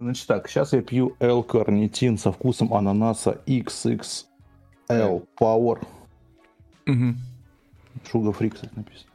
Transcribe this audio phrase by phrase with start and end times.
[0.00, 4.24] Значит так, сейчас я пью L-карнитин со вкусом ананаса XXL
[4.88, 5.86] Power.
[6.86, 7.14] Угу.
[8.10, 9.10] Sugar Free, кстати, написано.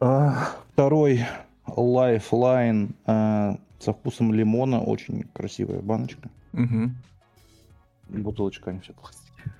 [0.00, 1.24] А, второй
[1.66, 4.82] Lifeline а, со вкусом лимона.
[4.82, 6.28] Очень красивая баночка.
[6.52, 6.90] Угу.
[8.20, 9.54] Бутылочка, они все пластиковые.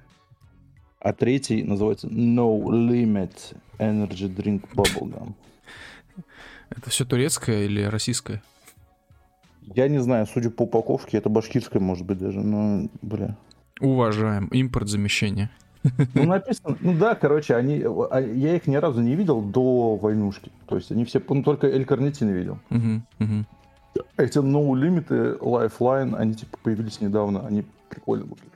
[1.01, 5.33] А третий называется No Limit Energy Drink Bubblegum.
[6.69, 8.43] Это все турецкое или российское?
[9.67, 13.37] Я не знаю, судя по упаковке, это башкирское, может быть, даже, но, бля.
[13.81, 14.47] Уважаем.
[14.49, 15.51] Импорт замещения.
[16.15, 20.51] Ну, написано, ну да, короче, они, а, я их ни разу не видел до войнушки.
[20.67, 22.59] То есть они все, ну, только Эль Карнитин видел.
[22.71, 24.05] Угу, угу.
[24.17, 28.53] Эти No Limit и Lifeline, они типа появились недавно, они прикольно выглядят.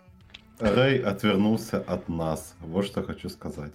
[0.58, 2.54] Рэй отвернулся от нас.
[2.60, 3.74] Вот что хочу сказать.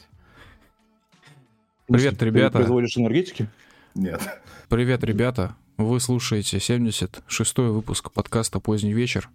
[1.87, 2.57] Привет, Ты ребята.
[2.57, 3.47] производишь энергетики?
[3.95, 4.21] Нет.
[4.67, 5.55] Привет, ребята.
[5.77, 9.31] Вы слушаете 76-й выпуск подкаста «Поздний вечер».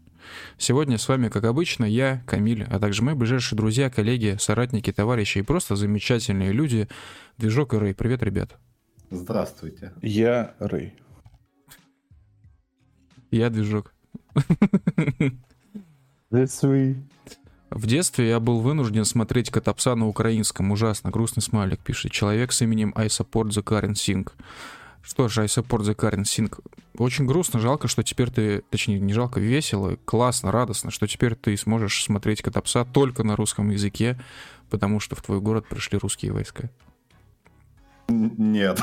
[0.57, 5.39] Сегодня с вами, как обычно, я, Камиль, а также мои ближайшие друзья, коллеги, соратники, товарищи
[5.39, 6.87] и просто замечательные люди.
[7.39, 7.93] Движок и Рэй.
[7.93, 8.57] Привет, ребят.
[9.11, 9.93] Здравствуйте.
[10.01, 10.95] Я Рэй.
[13.33, 13.93] Я Движок.
[16.31, 16.99] That's sweet.
[17.71, 20.71] В детстве я был вынужден смотреть Котопса на украинском.
[20.71, 21.11] Ужасно.
[21.11, 22.13] Грустный смайлик пишет.
[22.13, 24.31] Человек с именем I support the Karen Singh.
[25.09, 26.53] Что же, I support the Karen Singh.
[26.99, 28.61] Очень грустно, жалко, что теперь ты...
[28.71, 33.71] Точнее, не жалко, весело, классно, радостно, что теперь ты сможешь смотреть Котопса только на русском
[33.71, 34.21] языке,
[34.69, 36.69] потому что в твой город пришли русские войска.
[38.09, 38.81] Нет.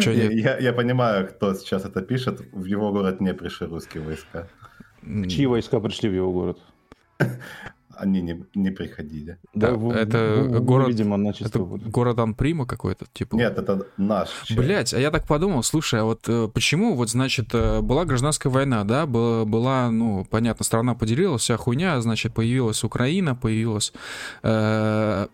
[0.00, 0.32] Чё Я, нет?
[0.34, 2.40] я- я понимаю, кто сейчас это пишет.
[2.52, 4.48] В его город не пришли русские войска.
[5.28, 6.58] Чьи войска пришли в его город?
[8.02, 9.38] Они не, не приходили.
[9.54, 13.36] Да, вы- это вы- вы, город- Видимо, Это город Анприма какой-то, типа?
[13.36, 14.28] Нет, это наш.
[14.50, 18.52] Блять, а я так подумал, слушай, а вот э, почему, вот, значит, э, была гражданская
[18.52, 23.92] война, да, была, была, ну, понятно, страна поделилась, вся хуйня, значит, появилась Украина, появилась
[24.42, 25.26] э,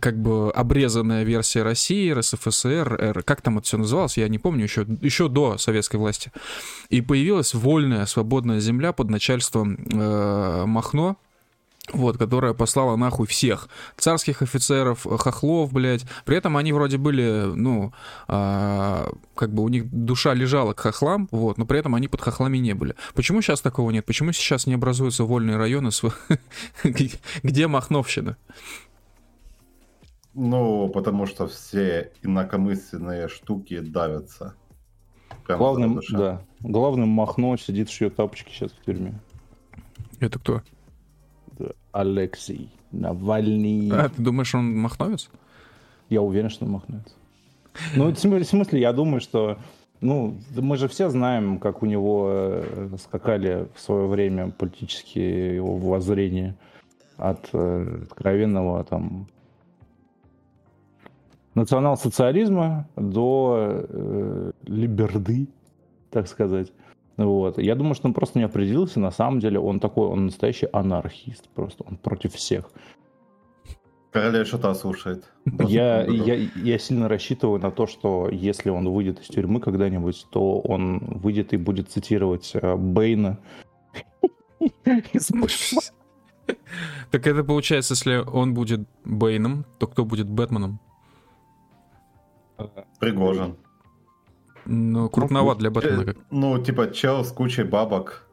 [0.00, 4.64] как бы обрезанная версия России, РСФСР, Р- как там это все называлось, я не помню,
[4.64, 6.30] еще, еще до советской власти.
[6.90, 11.16] И появилась вольная, свободная земля под начальством э, Махно,
[11.92, 13.68] вот, которая послала нахуй всех.
[13.96, 16.04] Царских офицеров, хохлов, блядь.
[16.24, 17.92] При этом они вроде были, ну,
[18.28, 22.20] а, как бы у них душа лежала к хохлам, вот, но при этом они под
[22.20, 22.94] хохлами не были.
[23.14, 24.06] Почему сейчас такого нет?
[24.06, 26.02] Почему сейчас не образуются вольные районы, с-
[27.42, 28.36] где Махновщина?
[30.34, 34.54] Ну, потому что все инакомысленные штуки давятся.
[35.44, 36.42] Прямо Главным, да.
[36.60, 39.20] Главным Махно сидит, шьет тапочки сейчас в тюрьме.
[40.20, 40.62] Это кто?
[41.92, 43.90] Алексей Навальный.
[43.92, 45.30] А, ты думаешь, он махновец?
[46.08, 47.14] Я уверен, что он махнется.
[47.96, 49.58] Ну, в смысле, я думаю, что...
[50.00, 55.76] Ну, мы же все знаем, как у него э, скакали в свое время политические его
[55.76, 56.56] воззрения
[57.18, 59.28] от э, откровенного там
[61.54, 65.46] национал-социализма до э, либерды,
[66.10, 66.72] так сказать.
[67.16, 67.58] Вот.
[67.58, 69.00] Я думаю, что он просто не определился.
[69.00, 71.48] На самом деле он такой, он настоящий анархист.
[71.50, 72.70] Просто он против всех.
[74.12, 75.24] Королева что-то слушает.
[75.68, 80.60] Я, я, я сильно рассчитываю на то, что если он выйдет из тюрьмы когда-нибудь, то
[80.60, 83.38] он выйдет и будет цитировать э, Бейна.
[87.10, 90.80] Так это получается, если он будет Бэйном, то кто будет Бэтменом?
[92.98, 93.56] Пригожин.
[94.66, 96.04] Ну, крупноват для Бэтмена.
[96.04, 96.16] Как.
[96.30, 98.26] Ну, типа чел с кучей бабок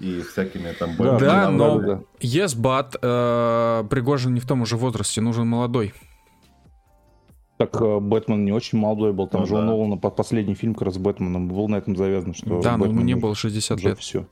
[0.00, 2.00] и всякими там Да, Да, но- да.
[2.20, 5.92] Yes, but э, Пригожин не в том же возрасте, нужен молодой.
[7.58, 9.28] Так э, Бэтмен не очень молодой был.
[9.28, 9.64] Там Ну же у да.
[9.64, 12.84] Нолана по- последний фильм как раз с Бэтменом был на этом завязан, что да, но
[12.84, 13.98] ему Бэтмен не уже- было 60 уже лет.
[13.98, 14.26] все.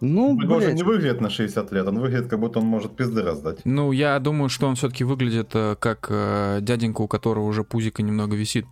[0.00, 3.58] Ну, Пригожин не выглядит на 60 лет, он выглядит, как будто он может пизды раздать.
[3.64, 8.02] Ну, я думаю, что он все-таки выглядит э, как э, дяденька, у которого уже пузико
[8.04, 8.64] немного висит.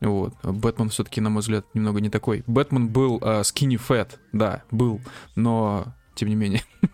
[0.00, 0.34] Вот.
[0.42, 2.42] Бэтмен все-таки, на мой взгляд, немного не такой.
[2.46, 5.00] Бэтмен был э, skinny fat, да, был,
[5.36, 6.62] но тем не менее.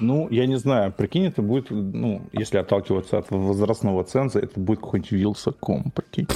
[0.00, 4.78] Ну, я не знаю, прикинь, это будет, ну, если отталкиваться от возрастного ценза, это будет
[4.78, 6.28] какой-нибудь Вилсаком, прикинь.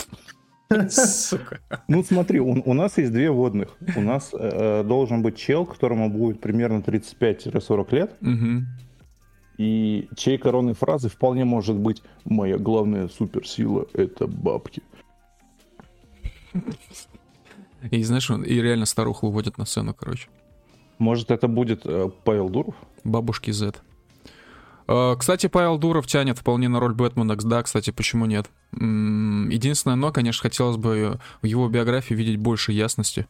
[0.88, 1.60] Сука.
[1.87, 3.69] Ну, смотри, у, у нас есть две водных.
[3.94, 8.66] У нас э, должен быть чел, которому будет примерно 35-40 лет, Мгм.
[9.58, 14.82] и чьей коронной фразы вполне может быть «Моя главная суперсила— это бабки».
[17.90, 20.28] И знаешь, и реально старух выводят на сцену, короче.
[20.99, 22.75] Может, это будет э, Павел Дуров?
[23.02, 23.75] Бабушки Z.
[24.87, 27.34] Э, Кстати, Павел Дуров тянет вполне на роль Бэтмена.
[27.37, 28.49] Да, кстати, почему нет?
[28.72, 33.26] Единственное, но, конечно, хотелось бы в его биографии видеть больше ясности.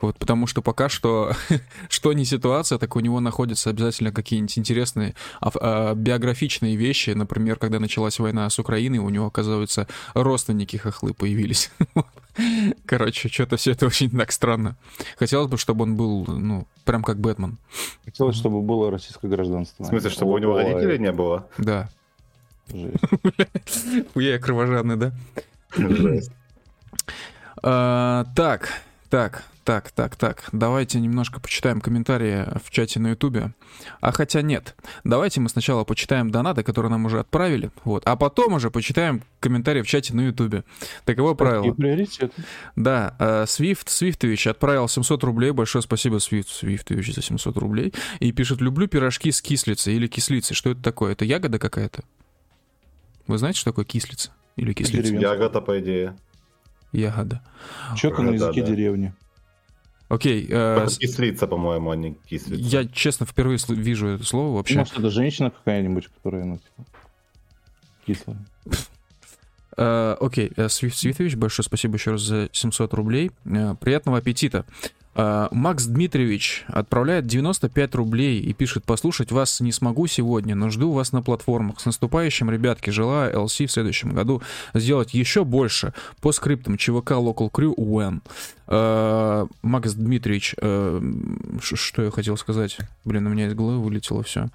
[0.00, 1.32] Вот, потому что пока что,
[1.88, 7.10] что не ситуация, так у него находятся обязательно какие-нибудь интересные а, а, биографичные вещи.
[7.10, 11.70] Например, когда началась война с Украиной, у него, оказывается, родственники хохлы появились.
[12.86, 14.76] Короче, что-то все это очень так странно.
[15.16, 17.58] Хотелось бы, чтобы он был, ну, прям как Бэтмен.
[18.04, 19.84] Хотелось, чтобы было российское гражданство.
[19.84, 21.46] В смысле, чтобы у него родителей не было?
[21.58, 21.88] Да.
[24.14, 25.12] Я кровожадный, да?
[27.62, 28.68] А, так,
[29.10, 30.48] так, так, так, так.
[30.52, 33.52] Давайте немножко почитаем комментарии в чате на Ютубе.
[34.00, 34.74] А хотя нет.
[35.04, 37.70] Давайте мы сначала почитаем донаты, которые нам уже отправили.
[37.84, 38.02] Вот.
[38.06, 40.64] А потом уже почитаем комментарии в чате на Ютубе.
[41.04, 41.76] Таково правило.
[42.76, 43.14] Да.
[43.18, 45.50] Э, Свифт Свифтович отправил 700 рублей.
[45.50, 47.92] Большое спасибо, Свифт Свифтович, за 700 рублей.
[48.20, 50.56] И пишет, люблю пирожки с кислицей или кислицей.
[50.56, 51.12] Что это такое?
[51.12, 52.04] Это ягода какая-то?
[53.26, 54.30] Вы знаете, что такое кислица?
[54.56, 55.14] Или кислица?
[55.14, 56.16] Ягода, по идее.
[56.90, 57.42] Ягода.
[57.96, 58.66] Что-то на языке да.
[58.68, 59.12] деревни.
[60.08, 60.46] Окей.
[60.50, 62.54] Э, кислица, по-моему, а не кислица.
[62.54, 64.78] Я, честно, впервые вижу это слово вообще.
[64.78, 66.88] Может, это женщина какая-нибудь, которая, ну, типа,
[68.06, 68.38] кислая.
[69.78, 70.68] Э, окей, uh, okay.
[70.68, 73.30] Свифт Свитович, большое спасибо еще раз за 700 рублей.
[73.44, 74.64] Uh, приятного аппетита.
[75.50, 81.10] Макс Дмитриевич отправляет 95 рублей и пишет, послушать вас не смогу сегодня, но жду вас
[81.10, 81.80] на платформах.
[81.80, 84.42] С наступающим, ребятки, желаю LC в следующем году
[84.74, 89.48] сделать еще больше по скриптам ЧВК Local Crew when.
[89.62, 90.54] Макс Дмитриевич,
[91.64, 92.78] что я хотел сказать?
[93.04, 94.50] Блин, у меня из головы вылетело все.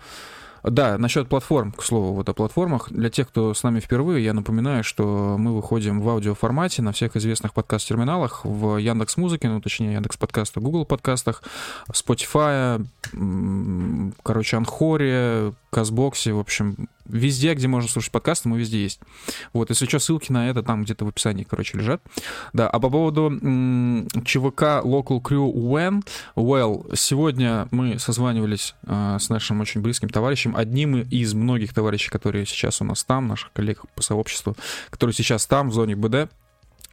[0.63, 2.89] Да, насчет платформ, к слову, вот о платформах.
[2.89, 7.17] Для тех, кто с нами впервые, я напоминаю, что мы выходим в аудиоформате на всех
[7.17, 11.43] известных подкаст-терминалах, в Яндекс Музыке, ну, точнее, Яндекс Подкастах, Google Подкастах,
[11.91, 12.85] Spotify,
[14.23, 18.99] короче, Анхоре, Казбоксе, в общем, везде, где можно слушать подкасты, мы везде есть.
[19.53, 22.01] Вот, если что, ссылки на это там где-то в описании, короче, лежат.
[22.53, 26.03] Да, а по поводу м- ЧВК Local Crew When,
[26.35, 32.45] well, сегодня мы созванивались э, с нашим очень близким товарищем, одним из многих товарищей, которые
[32.45, 34.55] сейчас у нас там, наших коллег по сообществу,
[34.89, 36.29] которые сейчас там, в зоне БД,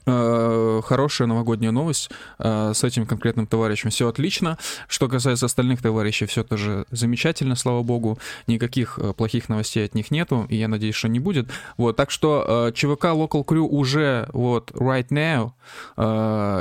[0.05, 3.91] хорошая новогодняя новость э, с этим конкретным товарищем.
[3.91, 4.58] Все отлично.
[4.88, 8.19] Что касается остальных товарищей, все тоже замечательно, слава богу.
[8.47, 11.49] Никаких э, плохих новостей от них нету, и я надеюсь, что не будет.
[11.76, 15.52] Вот, так что ЧВК Local Crew уже вот right now,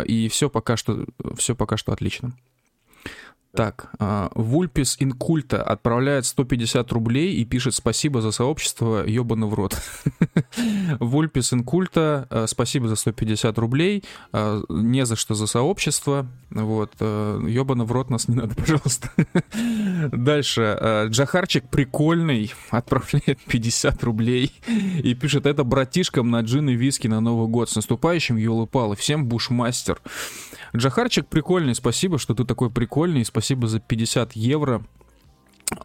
[0.05, 1.05] и все пока что,
[1.37, 2.33] все пока что отлично.
[3.55, 3.91] Так,
[4.35, 9.75] Вульпис Инкульта отправляет 150 рублей и пишет спасибо за сообщество, ебаный в рот.
[10.99, 17.85] Вульпис Инкульта, а, спасибо за 150 рублей, а, не за что за сообщество, вот, ебаный
[17.85, 19.09] в рот нас не надо, пожалуйста.
[20.11, 24.53] Дальше, Джахарчик прикольный, отправляет 50 рублей
[25.03, 27.69] и пишет, это братишкам на джин и виски на Новый год.
[27.69, 29.99] С наступающим, елы-палы, всем бушмастер.
[30.75, 34.83] Джахарчик прикольный, спасибо, что ты такой прикольный, спасибо за 50 евро.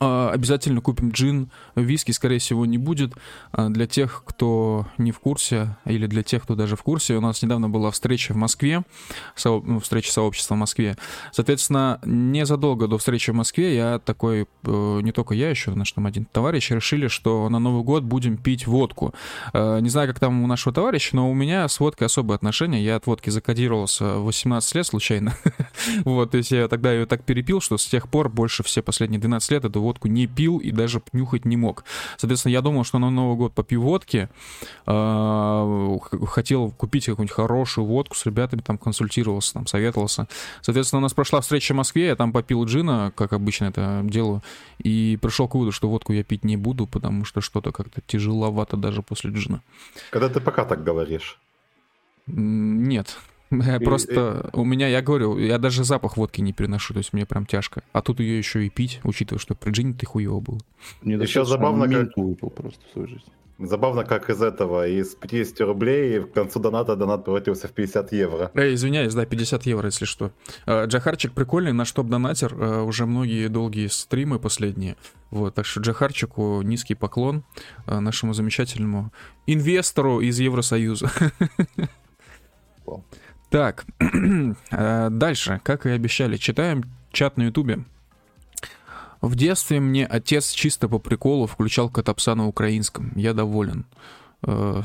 [0.01, 3.13] А, обязательно купим джин, виски, скорее всего, не будет.
[3.53, 7.21] А, для тех, кто не в курсе, или для тех, кто даже в курсе, у
[7.21, 8.83] нас недавно была встреча в Москве,
[9.35, 9.61] со...
[9.61, 10.97] ну, встреча сообщества в Москве.
[11.33, 16.07] Соответственно, незадолго до встречи в Москве я такой, э, не только я, еще наш там
[16.07, 19.15] один товарищ, решили, что на Новый год будем пить водку.
[19.53, 22.83] Э, не знаю, как там у нашего товарища, но у меня с водкой особые отношения.
[22.83, 25.37] Я от водки закодировался 18 лет случайно.
[26.05, 29.21] вот, то есть я тогда ее так перепил, что с тех пор больше все последние
[29.21, 31.85] 12 лет эту водку не пил и даже нюхать не мог.
[32.16, 34.28] Соответственно, я думал, что на Новый год попью водки,
[34.87, 40.28] а, хотел купить какую-нибудь хорошую водку с ребятами, там консультировался, там советовался.
[40.62, 44.43] Соответственно, у нас прошла встреча в Москве, я там попил джина, как обычно это делаю,
[44.78, 48.76] и пришел к выводу, что водку я пить не буду, потому что что-то как-то тяжеловато
[48.76, 49.61] даже после джина.
[50.11, 51.38] Когда ты пока так говоришь?
[52.26, 53.19] Нет,
[53.85, 57.47] Просто у меня, я говорю, я даже запах водки не переношу, то есть мне прям
[57.47, 57.83] тяжко.
[57.93, 60.61] А тут ее еще и пить, учитывая, что при джине ты хуево был.
[61.03, 62.17] Мне еще забавно, как...
[62.17, 63.25] выпил просто в свою жизнь.
[63.59, 68.51] Забавно, как из этого, из 50 рублей к концу доната донат превратился в 50 евро.
[68.55, 70.33] Эй, извиняюсь, да, 50 евро, если что.
[70.67, 74.97] А, Джахарчик прикольный, наш топ-донатер, а, уже многие долгие стримы последние.
[75.31, 77.45] Вот, так что Джахарчику низкий поклон,
[77.87, 79.13] нашему замечательному
[79.47, 81.11] инвестору из Евросоюза.
[83.54, 83.84] Так,
[84.73, 86.82] э, дальше, как и обещали, читаем
[87.12, 87.84] чат на Ютубе.
[89.20, 93.12] В детстве мне отец чисто по приколу включал Катапса на украинском.
[93.14, 93.87] Я доволен.
[94.44, 94.82] Э,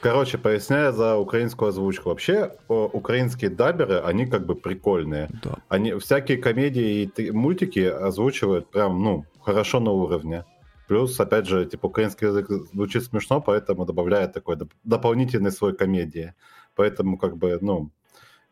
[0.00, 2.10] Короче, поясняя за украинскую озвучку.
[2.10, 5.28] Вообще, украинские даберы, они как бы прикольные.
[5.42, 5.56] Да.
[5.68, 10.44] Они всякие комедии и мультики озвучивают прям, ну, хорошо на уровне.
[10.86, 16.34] Плюс, опять же, типа, украинский язык звучит смешно, поэтому добавляет такой доп- дополнительный слой комедии.
[16.74, 17.90] Поэтому, как бы, ну,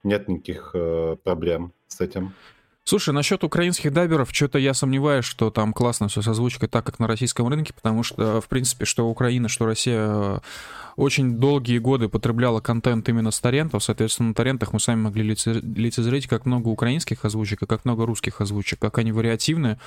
[0.02, 2.32] нет никаких э, проблем с этим.
[2.84, 6.98] Слушай, насчет украинских даберов, что-то я сомневаюсь, что там классно все с озвучкой так, как
[6.98, 10.38] на российском рынке, потому что, в принципе, что Украина, что Россия э,
[10.96, 16.26] очень долгие годы потребляла контент именно с торрентов, соответственно, на торрентах мы сами могли лицезреть,
[16.26, 19.78] как много украинских озвучек и как много русских озвучек, как они вариативны.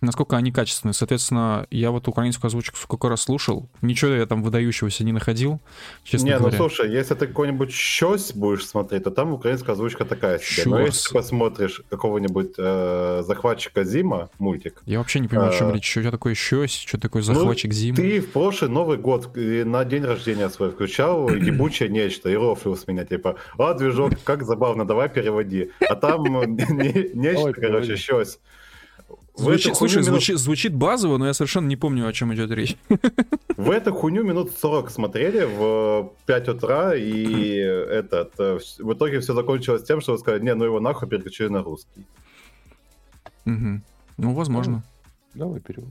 [0.00, 0.94] Э, насколько они качественные.
[0.94, 5.60] Соответственно, я вот украинскую озвучку сколько раз слушал, ничего я там выдающегося не находил,
[6.04, 6.58] честно не, ну говоря.
[6.58, 10.62] ну слушай, если ты какой-нибудь щось будешь смотреть, то там украинская озвучка такая себе.
[10.62, 10.66] Щось.
[10.66, 14.82] Но если ты посмотришь какого-нибудь э, захватчика Зима, мультик.
[14.86, 15.90] Я вообще не понимаю, о чем э, речь.
[15.90, 17.96] Что такое щось, что такое ну, захватчик ну, Зима?
[17.96, 22.86] Ты в прошлый Новый год на день рождения свой включал ебучее нечто и рофлил с
[22.86, 25.70] меня, типа, а, движок, как забавно, давай переводи.
[25.88, 26.24] А там
[26.56, 28.38] нечто, короче, щось.
[29.36, 30.08] Звучит, слушай, минут...
[30.08, 32.76] звучит, звучит базово, но я совершенно не помню, о чем идет речь.
[33.56, 39.34] В эту хуйню минут 40 смотрели в 5 утра, и этот, э, в итоге все
[39.34, 42.06] закончилось тем, что вы сказали, не, ну его нахуй переключили на русский.
[43.44, 43.82] Угу.
[44.16, 44.82] Ну, возможно.
[45.34, 45.90] Ну, давай перевод.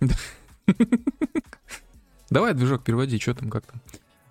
[2.30, 3.80] Давай, движок, переводи, что там, как там.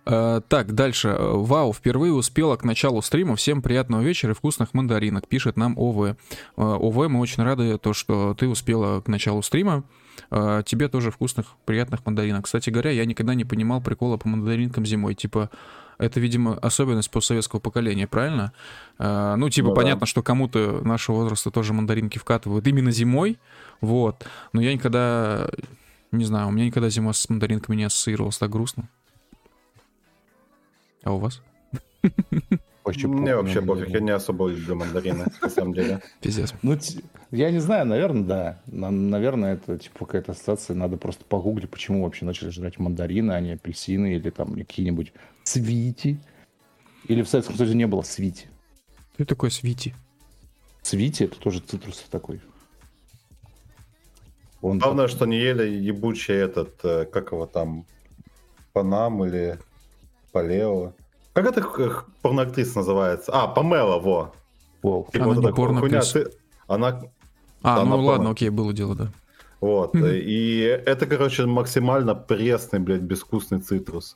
[0.09, 1.15] Э, так, дальше.
[1.19, 3.35] Вау, впервые успела к началу стрима.
[3.35, 6.05] Всем приятного вечера и вкусных мандаринок, пишет нам ОВ.
[6.05, 6.15] Э,
[6.55, 9.83] ОВ, мы очень рады, то, что ты успела к началу стрима.
[10.31, 12.45] Э, тебе тоже вкусных, приятных мандаринок.
[12.45, 15.13] Кстати говоря, я никогда не понимал прикола по мандаринкам зимой.
[15.13, 15.49] Типа,
[15.97, 18.53] это, видимо, особенность постсоветского поколения, правильно?
[18.99, 20.05] Ну, типа, ну, понятно, да.
[20.05, 23.39] что кому-то нашего возраста тоже мандаринки вкатывают именно зимой,
[23.81, 24.23] вот.
[24.53, 25.49] Но я никогда,
[26.11, 28.89] не знаю, у меня никогда зима с мандаринками не ассоциировалась так грустно.
[31.07, 31.41] А у вас?
[32.83, 36.01] Мне вообще пофиг, я не особо люблю мандарины, на самом деле.
[36.19, 36.53] Пиздец.
[36.61, 36.77] Ну,
[37.31, 38.61] я не знаю, наверное, да.
[38.65, 40.75] Наверное, это типа какая-то ассоциация.
[40.75, 46.19] Надо просто погуглить, почему вообще начали жрать мандарины, а не апельсины или там какие-нибудь свити.
[47.07, 48.47] Или в Советском Союзе не было свити.
[49.13, 49.95] Что такое свити?
[50.81, 52.41] Свити это тоже цитрус такой.
[54.61, 57.85] Он Главное, что не ели ебучий этот, э, как его там,
[58.73, 59.57] Панам или
[60.31, 60.93] Палео.
[61.33, 61.61] Как эта
[62.21, 63.31] порноактриса называется?
[63.31, 64.33] А, Памела, во.
[64.83, 65.07] Wow.
[65.13, 66.31] Она вот не порноактриса.
[66.67, 67.01] Она...
[67.61, 68.05] А, она ну порно...
[68.05, 69.11] ладно, окей, было дело, да.
[69.59, 74.15] Вот, и это, короче, максимально пресный, блядь, безвкусный цитрус.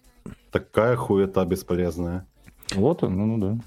[0.51, 2.27] Такая хуета бесполезная.
[2.75, 3.63] Вот он, ну, ну да.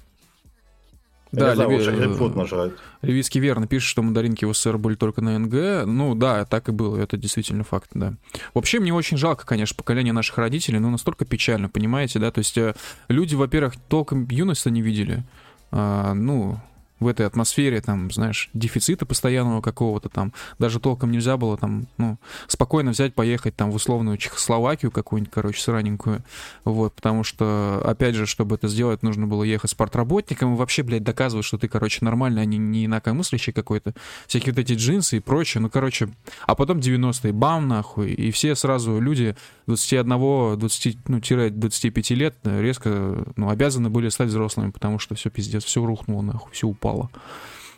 [1.35, 2.73] Да, Леви...
[3.01, 5.85] Левицкий верно пишет, что мандаринки в СССР были только на НГ.
[5.85, 8.13] Ну да, так и было, это действительно факт, да.
[8.53, 12.31] Вообще мне очень жалко, конечно, поколение наших родителей, но настолько печально, понимаете, да?
[12.31, 12.73] То есть э,
[13.07, 15.23] люди, во-первых, толком юность не видели.
[15.71, 16.59] А, ну,
[16.99, 22.17] в этой атмосфере, там, знаешь, дефицита постоянного какого-то там, даже толком нельзя было там, ну,
[22.47, 26.23] спокойно взять, поехать там в условную Чехословакию какую-нибудь, короче, сраненькую,
[26.63, 30.83] вот, потому что, опять же, чтобы это сделать, нужно было ехать с портработником и вообще,
[30.83, 33.93] блядь, доказывать, что ты, короче, нормальный, а не, не инакомыслящий какой-то,
[34.27, 36.09] всякие вот эти джинсы и прочее, ну, короче,
[36.47, 39.35] а потом 90-е, бам, нахуй, и все сразу люди
[39.67, 45.65] 21, 20, ну, 25 лет резко, ну, обязаны были стать взрослыми, потому что все пиздец,
[45.65, 47.09] все рухнуло, нахуй, все упало упало.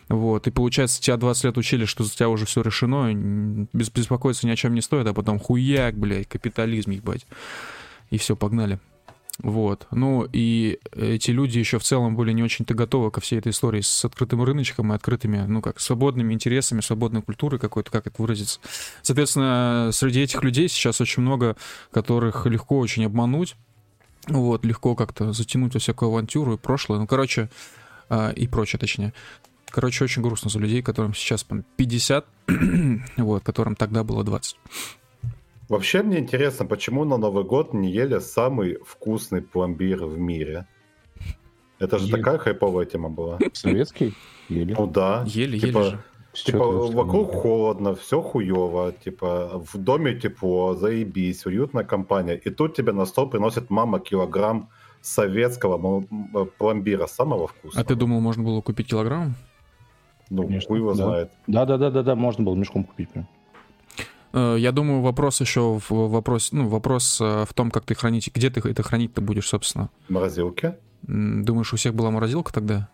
[0.09, 3.13] Вот, и получается, тебя 20 лет учили, что за тебя уже все решено,
[3.73, 7.25] без беспокоиться ни о чем не стоит, а потом хуяк, блядь, капитализм, ебать.
[8.09, 8.79] И все, погнали.
[9.39, 9.85] Вот.
[9.91, 13.81] Ну, и эти люди еще в целом были не очень-то готовы ко всей этой истории
[13.81, 18.61] с открытым рыночком и открытыми, ну, как, свободными интересами, свободной культурой какой-то, как это выразиться.
[19.01, 21.57] Соответственно, среди этих людей сейчас очень много,
[21.91, 23.57] которых легко очень обмануть,
[24.27, 26.99] вот, легко как-то затянуть во всякую авантюру и прошлое.
[26.99, 27.49] Ну, короче,
[28.09, 29.13] а, и прочее, точнее.
[29.69, 31.45] Короче, очень грустно за людей, которым сейчас
[31.77, 32.25] 50,
[33.17, 34.57] вот, которым тогда было 20.
[35.69, 40.65] Вообще мне интересно, почему на Новый год не ели самый вкусный пломбир в мире?
[41.79, 42.15] Это же ели.
[42.15, 43.37] такая хайповая тема была.
[43.53, 44.13] Советский?
[44.49, 44.73] Ели.
[44.73, 45.25] Ну да.
[45.27, 46.03] Ели, типа, ели же.
[46.33, 52.35] Типа, вокруг холодно, все хуево, типа, в доме тепло, заебись, уютная компания.
[52.35, 54.69] И тут тебе на стол приносит мама килограмм
[55.07, 56.03] советского
[56.57, 57.81] пломбира самого вкусного.
[57.81, 59.35] А ты думал, можно было купить килограмм?
[60.29, 61.05] Ну, Конечно, хуй его да.
[61.05, 61.31] знает.
[61.47, 63.27] Да, да, да, да, да, можно было мешком купить прям.
[64.33, 68.29] Э, я думаю, вопрос еще в вопрос, ну, вопрос э, в том, как ты хранить,
[68.33, 69.89] где ты это хранить-то будешь, собственно.
[70.07, 70.77] В морозилке?
[71.03, 72.89] Думаешь, у всех была морозилка тогда?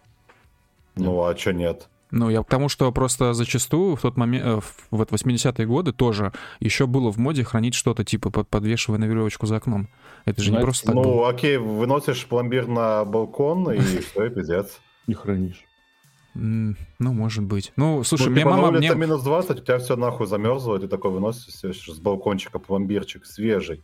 [0.96, 1.89] Ну, а что нет?
[2.15, 6.86] Ну, я потому что просто зачастую в тот момент, в вот 80-е годы тоже еще
[6.86, 9.89] было в моде хранить что-то типа под, подвешивая на веревочку за окном.
[10.25, 11.29] Это же ну, не просто так Ну, было.
[11.29, 13.79] окей, выносишь пломбир на балкон и
[14.12, 14.79] все, пиздец.
[15.08, 15.65] Не хранишь.
[16.36, 17.74] Ну, может быть.
[17.77, 18.72] Ну, слушай, ну, мне типа, мама...
[18.72, 18.93] На мне...
[18.93, 23.84] минус 20, у тебя все нахуй замерзло, и ты такой выносишь с балкончика пломбирчик свежий,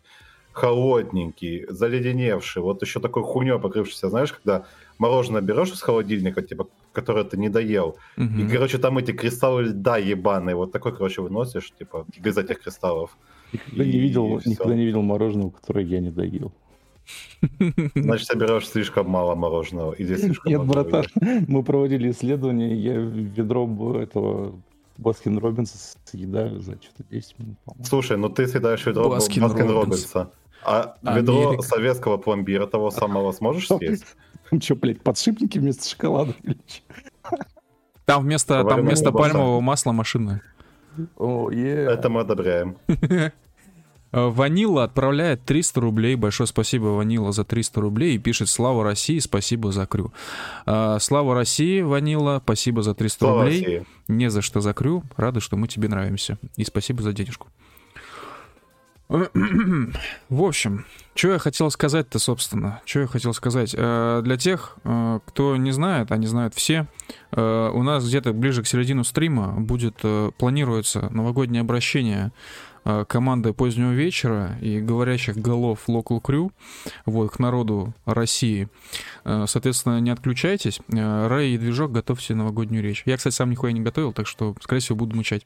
[0.52, 4.66] холодненький, заледеневший, вот еще такой хуйней покрывшийся, знаешь, когда
[5.00, 8.38] мороженое берешь из холодильника, типа, которое ты не доел, угу.
[8.38, 13.18] и, короче, там эти кристаллы льда ебаные, вот такой, короче, выносишь, типа, без этих кристаллов.
[13.54, 16.52] Никогда, и, не, видел, никогда не видел мороженого, которое я не доел.
[17.96, 19.94] Значит, собираешь слишком мало мороженого.
[19.94, 21.06] Или слишком Нет, братан,
[21.48, 23.66] мы проводили исследование, я ведро
[24.00, 24.62] этого
[24.98, 27.86] Баскин Робинса съедаю за что-то 10 минут, по-моему.
[27.86, 30.32] Слушай, ну ты съедаешь ведро Baskin, Baskin Robbins а.
[30.62, 31.64] А ведро Америка.
[31.64, 34.06] советского пломбира того самого сможешь съесть?
[34.50, 36.34] Там что, блядь, подшипники вместо шоколада?
[38.06, 40.42] Там вместо, там вместо пальмового масла машина.
[41.18, 42.78] Это мы одобряем.
[44.12, 46.16] Ванила отправляет 300 рублей.
[46.16, 48.16] Большое спасибо, Ванила, за 300 рублей.
[48.16, 50.12] И пишет «Слава России, спасибо за crew».
[50.66, 53.62] Э, Слава России, Ванила, спасибо за 300 Слава рублей.
[53.64, 53.86] России.
[54.08, 55.04] Не за что за crew.
[55.16, 56.40] Рада, что мы тебе нравимся.
[56.56, 57.50] И спасибо за денежку.
[60.30, 60.86] В общем,
[61.16, 62.82] что я хотел сказать-то, собственно?
[62.86, 63.74] Что я хотел сказать?
[63.76, 64.78] Э, для тех,
[65.26, 66.88] кто не знает, а не знают все,
[67.32, 69.96] у нас где-то ближе к середину стрима будет,
[70.38, 72.32] планируется новогоднее обращение
[72.86, 76.52] Э, команды позднего вечера и говорящих голов Local Crew
[77.06, 78.70] вот, к народу России.
[79.26, 80.80] Э, соответственно, не отключайтесь.
[80.92, 83.04] Э, Рэй и Движок, готовьте новогоднюю речь.
[83.06, 85.46] Я, кстати, сам нихуя не готовил, так что, скорее всего, буду мычать.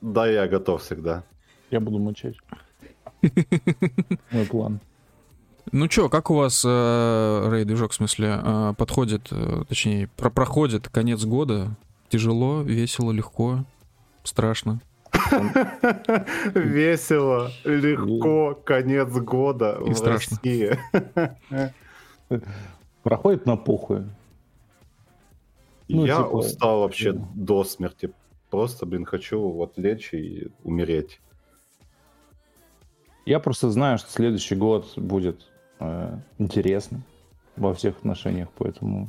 [0.00, 1.24] Да, я готов всегда.
[1.70, 2.36] Я буду мычать.
[4.30, 4.80] Мой план.
[5.72, 9.30] Ну чё, как у вас Рэй движок, в смысле, подходит,
[9.68, 11.76] точнее, про проходит конец года?
[12.08, 13.64] Тяжело, весело, легко,
[14.24, 14.80] страшно?
[16.54, 20.38] Весело, легко, конец года И в страшно.
[20.42, 20.78] России.
[23.02, 24.06] Проходит на похуй.
[25.88, 26.26] Ну, Я типа...
[26.28, 27.28] устал вообще да.
[27.34, 28.12] до смерти.
[28.50, 31.20] Просто, блин, хочу вот лечь и умереть.
[33.30, 35.46] Я просто знаю, что следующий год будет
[35.78, 37.04] э, интересным
[37.54, 39.08] во всех отношениях, поэтому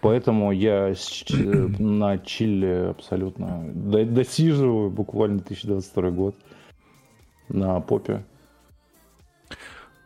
[0.00, 0.94] Поэтому я
[1.78, 6.34] на чиле абсолютно досиживаю буквально 2022 год
[7.50, 8.24] на попе.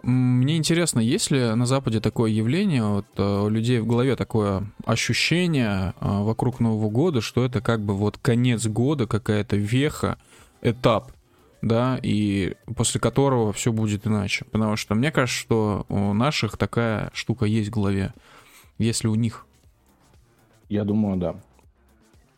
[0.03, 4.67] Мне интересно, есть ли на Западе такое явление, вот, э, у людей в голове такое
[4.85, 10.19] ощущение э, вокруг Нового года, что это как бы вот конец года, какая-то веха,
[10.63, 11.13] этап,
[11.63, 14.45] да, и после которого все будет иначе.
[14.45, 18.13] Потому что мне кажется, что у наших такая штука есть в голове,
[18.79, 19.47] если у них.
[20.69, 21.37] Я думаю, да.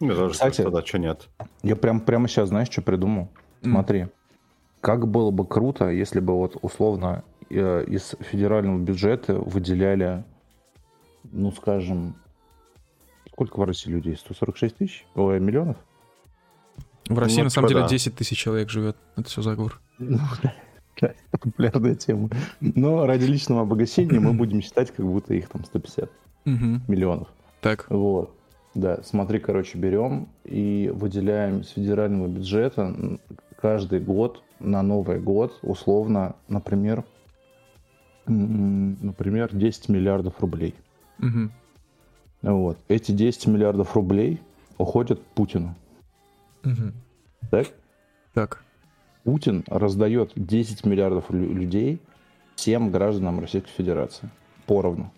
[0.00, 1.28] Мне кажется, Кстати, тогда что нет.
[1.62, 3.28] Я прям, прямо сейчас, знаешь, что придумал?
[3.62, 3.70] Mm.
[3.70, 4.06] Смотри,
[4.80, 10.24] как было бы круто, если бы вот условно э, из федерального бюджета выделяли,
[11.24, 12.16] ну, скажем,
[13.32, 14.16] сколько в России людей?
[14.16, 15.06] 146 тысяч?
[15.14, 15.78] Ой, миллионов?
[17.08, 17.88] В России, ну, на самом типа, деле, да.
[17.88, 18.96] 10 тысяч человек живет.
[19.16, 19.80] Это все заговор.
[19.98, 20.18] Ну,
[21.32, 22.30] популярная тема.
[22.60, 26.08] Но ради личного обогащения мы будем считать, как будто их там 150
[26.44, 27.28] миллионов.
[27.60, 27.86] Так.
[27.90, 28.32] Вот.
[28.74, 33.18] Да, смотри, короче, берем и выделяем с федерального бюджета
[33.60, 37.04] каждый год на Новый год, условно, например,
[38.26, 40.74] например, 10 миллиардов рублей.
[41.20, 41.50] Угу.
[42.42, 42.78] Вот.
[42.88, 44.40] Эти 10 миллиардов рублей
[44.78, 45.74] уходят Путину.
[46.64, 46.92] Угу.
[47.50, 47.68] Так?
[48.32, 48.62] Так.
[49.24, 52.00] Путин раздает 10 миллиардов людей
[52.56, 54.28] всем гражданам Российской Федерации.
[54.66, 55.12] Поровну.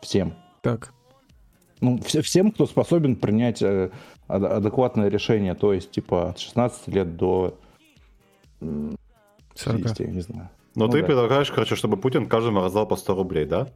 [0.00, 0.34] Всем.
[0.62, 0.92] Так
[1.80, 3.90] ну, всем, кто способен принять э,
[4.28, 7.58] адекватное решение, то есть, типа, от 16 лет до
[9.54, 10.00] 40.
[10.00, 10.50] я не знаю.
[10.74, 11.06] Но ну, ты да.
[11.06, 13.68] предлагаешь, короче, чтобы Путин каждому раздал по 100 рублей, да?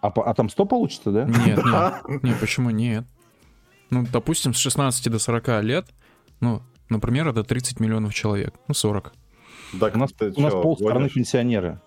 [0.00, 1.24] А, а там 100 получится, да?
[1.24, 1.58] Нет,
[2.08, 3.04] нет, нет, почему нет?
[3.90, 5.86] Ну, допустим, с 16 до 40 лет,
[6.40, 9.12] ну, например, это 30 миллионов человек, ну, 40.
[9.80, 11.80] Так, у нас, у нас полстраны пенсионеры.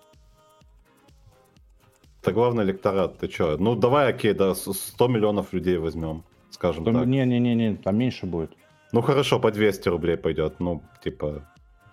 [2.22, 3.56] Это главный электорат, ты что?
[3.56, 7.06] Ну, давай, окей, да, 100 миллионов людей возьмем, скажем 100, так.
[7.06, 8.52] Не-не-не, там меньше будет.
[8.92, 11.48] Ну, хорошо, по 200 рублей пойдет, ну, типа,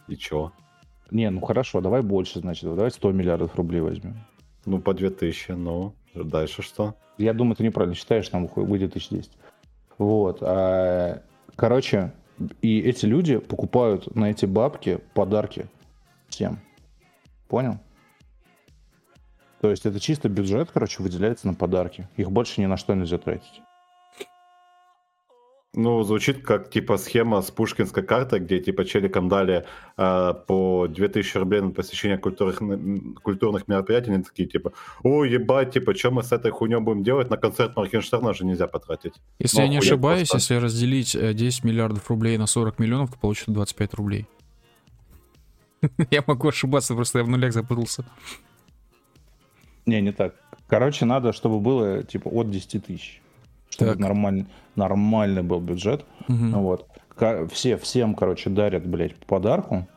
[0.07, 0.51] и чё?
[1.11, 4.17] Не, ну хорошо, давай больше, значит, давай 100 миллиардов рублей возьмем.
[4.65, 6.95] Ну, по 2000, ну, дальше что?
[7.17, 9.31] Я думаю, ты неправильно считаешь, там выйдет 1010.
[9.97, 11.21] Вот, а,
[11.55, 12.11] короче,
[12.61, 15.67] и эти люди покупают на эти бабки подарки
[16.29, 16.59] всем.
[17.47, 17.79] Понял?
[19.61, 22.07] То есть это чисто бюджет, короче, выделяется на подарки.
[22.15, 23.61] Их больше ни на что нельзя тратить.
[25.73, 29.65] Ну, звучит как типа схема с пушкинской картой, где типа челикам дали
[29.97, 32.59] э, по 2000 рублей на посещение культурных,
[33.21, 37.29] культурных мероприятий, они такие типа, о, ебать, типа, что мы с этой хуйней будем делать,
[37.29, 39.13] на концерт Моргенштерна же нельзя потратить.
[39.39, 40.53] Если Но я не ошибаюсь, просто...
[40.53, 44.25] если разделить 10 э, миллиардов рублей на 40 миллионов, то получится 25 рублей.
[46.11, 48.03] Я могу ошибаться, просто я в нулях запутался.
[49.85, 50.35] Не, не так.
[50.67, 53.21] Короче, надо, чтобы было типа от 10 тысяч.
[53.69, 53.99] Чтобы Так.
[53.99, 56.05] нормальный, нормальный был бюджет.
[56.27, 56.51] Мгм.
[56.53, 56.87] Вот.
[57.51, 59.87] Все, всем, короче, дарят, блядь, по подарку.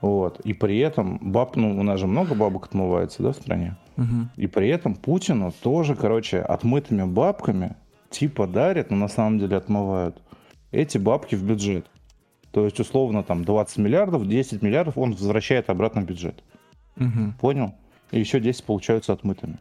[0.00, 0.40] Вот.
[0.40, 3.76] И при этом баб, ну, у нас же много бабок отмывается, да, в стране?
[3.96, 4.30] Мгм.
[4.36, 7.76] И при этом Путину тоже, короче, отмытыми бабками
[8.10, 10.20] типа дарят, но на самом деле отмывают
[10.72, 11.86] эти бабки в бюджет.
[12.50, 16.42] То есть, условно, там 20 миллиардов, 10 миллиардов он возвращает обратно в бюджет.
[16.96, 17.34] Мгм.
[17.40, 17.74] Понял?
[18.10, 19.58] И еще 10 получаются отмытыми.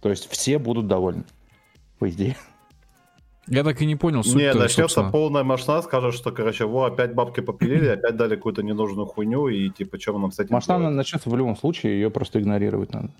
[0.00, 1.24] То есть все будут довольны.
[1.98, 2.36] По идее.
[3.50, 5.10] Я так и не понял суть Не, начнется собственно.
[5.10, 9.70] полная машина, скажут, что, короче, во, опять бабки попилили, опять дали какую-то ненужную хуйню, и
[9.70, 10.96] типа, что нам с этим Машина делать?
[10.96, 13.10] начнется в любом случае, ее просто игнорировать надо.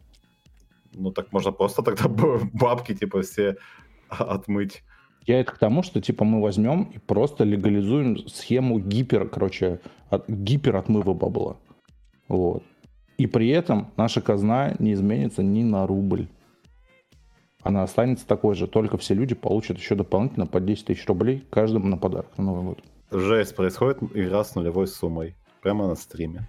[0.93, 2.09] Ну так можно просто тогда
[2.53, 3.57] бабки, типа, все
[4.09, 4.83] отмыть.
[5.27, 10.29] Я это к тому, что типа мы возьмем и просто легализуем схему гипер, короче, от,
[10.29, 11.57] гипер отмыва бабла.
[12.29, 12.63] Вот.
[13.19, 16.29] И при этом наша казна не изменится ни на рубль.
[17.63, 21.87] Она останется такой же, только все люди получат еще дополнительно по 10 тысяч рублей каждому
[21.89, 22.79] на подарок на Новый год.
[23.11, 25.35] Жесть, происходит игра с нулевой суммой.
[25.61, 26.49] Прямо на стриме.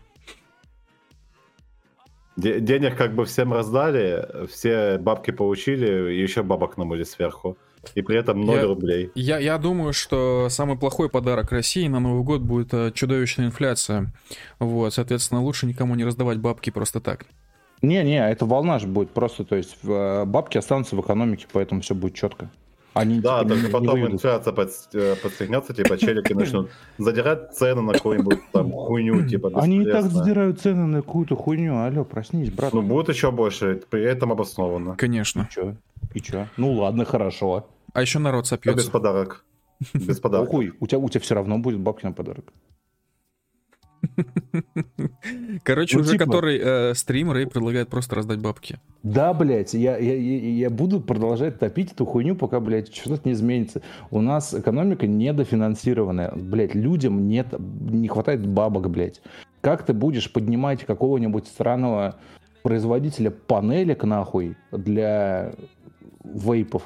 [2.37, 7.57] Де- денег как бы всем раздали, все бабки получили, и еще бабок намыли сверху.
[7.95, 9.11] И при этом 0 Я- рублей.
[9.15, 14.13] Я, я думаю, что самый плохой подарок России на Новый год будет э, чудовищная инфляция.
[14.59, 17.25] Вот, соответственно, лучше никому не раздавать бабки просто так.
[17.81, 21.95] Не-не, это волна же будет просто, то есть э, бабки останутся в экономике, поэтому все
[21.95, 22.49] будет четко.
[22.93, 24.13] Они Да, типа, не- только не потом выйдут.
[24.13, 29.83] инфляция под- э, подстегнется, типа челики начнут задирать цены на какую-нибудь там хуйню, типа Они
[29.83, 31.77] и так задирают цены на какую-то хуйню.
[31.77, 32.73] Алло, проснись, брат.
[32.73, 34.95] Ну, будет еще больше, при этом обоснованно.
[34.97, 35.47] Конечно.
[35.51, 35.75] Чё?
[36.13, 36.47] И чё?
[36.57, 37.67] Ну ладно, хорошо.
[37.93, 38.91] А еще народ Я без сопьется.
[38.91, 39.45] подарок.
[39.93, 40.49] Без подарка.
[40.79, 42.45] У тебя, у тебя все равно будет бабки на подарок.
[45.63, 48.79] Короче, Ну, уже типа- который э, стрим Рэй предлагает просто раздать бабки.
[49.03, 53.81] Да, блядь, я, я, я, буду продолжать топить эту хуйню, пока, блядь, что-то не изменится.
[54.11, 56.31] У нас экономика недофинансированная.
[56.35, 59.21] Блядь, людям нет, не хватает бабок, блядь.
[59.61, 62.15] Как ты будешь поднимать какого-нибудь странного
[62.63, 65.53] производителя панелек, нахуй, для
[66.23, 66.83] вейпов,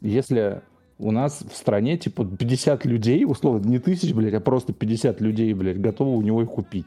[0.00, 0.62] если
[0.98, 5.52] у нас в стране, типа, 50 людей, условно, не тысяч, блядь, а просто 50 людей,
[5.54, 6.86] блядь, готовы у него их купить.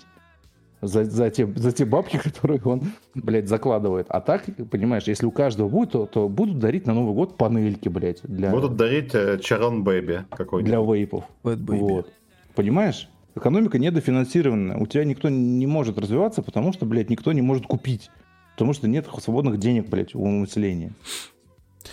[0.80, 2.84] За, за, те, за те бабки, которые он,
[3.16, 4.08] блядь, закладывает.
[4.10, 7.90] А так, понимаешь, если у каждого будет, то, то будут дарить на Новый год панельки,
[7.90, 10.72] блядь, для, Будут дарить э, Чарон Бэби какой-нибудь.
[10.72, 11.26] для вейпов.
[11.44, 12.12] Вот.
[12.56, 13.10] Понимаешь?
[13.36, 14.78] Экономика недофинансированная.
[14.78, 18.10] У тебя никто не может развиваться, потому что, блядь, никто не может купить.
[18.54, 20.94] Потому что нет свободных денег, блядь, у населения.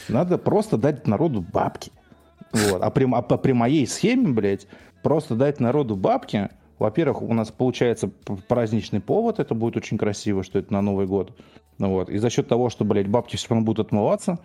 [0.09, 1.93] Надо просто дать народу бабки.
[2.55, 2.83] Вот.
[2.83, 4.67] А, при, а при моей схеме, блядь,
[5.03, 6.49] просто дать народу бабки.
[6.79, 8.11] Во-первых, у нас получается
[8.49, 11.37] праздничный повод, это будет очень красиво, что это на Новый год.
[11.79, 12.09] Ну вот.
[12.09, 14.39] И за счет того, что, блядь, бабки все равно будут отмываться,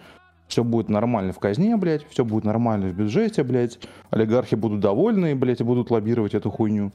[0.48, 5.36] все будет нормально в казне, блядь, все будет нормально в бюджете, блядь, олигархи будут довольны,
[5.36, 6.92] блядь, и будут лоббировать эту хуйню.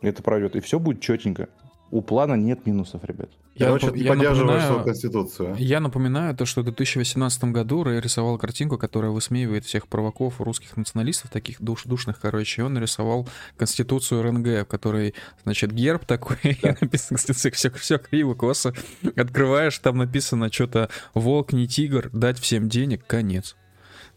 [0.00, 1.48] Это пройдет, и все будет четенько.
[1.92, 3.28] У плана нет минусов, ребят.
[3.54, 5.56] Я, Короче, ты я поддерживаешь свою напоминаю, конституцию.
[5.58, 10.74] я напоминаю то, что в 2018 году Рэй рисовал картинку, которая высмеивает всех провоков русских
[10.78, 13.28] националистов, таких душ, душных, короче, и он нарисовал
[13.58, 18.72] Конституцию РНГ, в которой, значит, герб такой, и написано Конституция, все, все криво, косо.
[19.14, 23.54] Открываешь, там написано что-то «Волк, не тигр, дать всем денег, конец».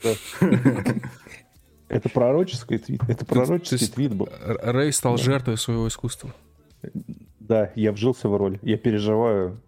[1.90, 3.02] Это пророческий твит.
[3.10, 4.30] Это пророческий твит был.
[4.42, 6.34] Рэй стал жертвой своего искусства.
[7.48, 8.58] Да, я вжился в роль.
[8.64, 9.62] Я переживаю.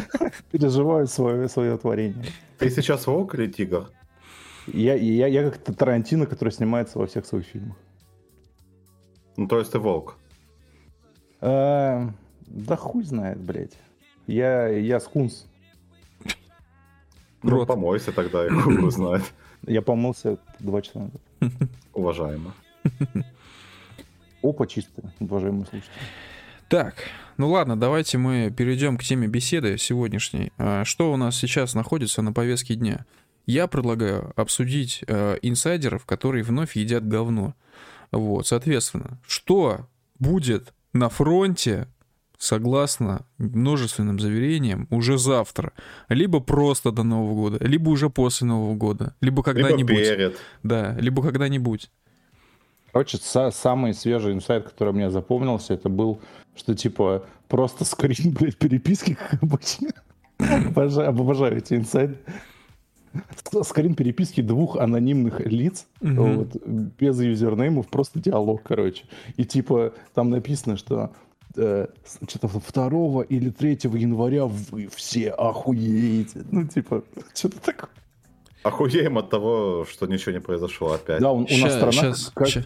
[0.52, 2.24] Переживаю свое, свое творение.
[2.58, 3.90] Ты сейчас волк или тигр?
[4.68, 7.76] Я, я, я как Тарантино, который снимается во всех своих фильмах.
[9.36, 10.16] Ну, то есть ты волк.
[11.40, 12.08] А,
[12.46, 13.76] да хуй знает, блядь.
[14.28, 15.46] Я, я скунс.
[17.42, 17.66] Ну, Крот.
[17.66, 19.24] помойся тогда, и хуй знает.
[19.66, 21.20] Я помылся два часа назад.
[21.92, 22.54] Уважаемо.
[24.40, 25.92] Опа, чисто, уважаемые слушатели.
[26.68, 26.94] Так,
[27.36, 30.52] ну ладно, давайте мы перейдем к теме беседы сегодняшней.
[30.58, 33.04] А, Что у нас сейчас находится на повестке дня?
[33.46, 37.54] Я предлагаю обсудить э, инсайдеров, которые вновь едят говно.
[38.10, 39.86] Вот, соответственно, что
[40.18, 41.88] будет на фронте,
[42.38, 45.72] согласно множественным заверениям, уже завтра?
[46.08, 49.88] Либо просто до Нового года, либо уже после Нового года, либо Либо когда-нибудь.
[49.96, 50.38] перед.
[50.62, 51.90] Да, либо когда-нибудь.
[52.94, 56.20] Короче, са- самый свежий инсайт, который мне запомнился, это был,
[56.54, 59.88] что типа просто скрин, блядь, переписки, как обычно.
[60.38, 62.14] Обожаю, обожаю эти инсайты.
[63.62, 66.36] Скрин переписки двух анонимных лиц, Мгм.
[66.36, 69.04] вот, без юзернеймов, просто диалог, короче.
[69.36, 71.10] И типа там написано, что
[71.56, 71.86] э,
[72.28, 76.44] что-то 2 или 3 января вы все охуеете.
[76.50, 77.02] Ну, типа,
[77.34, 77.90] что-то такое.
[78.64, 81.20] Охуеем от того, что ничего не произошло опять.
[81.20, 81.92] Да, у, у нас страна...
[81.92, 82.48] Сейчас, как...
[82.48, 82.64] сейчас.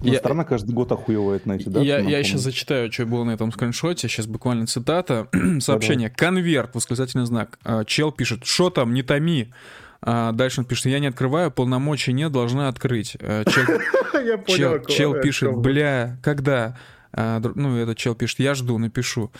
[0.00, 1.84] Я, страна каждый год охуевает на эти даты.
[1.84, 4.08] Я, я сейчас зачитаю, что было на этом скриншоте.
[4.08, 5.28] Сейчас буквально цитата.
[5.60, 6.08] Сообщение.
[6.08, 7.58] Конверт, восклицательный знак.
[7.64, 9.52] А, чел пишет, что там, не томи.
[10.02, 13.16] А дальше он пишет, я не открываю, полномочий нет, должна открыть.
[13.20, 13.64] А, чел,
[14.24, 16.78] я понял, чел, чел пишет, бля, когда?
[17.12, 19.30] А, ну, этот чел пишет, я жду, напишу.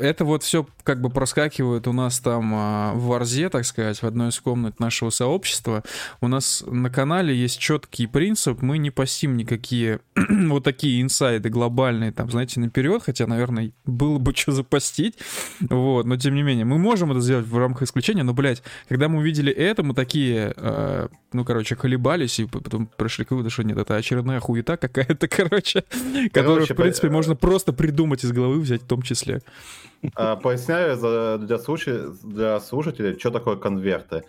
[0.00, 4.04] Это вот все как бы проскакивает у нас там а, в Варзе, так сказать, в
[4.04, 5.84] одной из комнат нашего сообщества.
[6.20, 12.12] У нас на канале есть четкий принцип, мы не постим никакие вот такие инсайды глобальные,
[12.12, 15.18] там, знаете, наперед, хотя, наверное, было бы что запостить,
[15.60, 19.08] вот, но тем не менее, мы можем это сделать в рамках исключения, но, блядь, когда
[19.08, 23.62] мы увидели это, мы такие, э, ну, короче, колебались и потом пришли к выводу, что
[23.62, 25.84] нет, это очередная хуета какая-то, короче,
[26.32, 29.42] которую, в принципе, можно просто придумать из головы взять в том числе.
[30.14, 30.96] А, поясняю
[31.38, 34.24] для, слушателей, для слушателей, что такое конверты.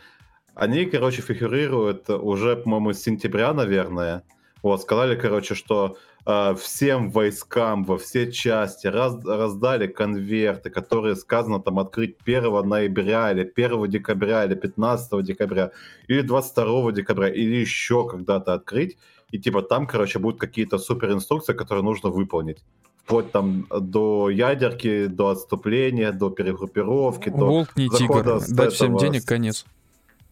[0.56, 4.24] Они, короче, фигурируют уже, по-моему, с сентября, наверное.
[4.62, 11.62] Вот, сказали, короче, что э, всем войскам во все части раз, раздали конверты, которые сказано
[11.62, 15.72] там открыть 1 ноября или 1 декабря или 15 декабря
[16.08, 18.98] или 22 декабря или еще когда-то открыть.
[19.32, 22.64] И типа там, короче, будут какие-то супер инструкции, которые нужно выполнить
[23.04, 29.66] вплоть там до ядерки, до отступления, до перегруппировки, Волк не тигр, дать всем денег, конец.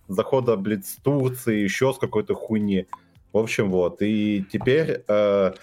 [0.07, 2.85] Захода Блиц Турции, еще с какой-то хуйни.
[3.33, 4.01] В общем, вот.
[4.01, 5.53] И теперь э,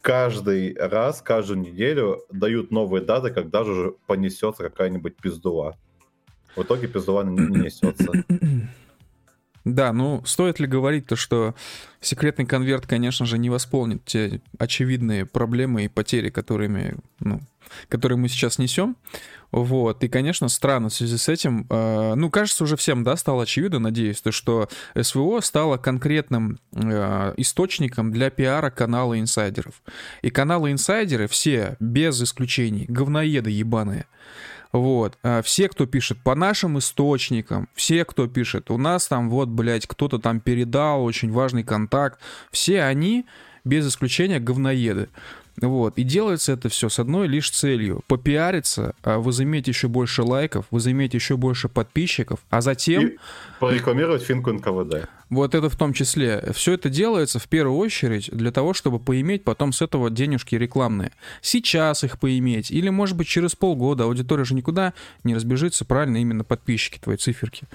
[0.00, 5.76] каждый раз, каждую неделю дают новые даты, когда же понесется какая-нибудь пиздула.
[6.56, 8.12] В итоге пиздула не несется.
[9.64, 11.54] Да, ну стоит ли говорить то, что
[12.00, 17.40] секретный конверт, конечно же, не восполнит те очевидные проблемы и потери, которыми, ну,
[17.88, 18.96] которые мы сейчас несем.
[19.50, 20.02] Вот.
[20.02, 21.66] И, конечно, странно в связи с этим.
[21.68, 27.34] Э, ну, кажется, уже всем, да, стало очевидно, надеюсь, то, что СВО стало конкретным э,
[27.36, 29.82] источником для пиара канала инсайдеров.
[30.22, 34.06] И каналы инсайдеры все, без исключений, говноеды ебаные.
[34.72, 35.18] Вот.
[35.22, 39.86] А все, кто пишет по нашим источникам, все, кто пишет, у нас там вот, блядь,
[39.86, 42.18] кто-то там передал очень важный контакт,
[42.50, 43.26] все они,
[43.64, 45.08] без исключения, говноеды.
[45.60, 45.98] Вот.
[45.98, 48.02] И делается это все с одной лишь целью.
[48.06, 53.06] Попиариться, а возыметь еще больше лайков, возыметь еще больше подписчиков, а затем...
[53.06, 53.16] И
[53.60, 55.08] порекламировать финку НКВД.
[55.30, 56.52] Вот это в том числе.
[56.52, 61.12] Все это делается в первую очередь для того, чтобы поиметь потом с этого денежки рекламные.
[61.40, 62.70] Сейчас их поиметь.
[62.70, 64.04] Или, может быть, через полгода.
[64.04, 64.92] Аудитория же никуда
[65.24, 67.66] не разбежится, правильно, именно подписчики твои циферки.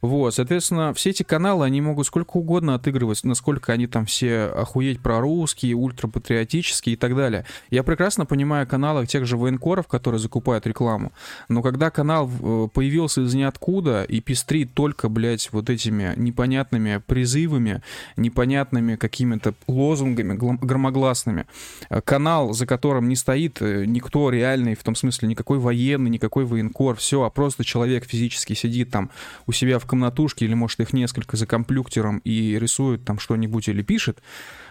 [0.00, 5.00] Вот, соответственно, все эти каналы, они могут сколько угодно отыгрывать, насколько они там все охуеть
[5.00, 7.44] прорусские, ультрапатриотические и так далее.
[7.70, 11.12] Я прекрасно понимаю каналы тех же военкоров, которые закупают рекламу,
[11.48, 17.82] но когда канал э, появился из ниоткуда и пестрит только, блядь, вот этими непонятными призывами,
[18.16, 21.46] непонятными какими-то лозунгами громогласными,
[21.90, 26.44] э, канал, за которым не стоит э, никто реальный, в том смысле никакой военный, никакой
[26.44, 29.10] военкор, все, а просто человек физически сидит там
[29.46, 33.82] у себя в комнатушке, или, может, их несколько за компьютером и рисует там что-нибудь или
[33.82, 34.18] пишет,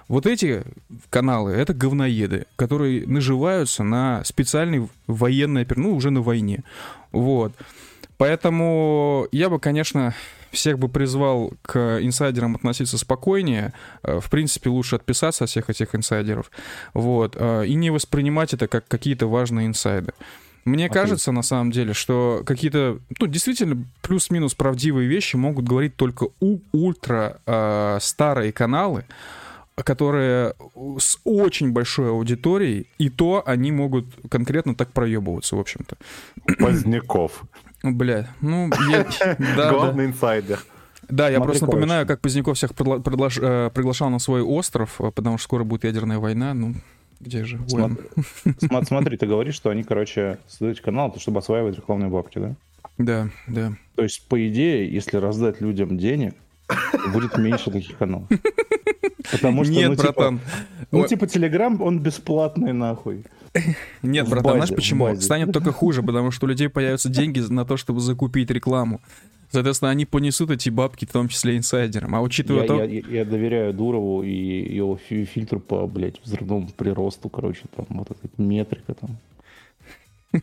[0.08, 0.64] вот эти
[1.10, 6.64] каналы— это говноеды, которые наживаются на специальной военной, ну, уже на войне.
[7.12, 7.54] Вот.
[8.18, 10.16] Поэтому я бы, конечно,
[10.52, 13.74] всех бы призвал к инсайдерам относиться спокойнее.
[14.04, 16.52] Э, в принципе, лучше отписаться от всех этих инсайдеров.
[16.94, 17.36] Вот.
[17.38, 20.14] Э, и не воспринимать это как какие-то важные инсайды.
[20.68, 20.94] Мне okay.
[20.94, 26.60] кажется, на самом деле, что какие-то, ну, действительно, плюс-минус правдивые вещи могут говорить только у
[26.74, 29.06] ультра э, старые каналы,
[29.78, 30.56] которые
[31.00, 35.96] с очень большой аудиторией, и то они могут конкретно так проебываться, в общем-то.
[36.60, 37.44] Поздняков.
[37.82, 38.70] Бля, ну...
[39.56, 40.60] Главный инсайдер.
[41.08, 45.46] Да, я просто напоминаю, как Поздняков всех э, приглашал на свой остров, э, потому что
[45.46, 46.76] скоро будет ядерная война, ну...
[47.20, 47.60] Где же?
[47.68, 47.98] Смотри,
[48.86, 52.56] смотри, ты говоришь, что они, короче, создают канал, чтобы осваивать рекламные бабки, да?
[52.98, 53.74] Да, да.
[53.96, 56.34] То есть, по идее, если раздать людям денег,
[57.14, 58.28] будет меньше таких каналов.
[59.32, 60.40] Потому что, Нет, ну, типа, братан.
[60.40, 63.26] Типа, ну, типа, Телеграм, он бесплатный, нахуй.
[64.02, 65.16] Нет, братан, знаешь почему?
[65.20, 69.02] Станет только хуже, потому что у людей появятся деньги на то, чтобы закупить рекламу.
[69.50, 72.16] Соответственно, они понесут эти бабки, в том числе инсайдерам.
[72.16, 72.84] А учитывая я, то...
[72.84, 74.32] Я, я, доверяю Дурову и
[74.76, 79.18] его фильтру по, блядь, взрывному приросту, короче, там, вот эта метрика там.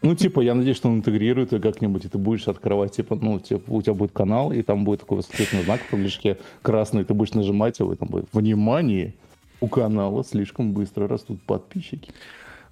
[0.00, 3.40] Ну, типа, я надеюсь, что он интегрирует ее как-нибудь, и ты будешь открывать, типа, ну,
[3.40, 7.14] типа, у тебя будет канал, и там будет такой восклицательный знак в табличке красный, ты
[7.14, 9.14] будешь нажимать его, и там будет «Внимание!
[9.60, 12.12] У канала слишком быстро растут подписчики.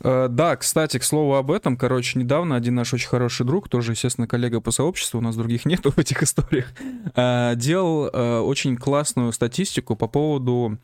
[0.00, 3.92] Э, да, кстати, к слову об этом, короче, недавно один наш очень хороший друг, тоже,
[3.92, 6.72] естественно, коллега по сообществу, у нас других нету в этих историях,
[7.14, 10.78] э, делал э, очень классную статистику по поводу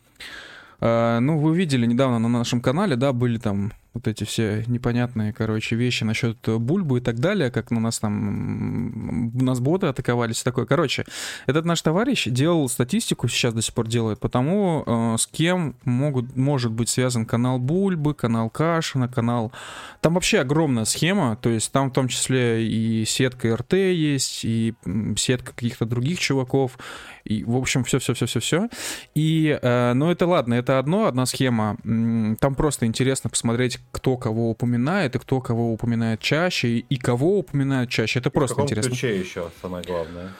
[0.80, 5.76] ну, вы видели недавно на нашем канале, да, были там вот эти все непонятные, короче,
[5.76, 10.64] вещи насчет бульбы и так далее, как на нас там, нас боты атаковались и такое.
[10.64, 11.04] Короче,
[11.46, 16.36] этот наш товарищ делал статистику, сейчас до сих пор делает, потому э, с кем могут,
[16.36, 19.52] может быть связан канал Бульбы, канал Кашина, канал...
[20.00, 24.74] Там вообще огромная схема, то есть там в том числе и сетка РТ есть, и
[25.16, 26.78] сетка каких-то других чуваков,
[27.24, 28.68] и, в общем, все-все-все-все-все.
[29.14, 31.76] И, э, ну, это ладно, это одно, одна схема.
[32.40, 37.90] Там просто интересно посмотреть, кто кого упоминает, и кто кого упоминает чаще, и кого упоминают
[37.90, 38.20] чаще.
[38.20, 38.90] Это просто в каком интересно.
[38.90, 40.32] ключе еще самое главное?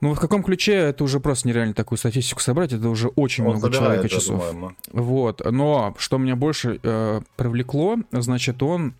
[0.00, 3.56] Ну, в каком ключе это уже просто нереально такую статистику собрать, это уже очень Он
[3.56, 4.54] много человека часов.
[4.92, 5.42] Вот.
[5.50, 8.94] Но что меня больше э, привлекло, значит, он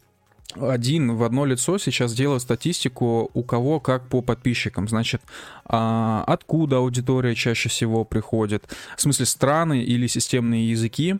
[0.57, 4.89] один в одно лицо сейчас делает статистику, у кого как по подписчикам.
[4.89, 5.21] Значит,
[5.65, 8.65] а, откуда аудитория чаще всего приходит,
[8.97, 11.17] в смысле страны или системные языки,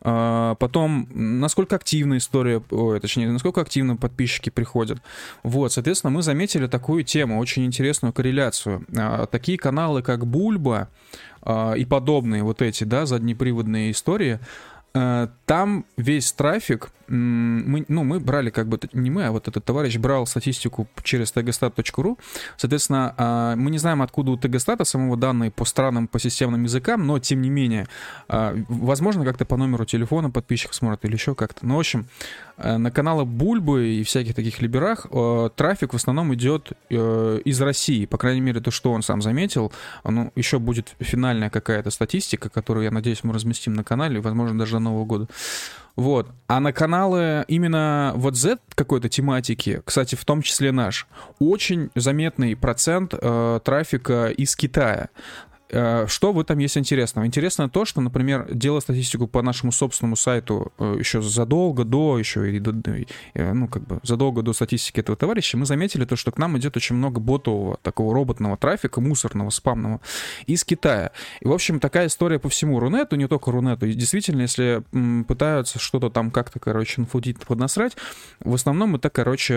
[0.00, 5.00] потом, насколько активна история, ой, точнее, насколько активно подписчики приходят.
[5.42, 8.84] Вот, соответственно, мы заметили такую тему, очень интересную корреляцию.
[8.96, 10.88] А, такие каналы, как Бульба
[11.42, 14.38] а, и подобные вот эти, да, заднеприводные истории,
[14.92, 19.96] там весь трафик мы, ну, мы брали как бы, не мы, а вот этот товарищ
[19.96, 22.18] брал статистику через tgstat.ru.
[22.56, 27.06] Соответственно, а, мы не знаем, откуда у tgstat самого данные по странам, по системным языкам,
[27.06, 27.86] но тем не менее,
[28.28, 31.66] а, возможно, как-то по номеру телефона подписчик смотрит или еще как-то.
[31.66, 32.06] Ну, в общем,
[32.56, 37.60] э, на каналы Бульбы и всяких таких либерах э, трафик в основном идет э, из
[37.60, 38.06] России.
[38.06, 39.72] По крайней мере, то, что он сам заметил.
[40.04, 44.72] Ну, еще будет финальная какая-то статистика, которую, я надеюсь, мы разместим на канале, возможно, даже
[44.72, 45.28] до Нового года.
[45.98, 46.28] Вот.
[46.46, 51.08] А на каналы именно вот Z какой-то тематики, кстати, в том числе наш,
[51.40, 55.08] очень заметный процент э, трафика из Китая.
[55.70, 57.26] Э, что в этом есть интересного?
[57.26, 62.50] Интересно то, что, например, делая статистику по нашему собственному сайту э, еще задолго до, еще
[62.54, 62.72] и до,
[63.34, 66.56] э, ну, как бы задолго до статистики этого товарища, мы заметили то, что к нам
[66.58, 70.00] идет очень много ботового, такого роботного трафика, мусорного, спамного
[70.46, 71.12] из Китая.
[71.40, 73.86] И, в общем, такая история по всему Рунету, не только Рунету.
[73.86, 74.82] И действительно, если
[75.24, 77.96] пытаются что-то там как-то, короче, нафудить, поднасрать,
[78.40, 79.54] в основном это, короче,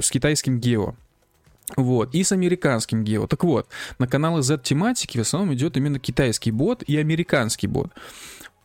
[0.00, 0.94] с китайским гео.
[1.76, 3.26] Вот, и с американским гео.
[3.26, 7.90] Так вот, на каналы Z-тематики в основном идет именно китайский бот и американский бот.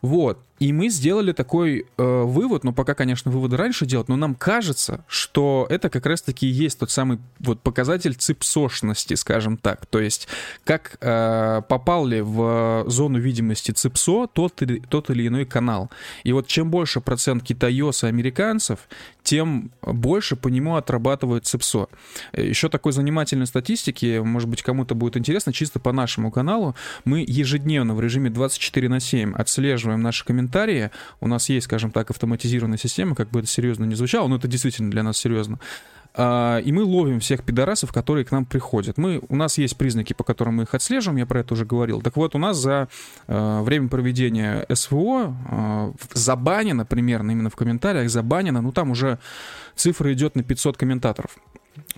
[0.02, 0.38] Вот.
[0.58, 5.04] И мы сделали такой э, вывод, но пока, конечно, выводы раньше делать, но нам кажется,
[5.06, 9.86] что это как раз-таки и есть тот самый вот показатель ципсошности, скажем так.
[9.86, 10.28] То есть,
[10.64, 15.90] как э, попал ли в зону видимости ципсо тот, тот или иной канал.
[16.24, 18.80] И вот чем больше процент китаёса американцев,
[19.22, 21.88] тем больше по нему отрабатывает ципсо.
[22.32, 27.94] Еще такой занимательной статистики, может быть, кому-то будет интересно, чисто по нашему каналу, мы ежедневно
[27.94, 30.90] в режиме 24 на 7 отслеживаем наши комментарии комментарии.
[31.20, 34.48] У нас есть, скажем так, автоматизированная система, как бы это серьезно не звучало, но это
[34.48, 35.58] действительно для нас серьезно.
[36.14, 38.98] А, и мы ловим всех пидорасов, которые к нам приходят.
[38.98, 42.00] Мы, у нас есть признаки, по которым мы их отслеживаем, я про это уже говорил.
[42.00, 42.88] Так вот, у нас за
[43.26, 49.18] э, время проведения СВО э, забанено примерно, именно в комментариях забанено, ну там уже
[49.76, 51.36] цифра идет на 500 комментаторов.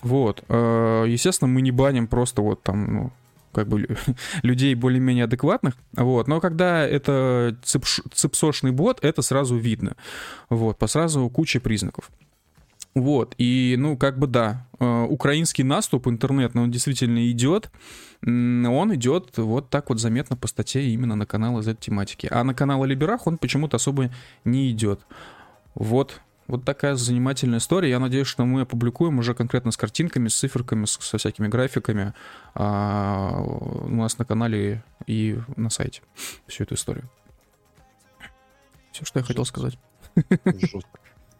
[0.02, 0.44] Вот.
[0.48, 3.12] Э, естественно, мы не баним просто вот там, ну,
[3.52, 3.88] как бы
[4.42, 9.96] людей более-менее адекватных, вот, но когда это цепш, цепсошный бот, это сразу видно,
[10.48, 12.10] вот, по сразу куча признаков.
[12.94, 17.70] Вот, и, ну, как бы да, э, украинский наступ интернетный, он действительно идет,
[18.22, 22.28] он идет вот так вот заметно по статье именно на канал из этой тематики.
[22.30, 24.10] А на канал Либерах он почему-то особо
[24.44, 25.00] не идет.
[25.74, 27.90] Вот, вот такая занимательная история.
[27.90, 32.12] Я надеюсь, что мы опубликуем уже конкретно с картинками, с циферками, со всякими графиками
[32.54, 36.02] а, у нас на канале и на сайте
[36.46, 37.08] всю эту историю.
[38.90, 39.78] Все, что я хотел сказать.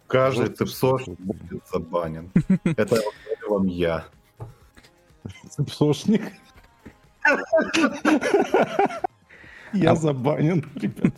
[0.07, 2.31] Каждый цепсош будет забанен.
[2.65, 3.01] Это
[3.49, 4.07] вам я.
[5.49, 6.23] Цепсошник.
[9.73, 9.97] Я а...
[9.97, 11.15] забанен, ребят.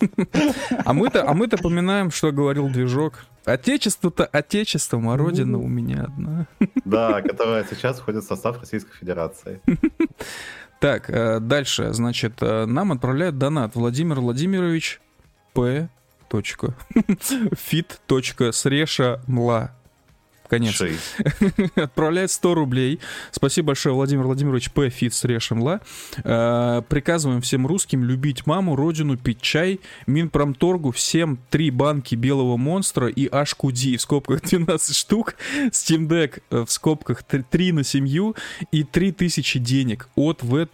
[0.84, 3.24] А мы-то, а мы-то поминаем, что говорил движок.
[3.44, 6.46] Отечество-то отечеством, а родина у меня одна.
[6.84, 9.60] Да, которая сейчас входит в состав Российской Федерации.
[10.78, 15.00] Так, э, дальше, значит, э, нам отправляет донат Владимир Владимирович
[15.52, 15.88] П.
[17.56, 18.00] Фит.
[18.52, 19.72] Среша мла
[20.52, 20.82] конец.
[21.76, 23.00] Отправляет 100 рублей.
[23.30, 24.90] Спасибо большое, Владимир Владимирович П.
[24.90, 25.80] Фитц Решенла.
[26.24, 29.80] Э, приказываем всем русским любить маму, родину, пить чай.
[30.06, 35.36] Минпромторгу всем три банки белого монстра и HQD в скобках 12 штук.
[35.70, 38.36] Steam Deck э, в скобках 3 на семью
[38.70, 40.66] и 3000 денег от v.v.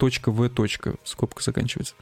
[1.05, 1.95] Скобка заканчивается.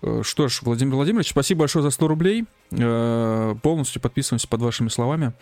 [0.00, 2.44] Э, что ж, Владимир Владимирович, спасибо большое за 100 рублей.
[2.70, 5.32] Полностью подписываемся под вашими словами.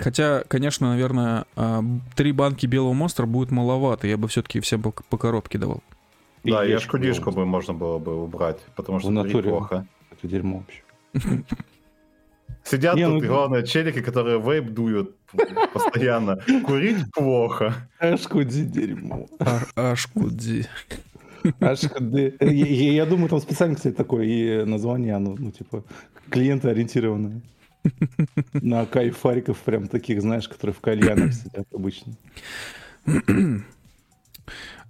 [0.00, 1.82] Хотя, конечно, наверное, а,
[2.14, 4.06] три банки белого монстра будет маловато.
[4.06, 5.82] Я бы все-таки всем по, по коробке давал.
[6.44, 9.86] Да, я шкудишку бы можно было бы убрать, потому что в плохо.
[10.10, 11.44] Это дерьмо вообще.
[12.64, 13.28] Сидят не, тут, ну...
[13.28, 15.14] главное, челики, которые вейп дуют
[15.72, 16.38] постоянно.
[16.66, 17.74] Курить плохо.
[17.98, 19.26] Ашкуди дерьмо.
[19.74, 20.66] Ашкуди.
[21.60, 22.36] HDD.
[22.40, 25.84] Я, я думаю, там специально, кстати, такое и название, оно, ну, типа,
[26.30, 27.42] клиентоориентированное.
[28.52, 32.14] На кайфариков прям таких, знаешь, которые в кальянах сидят обычно.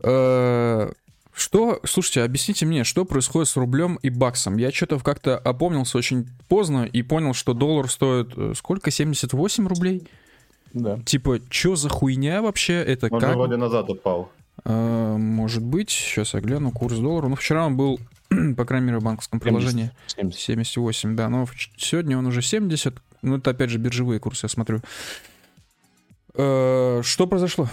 [0.02, 0.90] Э,
[1.32, 4.56] что, слушайте, объясните мне, что происходит с рублем и баксом?
[4.56, 8.90] Я что-то как-то опомнился очень поздно и понял, что доллар стоит э, сколько?
[8.90, 10.06] 78 рублей?
[10.72, 10.98] Да.
[11.04, 12.74] Типа, что за хуйня вообще?
[12.74, 13.34] Это Он как?
[13.34, 14.30] вроде назад упал.
[14.64, 15.90] А, может быть.
[15.90, 17.28] Сейчас я гляну курс доллара.
[17.28, 17.98] Ну, вчера он был,
[18.56, 20.40] по крайней мере, в банковском приложении 70.
[20.40, 21.28] 78, да.
[21.28, 22.94] Но сегодня он уже 70.
[23.22, 24.80] Ну, это опять же биржевые курсы, я смотрю.
[26.34, 27.68] А, что произошло?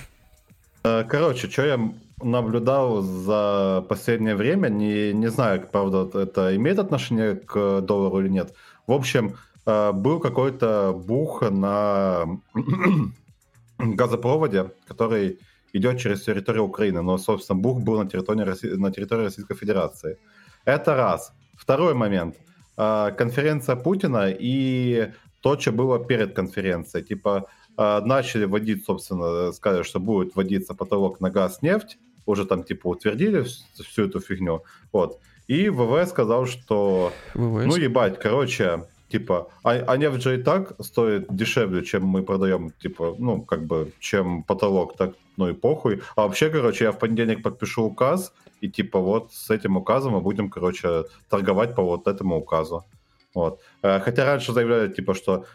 [0.84, 7.36] Э, короче, что я наблюдал за последнее время, не, не знаю, правда, это имеет отношение
[7.36, 8.54] к доллару или нет.
[8.88, 9.36] В общем,
[9.66, 12.26] э, был какой-то бух на
[13.78, 15.40] газопроводе, который
[15.74, 20.18] идет через территорию Украины, но, собственно, бух был на территории, на территории Российской Федерации.
[20.66, 21.34] Это раз.
[21.56, 22.36] Второй момент.
[22.78, 27.04] Э, конференция Путина и то, что было перед конференцией.
[27.04, 27.48] Типа,
[27.78, 33.46] начали вводить, собственно, сказали, что будет вводиться потолок на газ, нефть, уже там типа утвердили
[33.74, 35.20] всю эту фигню, вот.
[35.48, 37.66] И ВВ сказал, что, ВВС.
[37.66, 42.72] ну ебать, короче, типа, а, а нефть же и так стоит дешевле, чем мы продаем,
[42.82, 46.02] типа, ну, как бы, чем потолок, так, ну и похуй.
[46.16, 50.22] А вообще, короче, я в понедельник подпишу указ, и типа вот с этим указом мы
[50.22, 52.86] будем, короче, торговать по вот этому указу.
[53.34, 53.60] Вот.
[53.82, 55.46] Э, хотя раньше заявляли, типа, что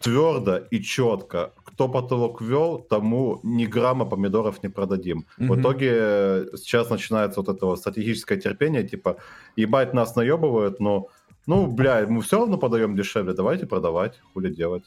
[0.00, 5.26] твердо и четко, кто потолок ввел, тому ни грамма помидоров не продадим.
[5.38, 5.46] Mm-hmm.
[5.46, 9.16] В итоге э, сейчас начинается вот это вот стратегическое терпение, типа,
[9.56, 11.08] ебать, нас наебывают, но,
[11.46, 14.84] ну, бля, мы все равно подаем дешевле, давайте продавать, хули делать.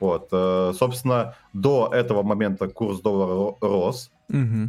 [0.00, 4.10] Вот, э, собственно, до этого момента курс доллара рос.
[4.30, 4.68] Mm-hmm.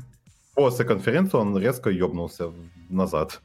[0.59, 2.51] После конференции он резко ебнулся
[2.89, 3.39] назад.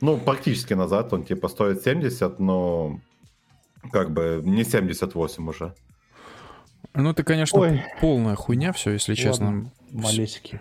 [0.00, 2.98] Ну, практически назад, он типа стоит 70, но
[3.92, 5.72] как бы не 78 уже.
[6.94, 7.84] Ну, ты, конечно, Ой.
[8.00, 9.72] полная хуйня все, если Ладно, честно.
[9.92, 10.60] Малесики.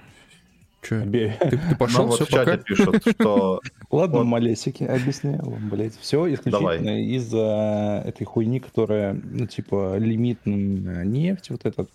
[0.83, 1.01] Че?
[1.01, 2.57] Ты, ты пошел, ну, все, вот в пока?
[2.57, 3.61] пишут, что...
[3.89, 4.25] Ладно, вот.
[4.25, 5.97] малесики, объясняю вам, блядь.
[5.97, 11.89] Все исключительно из-за этой хуйни, которая, ну, типа, лимит на нефть, вот этот.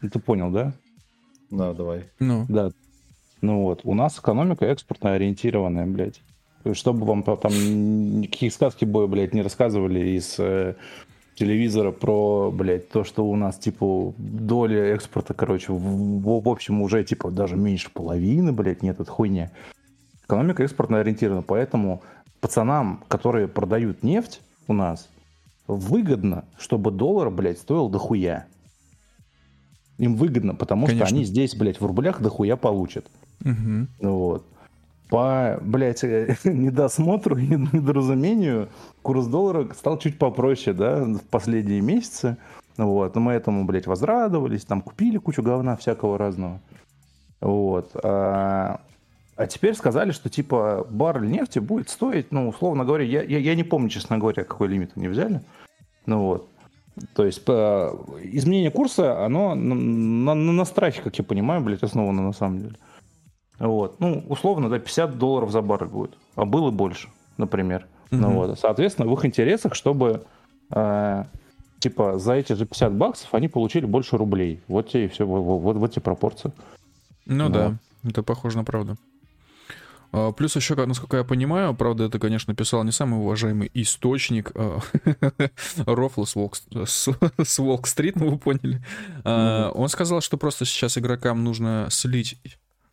[0.00, 0.72] Ты понял, да?
[1.56, 2.04] Да, давай.
[2.18, 2.46] Ну.
[2.48, 2.70] Да.
[3.40, 6.20] Ну вот, у нас экономика экспортно ориентированная, блядь
[6.72, 7.52] чтобы вам там
[8.20, 10.74] никакие сказки боя, блядь, не рассказывали из э,
[11.34, 17.04] телевизора про, блядь, то, что у нас, типа, доля экспорта, короче, в, в общем, уже,
[17.04, 19.50] типа, даже меньше половины, блядь, нет, это хуйня.
[20.24, 22.02] Экономика экспортно ориентирована, поэтому
[22.40, 25.08] пацанам, которые продают нефть у нас,
[25.66, 28.46] выгодно, чтобы доллар, блядь, стоил дохуя.
[29.98, 31.06] Им выгодно, потому Конечно.
[31.06, 33.06] что они здесь, блядь, в рублях дохуя получат.
[33.44, 34.10] Угу.
[34.10, 34.44] Вот
[35.14, 36.02] по, блядь,
[36.44, 38.68] недосмотру и недоразумению
[39.02, 42.36] курс доллара стал чуть попроще, да, в последние месяцы.
[42.76, 46.60] Вот, но мы этому, блядь, возрадовались, там купили кучу говна всякого разного.
[47.40, 47.92] Вот.
[48.02, 48.80] А,
[49.36, 53.54] а теперь сказали, что типа баррель нефти будет стоить, ну, условно говоря, я, я, я
[53.54, 55.42] не помню, честно говоря, какой лимит они взяли.
[56.06, 56.48] Ну вот.
[57.14, 62.22] То есть по, изменение курса, оно на, на, на страхе, как я понимаю, блядь, основано
[62.22, 62.76] на самом деле.
[63.58, 64.00] Вот.
[64.00, 66.16] Ну, условно, да, 50 долларов за баррель будет.
[66.34, 67.86] А было больше, например.
[68.10, 68.16] Mm-hmm.
[68.16, 68.58] Ну, вот.
[68.58, 70.24] Соответственно, в их интересах, чтобы
[70.70, 71.24] э,
[71.78, 74.62] типа за эти же 50 баксов они получили больше рублей.
[74.68, 76.52] Вот те и все, вот, вот, вот те пропорции.
[77.26, 77.52] Ну вот.
[77.52, 78.96] да, это похоже на правду.
[80.16, 84.78] А, плюс еще, насколько я понимаю, правда, это, конечно, писал не самый уважаемый источник а,
[85.86, 88.80] Рофла с Волк-стрит, ну вы поняли.
[89.24, 89.72] Mm-hmm.
[89.72, 92.38] Он сказал, что просто сейчас игрокам нужно слить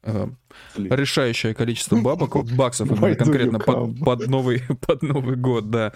[0.02, 0.30] э,
[0.76, 5.94] решающее количество бабок, баксов конкретно под, под, новый, под Новый год, да.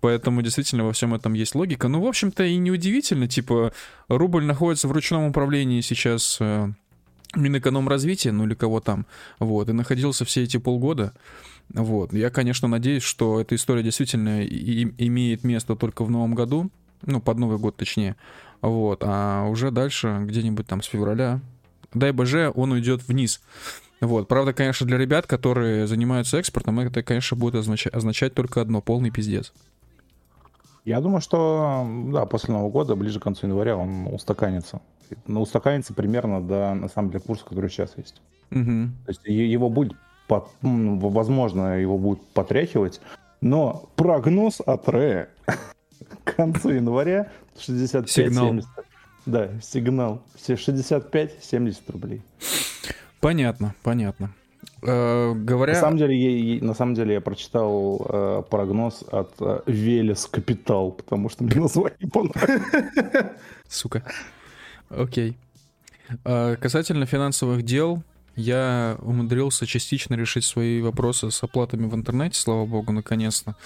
[0.00, 1.88] Поэтому действительно во всем этом есть логика.
[1.88, 3.72] Ну, в общем-то, и неудивительно, типа,
[4.08, 6.68] рубль находится в ручном управлении сейчас э,
[7.34, 9.06] Минэкономразвития, ну или кого там,
[9.38, 11.12] вот, и находился все эти полгода.
[11.74, 12.12] Вот.
[12.12, 16.70] Я, конечно, надеюсь, что эта история действительно и, имеет место только в новом году,
[17.02, 18.16] ну, под Новый год точнее.
[18.62, 19.02] Вот.
[19.04, 21.40] А уже дальше, где-нибудь там с февраля,
[21.92, 23.42] дай боже, он уйдет вниз.
[24.00, 24.28] Вот.
[24.28, 29.10] Правда, конечно, для ребят, которые занимаются экспортом, это, конечно, будет означать, означать только одно— полный
[29.10, 29.52] пиздец.
[30.84, 34.80] Я думаю, что, да, после Нового года, ближе к концу января, он устаканится.
[35.26, 38.20] Но устаканится примерно до, на самом деле, курса, который сейчас есть.
[38.50, 38.88] Угу.
[39.06, 39.94] То есть его будет,
[40.28, 43.00] возможно, его будет потряхивать,
[43.40, 45.28] но прогноз от РЭ
[46.24, 48.64] к концу января 65-70.
[49.26, 50.22] Да, сигнал.
[50.34, 52.22] Все 65-70 рублей.
[53.20, 54.32] Понятно, понятно.
[54.82, 55.74] Э, говоря...
[55.74, 60.92] На самом деле, я, на самом деле я прочитал э, прогноз от э, Велес Капитал,
[60.92, 63.32] потому что мне название понравилось.
[63.68, 64.02] Сука.
[64.90, 65.36] Окей.
[66.24, 68.02] Э, касательно финансовых дел,
[68.36, 73.56] я умудрился частично решить свои вопросы с оплатами в интернете, слава богу, наконец-то.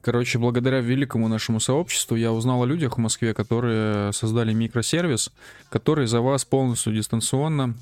[0.00, 5.30] Короче, благодаря великому нашему сообществу я узнал о людях в Москве, которые создали микросервис,
[5.70, 7.74] который за вас полностью дистанционно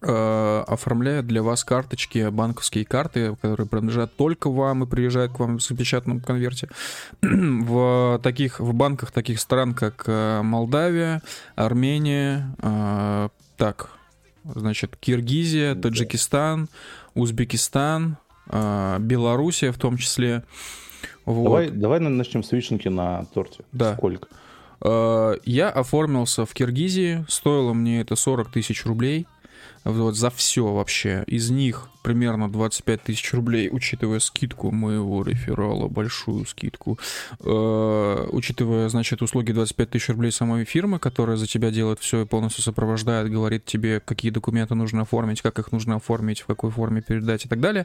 [0.00, 5.58] э, оформляет для вас карточки, банковские карты, которые принадлежат только вам и приезжают к вам
[5.58, 6.68] в запечатанном конверте.
[7.22, 11.22] в таких, в банках таких стран, как э, Молдавия,
[11.56, 13.90] Армения, э, так,
[14.44, 16.68] значит, Киргизия, Таджикистан,
[17.14, 18.16] Узбекистан,
[18.50, 20.44] э, Белоруссия в том числе.
[21.24, 21.44] Вот.
[21.44, 23.64] Давай, давай начнем с вишенки на торте.
[23.72, 23.96] Да.
[23.96, 24.28] Сколько?
[24.80, 29.26] Э, я оформился в Киргизии, стоило мне это 40 тысяч рублей
[29.88, 31.24] вот за все вообще.
[31.26, 36.98] Из них примерно 25 тысяч рублей, учитывая скидку моего реферала, большую скидку,
[37.40, 42.24] э, учитывая, значит, услуги 25 тысяч рублей самой фирмы, которая за тебя делает все и
[42.24, 47.02] полностью сопровождает, говорит тебе, какие документы нужно оформить, как их нужно оформить, в какой форме
[47.02, 47.84] передать и так далее,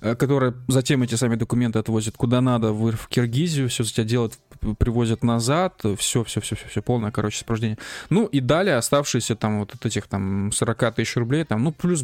[0.00, 4.04] э, которая затем эти сами документы отвозит куда надо, в, в Киргизию, все за тебя
[4.04, 4.38] делает,
[4.78, 7.76] привозят назад, все, все, все, все, все полное, короче, сопровождение.
[8.08, 12.02] Ну и далее оставшиеся там вот от этих там 40 тысяч рублей, там, ну плюс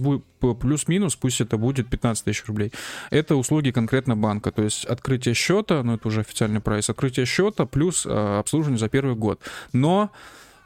[0.52, 2.72] плюс-минус, пусть это будет 15 тысяч рублей.
[3.10, 7.66] Это услуги конкретно банка, то есть открытие счета, ну это уже официальный прайс, открытие счета
[7.66, 9.40] плюс э, обслуживание за первый год.
[9.72, 10.10] Но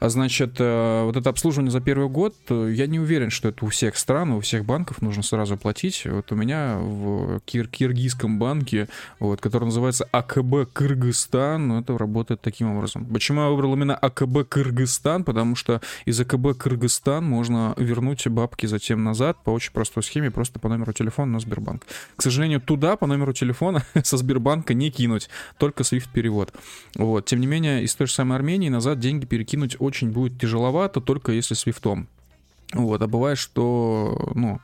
[0.07, 3.67] значит, э, вот это обслуживание за первый год, э, я не уверен, что это у
[3.67, 6.03] всех стран, у всех банков нужно сразу платить.
[6.05, 8.87] Вот у меня в кир киргизском банке,
[9.19, 13.05] вот, который называется АКБ Кыргызстан, это работает таким образом.
[13.05, 15.25] Почему я выбрал именно АКБ Кыргызстан?
[15.25, 20.59] Потому что из АКБ Кыргызстан можно вернуть бабки затем назад по очень простой схеме, просто
[20.59, 21.85] по номеру телефона на Сбербанк.
[22.15, 26.53] К сожалению, туда по номеру телефона со Сбербанка не кинуть, только SWIFT-перевод.
[26.95, 27.25] Вот.
[27.25, 31.31] Тем не менее, из той же самой Армении назад деньги перекинуть очень будет тяжеловато, только
[31.31, 32.07] если свифтом.
[32.73, 34.59] Вот, а бывает, что, ну,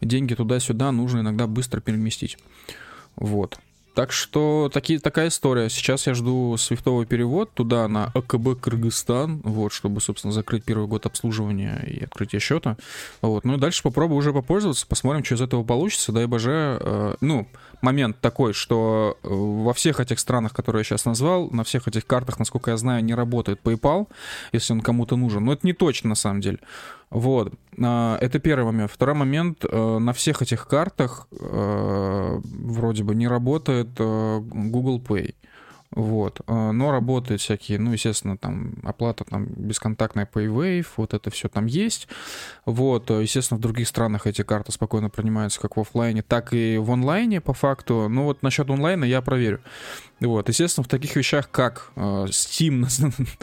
[0.00, 2.38] деньги туда-сюда нужно иногда быстро переместить.
[3.16, 3.58] Вот.
[3.96, 5.70] Так что таки, такая история.
[5.70, 11.06] Сейчас я жду свифтовый перевод туда на АКБ Кыргызстан, вот, чтобы, собственно, закрыть первый год
[11.06, 12.76] обслуживания и открытия счета.
[13.22, 13.44] Вот.
[13.46, 16.12] Ну и дальше попробую уже попользоваться, посмотрим, что из этого получится.
[16.12, 17.48] Дай боже, э, ну,
[17.82, 22.06] момент такой, что э, во всех этих странах, которые я сейчас назвал, на всех этих
[22.06, 24.08] картах, насколько я знаю, не работает PayPal,
[24.52, 25.44] если он кому-то нужен.
[25.44, 26.58] Но это не точно, на самом деле.
[27.10, 27.52] Вот.
[27.82, 28.90] А, это первый момент.
[28.90, 29.64] Второй момент.
[29.64, 35.34] Э, на всех этих картах э, вроде бы не работает Google Pay.
[35.92, 36.40] Вот.
[36.46, 42.08] Но работают всякие, ну, естественно, там оплата там бесконтактная PayWave, вот это все там есть.
[42.64, 43.10] Вот.
[43.10, 47.40] Естественно, в других странах эти карты спокойно принимаются как в офлайне, так и в онлайне
[47.40, 48.08] по факту.
[48.08, 49.60] Ну вот насчет онлайна я проверю.
[50.20, 52.86] Вот, естественно, в таких вещах, как э, Steam,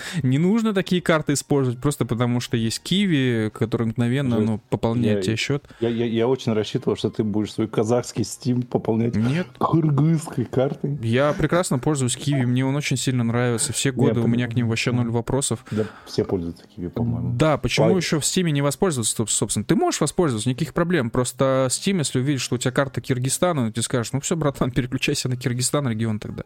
[0.24, 5.22] не нужно такие карты использовать, просто потому что есть Kiwi, который мгновенно ну, пополняет я,
[5.22, 5.66] тебе счет.
[5.80, 9.48] Я, я, я очень рассчитывал, что ты будешь свой казахский Steam пополнять Нет.
[9.60, 10.98] кыргызской картой.
[11.04, 13.72] Я прекрасно пользуюсь Kiwi, мне он очень сильно нравится.
[13.72, 15.64] Все годы я у меня к ним вообще ноль вопросов.
[15.70, 17.34] Да, все пользуются Kiwi, по-моему.
[17.38, 17.98] Да, почему По...
[17.98, 19.64] еще в Steam не воспользоваться, собственно?
[19.64, 21.12] Ты можешь воспользоваться, никаких проблем.
[21.12, 25.30] Просто Steam, если увидишь, что у тебя карта Киргизстана, ты скажешь, ну все, братан, переключайся
[25.30, 26.44] на Киргизстан регион тогда.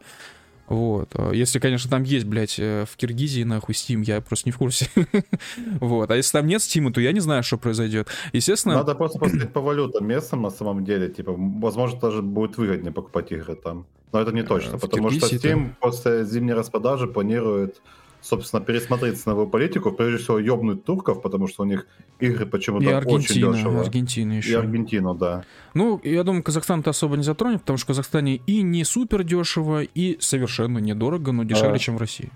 [0.67, 1.09] Вот.
[1.13, 4.57] А если, конечно, там есть, блядь, э, в Киргизии, нахуй, Steam, я просто не в
[4.57, 4.89] курсе.
[5.79, 6.11] вот.
[6.11, 8.09] А если там нет Steam, то я не знаю, что произойдет.
[8.33, 8.75] Естественно...
[8.75, 11.09] Надо просто посмотреть по валютам местным на самом деле.
[11.09, 13.85] Типа, возможно, даже будет выгоднее покупать игры там.
[14.11, 17.81] Но это не точно, э, потому что Steam после зимней распродажи планирует
[18.27, 21.87] собственно, пересмотреть ценовую политику, прежде всего, ёбнуть турков, потому что у них
[22.19, 23.81] игры почему-то И очень Аргентина, дешево.
[23.81, 24.59] Аргентина И еще.
[24.59, 25.43] Аргентину, да.
[25.73, 29.23] Ну, я думаю, Казахстан это особо не затронет, потому что в Казахстане и не супер
[29.23, 31.79] дешево, и совершенно недорого, но дешевле, А.
[31.79, 32.29] чем в России.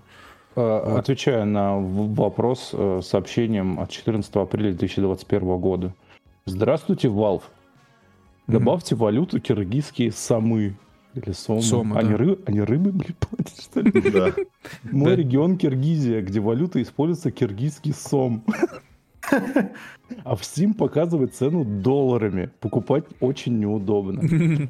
[0.56, 5.94] Э, Отвечая на вопрос э, сообщением от 14 апреля 2021 года.
[6.44, 7.42] Здравствуйте, Valve.
[8.46, 10.74] Добавьте валюту киргизские самы.
[11.14, 11.62] Или сомы.
[11.62, 12.16] Сомы, они, да.
[12.16, 13.92] ры- они рыбы, блин, платят, что ли?
[14.10, 14.32] Да.
[14.90, 18.44] Мой регион Киргизия, где валюта используется киргизский сом.
[20.24, 22.50] А в Steam показывает цену долларами.
[22.60, 24.20] Покупать очень неудобно.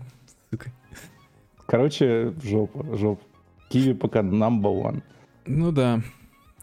[1.67, 3.23] Короче, жопа, жопа.
[3.71, 5.03] Киви пока number one.
[5.47, 6.01] Ну да.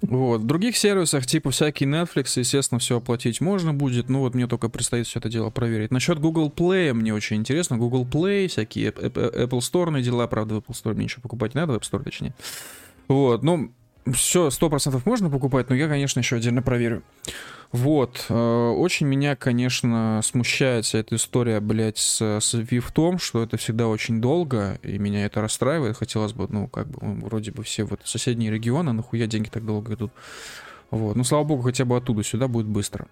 [0.02, 0.41] Вот.
[0.41, 4.10] В других сервисах, типа всякий Netflix, естественно, все оплатить можно будет.
[4.10, 5.91] Ну вот мне только предстоит все это дело проверить.
[5.91, 7.78] Насчет Google Play мне очень интересно.
[7.78, 10.28] Google Play, всякие App- App- Apple Store дела.
[10.28, 12.34] Правда, в Apple Store мне ничего покупать не надо, в App Store точнее.
[13.08, 13.72] Вот, ну,
[14.14, 17.04] все, сто процентов можно покупать, но я, конечно, еще отдельно проверю.
[17.72, 23.57] Вот, э, очень меня, конечно, смущает вся эта история, блядь, с, с Вифтом, что это
[23.57, 25.95] всегда очень долго, и меня это расстраивает.
[25.95, 29.93] Хотелось бы, ну, как бы, вроде бы все вот соседние регионы, нахуя деньги так долго
[29.93, 30.11] идут.
[30.89, 33.07] Вот, ну, слава богу, хотя бы оттуда сюда будет быстро.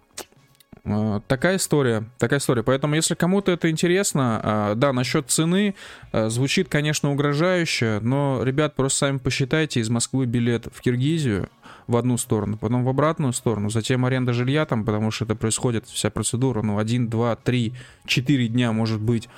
[0.88, 2.63] Э, Такая история, такая история.
[2.63, 5.75] Поэтому, если кому-то это интересно, э, да, насчет цены
[6.13, 11.49] э, звучит, конечно, угрожающе, но, ребят, просто сами посчитайте из Москвы билет в Киргизию
[11.88, 15.85] в одну сторону, потом в обратную сторону, затем аренда жилья там, потому что это происходит
[15.88, 17.73] вся процедура, ну, один, два, три,
[18.05, 19.29] четыре дня, может быть,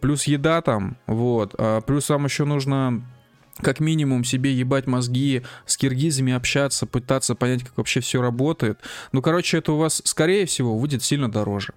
[0.00, 3.02] плюс еда там, вот, а плюс вам еще нужно
[3.62, 8.78] как минимум себе ебать мозги, с киргизами общаться, пытаться понять, как вообще все работает.
[9.12, 11.72] Ну, короче, это у вас, скорее всего, выйдет сильно дороже.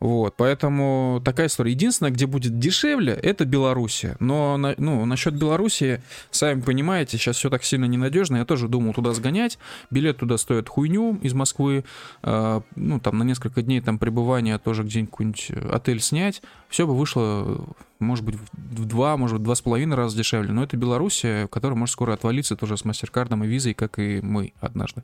[0.00, 1.72] Вот, поэтому такая история.
[1.72, 4.16] Единственное, где будет дешевле, это Белоруссия.
[4.18, 8.38] Но, на- ну, насчет Белоруссии, сами понимаете, сейчас все так сильно ненадежно.
[8.38, 9.58] Я тоже думал туда сгонять.
[9.90, 11.84] Билет туда стоит хуйню из Москвы.
[12.22, 16.40] А, ну, там на несколько дней там пребывания тоже где-нибудь отель снять.
[16.70, 17.62] Все бы вышло,
[17.98, 20.52] может быть, в два, может быть, два с половиной раза дешевле.
[20.52, 24.54] Но это Белоруссия, которая может скоро отвалиться тоже с MasterCard и визой, как и мы
[24.60, 25.02] однажды.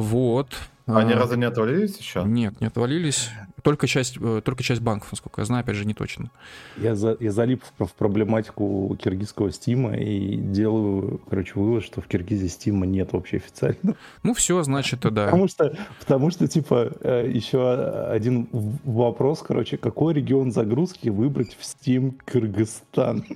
[0.00, 0.56] Вот.
[0.86, 2.24] Они А, разве не отвалились еще?
[2.24, 3.28] Нет, не отвалились.
[3.62, 6.30] Только часть, э, только часть банков, насколько я знаю, опять же, не точно.
[6.78, 12.06] Я, за, я залип в, в проблематику киргизского стима и делаю, короче, вывод, что в
[12.06, 13.94] Киргизии стима нет вообще официально.
[14.22, 15.26] Ну, все, значит, да.
[15.26, 17.72] Потому что, потому что, типа, э, еще
[18.10, 23.26] один вопрос, короче, какой регион загрузки выбрать в Steam Кыргызстан?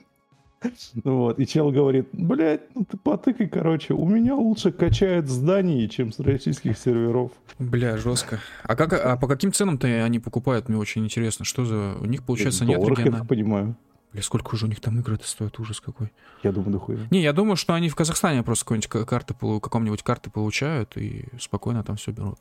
[1.05, 6.13] Вот, и чел говорит, блядь, ну ты потыкай, короче, у меня лучше качает здание, чем
[6.13, 7.33] с российских серверов.
[7.59, 8.41] Бля, жестко.
[8.63, 10.69] А как, а по каким ценам-то они покупают?
[10.69, 11.45] Мне очень интересно.
[11.45, 11.95] Что за...
[12.01, 13.19] У них, получается, нет долларах, я региона...
[13.21, 13.77] так понимаю.
[14.13, 15.59] Бля, сколько уже у них там игры-то стоят?
[15.59, 16.13] Ужас какой.
[16.43, 16.99] Я думаю, дохуя.
[17.11, 21.27] Не, я думаю, что они в Казахстане просто какой-нибудь ка- карты, каком-нибудь карты получают и
[21.41, 22.39] спокойно там все берут.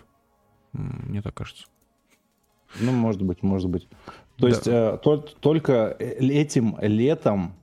[0.71, 1.65] Мне так кажется.
[2.79, 3.87] Ну, может быть, может быть.
[4.37, 4.47] То Да.
[4.47, 7.53] есть э, тол- только этим летом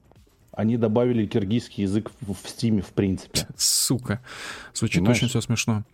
[0.52, 3.46] они добавили киргизский язык в, Стиме, в принципе.
[3.56, 4.20] Сука.
[4.74, 5.18] Звучит Понимаешь?
[5.18, 5.84] очень все смешно.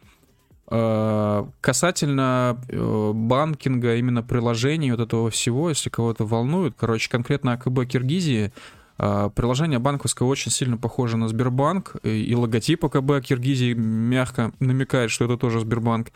[0.69, 7.87] Э, Касательно э, банкинга, именно приложений вот этого всего, если кого-то волнует, короче, конкретно АКБ
[7.87, 8.53] Киргизии,
[8.99, 15.11] э, приложение банковское очень сильно похоже на Сбербанк, и и логотип АКБ Киргизии мягко намекает,
[15.11, 16.09] что это тоже Сбербанк.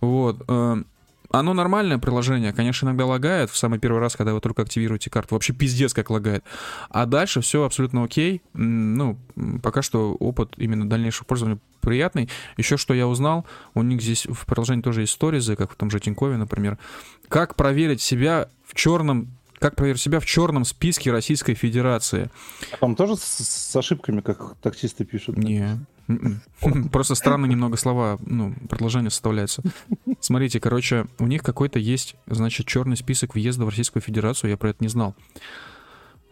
[0.00, 0.42] Вот.
[1.34, 5.34] Оно нормальное приложение, конечно, иногда лагает в самый первый раз, когда вы только активируете карту.
[5.34, 6.44] Вообще пиздец как лагает.
[6.90, 8.40] А дальше все абсолютно окей.
[8.52, 9.18] Ну,
[9.60, 12.30] пока что опыт именно дальнейшего пользования приятный.
[12.56, 15.90] Еще что я узнал, у них здесь в приложении тоже есть сторизы, как в том
[15.90, 16.78] же Тинькове, например.
[17.28, 22.30] Как проверить себя в черном как проверить себя в черном списке Российской Федерации?
[22.80, 25.36] Там тоже с, с ошибками, как таксисты пишут.
[25.36, 25.78] Не.
[26.08, 26.88] М-м.
[26.92, 29.62] Просто странно немного слова, ну, предложения составляются.
[30.20, 34.70] Смотрите, короче, у них какой-то есть, значит, черный список въезда в Российскую Федерацию, я про
[34.70, 35.14] это не знал.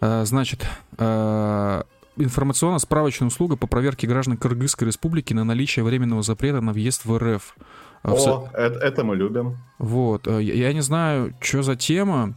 [0.01, 0.67] А, Значит,
[0.99, 1.85] а,
[2.17, 7.57] информационно-справочная услуга по проверке граждан Кыргызской Республики на наличие временного запрета на въезд в РФ.
[8.03, 9.57] А, в О, это, это мы любим.
[9.79, 12.35] Вот, а, я я не знаю, что за тема.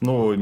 [0.00, 0.34] Ну,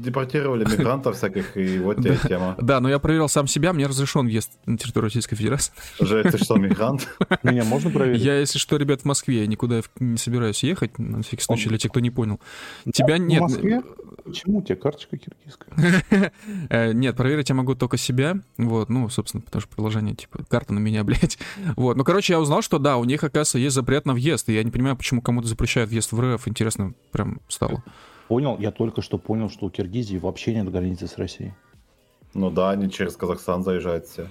[0.00, 2.54] депортировали мигрантов всяких, и вот тебе тема.
[2.58, 5.72] Да, но я проверил сам себя, мне разрешен въезд на территорию Российской Федерации.
[6.00, 7.06] Жек, ты что, мигрант?
[7.42, 8.22] Меня можно проверить?
[8.22, 11.68] Я, если что, ребят, в Москве, я никуда в- не собираюсь ехать, на всякий случай,
[11.68, 12.40] для тех, кто не понял.
[12.92, 13.40] Тебя В нет.
[13.42, 13.82] Москве?
[14.24, 16.02] Почему у тебя карточка киргизская?
[16.70, 18.38] Э, Нет, проверить я могу только себя.
[18.56, 21.38] Вот, ну, собственно, потому что приложение, типа, карта на меня, блядь.
[21.76, 24.48] Вот, ну, короче, я узнал, что да, у них, оказывается, есть запрет на въезд.
[24.48, 26.48] И я не понимаю, почему кому-то запрещают въезд в РФ.
[26.48, 27.84] Интересно прям стало.
[28.28, 31.52] Понял, я только что понял, что у Киргизии вообще нет границы с Россией.
[32.34, 34.28] Ну да, они через Казахстан заезжают все.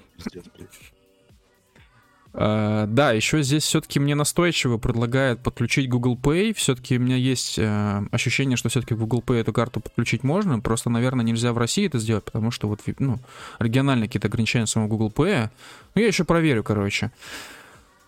[2.33, 6.53] Uh, да, еще здесь все-таки мне настойчиво предлагают подключить Google Pay.
[6.53, 10.59] Все-таки у меня есть uh, ощущение, что все-таки в Google Pay эту карту подключить можно.
[10.59, 13.19] Просто, наверное, нельзя в России это сделать, потому что вот ну,
[13.59, 15.49] региональные какие-то ограничения самого Google Pay.
[15.95, 17.11] Ну, я еще проверю, короче.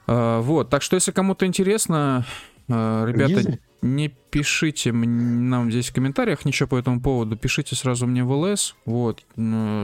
[0.08, 2.26] Uh, вот, так что если кому-то интересно,
[2.68, 3.60] ребята, Easy.
[3.82, 8.76] не пишите нам здесь в комментариях ничего по этому поводу, пишите сразу мне в ЛС.
[8.86, 9.24] Вот,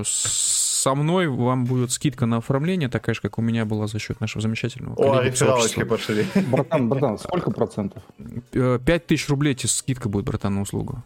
[0.03, 4.19] со мной вам будет скидка на оформление, такая же, как у меня была за счет
[4.19, 6.25] нашего замечательного О, рефералочки пошли.
[6.51, 8.03] Братан, братан, сколько процентов?
[8.51, 11.03] 5 тысяч рублей тебе скидка будет, братан, на услугу.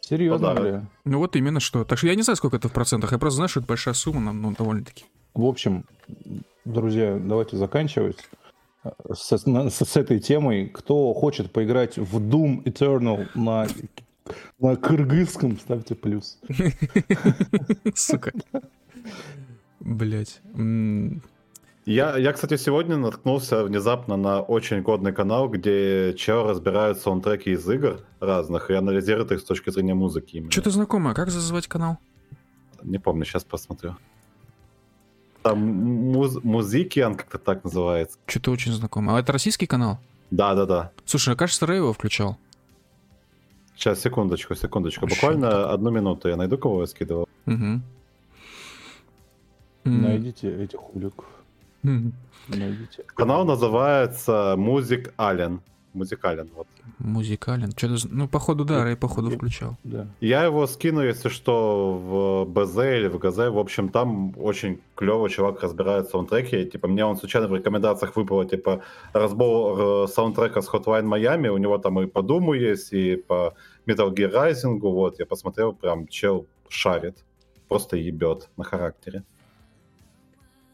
[0.00, 0.86] Серьезно, бля?
[1.04, 1.84] Ну вот именно что.
[1.84, 3.10] Так что я не знаю, сколько это в процентах.
[3.10, 5.04] Я просто знаю, что это большая сумма, ну, довольно-таки.
[5.34, 5.84] В общем,
[6.64, 8.18] друзья, давайте заканчивать
[9.12, 10.68] с, с, с этой темой.
[10.68, 13.66] Кто хочет поиграть в Doom Eternal на
[14.58, 16.38] на кыргызском ставьте плюс.
[17.94, 18.32] Сука.
[19.80, 20.40] Блять.
[21.84, 27.68] Я, я, кстати, сегодня наткнулся внезапно на очень годный канал, где чел разбирают саундтреки из
[27.68, 30.44] игр разных и анализирует их с точки зрения музыки.
[30.50, 31.14] Что-то знакомое.
[31.14, 31.98] Как называть канал?
[32.82, 33.96] Не помню, сейчас посмотрю.
[35.46, 38.18] Там муз Музыкиан как-то так называется.
[38.26, 39.14] Что-то очень знакомое.
[39.14, 40.00] А это российский канал?
[40.32, 40.90] Да, да, да.
[41.04, 42.36] Слушай, а кажется, Рэй его включал.
[43.76, 45.06] Сейчас, секундочку, секундочку.
[45.06, 46.28] Буквально одну минуту.
[46.28, 47.28] Я найду, кого я скидывал.
[47.46, 47.80] Угу.
[49.84, 51.26] Найдите этих хуликов.
[51.84, 53.04] Найдите.
[53.14, 55.60] Канал называется Музик Ален.
[55.96, 56.66] Музикален, вот.
[56.98, 57.72] Музикален.
[57.72, 59.76] Что-то, ну, походу, да, Рэй, походу, включал.
[59.84, 60.06] Да.
[60.20, 63.36] Я его скину, если что, в БЗ или в ГЗ.
[63.36, 66.64] В общем, там очень клево чувак разбирает саундтреки.
[66.66, 68.82] Типа, мне он случайно в рекомендациях выпало, типа,
[69.12, 71.48] разбор э, саундтрека с Hotline Miami.
[71.48, 73.54] У него там и по Думу есть, и по
[73.86, 74.78] Metal Gear Rising.
[74.80, 77.24] Вот, я посмотрел, прям чел шарит.
[77.68, 79.24] Просто ебет на характере.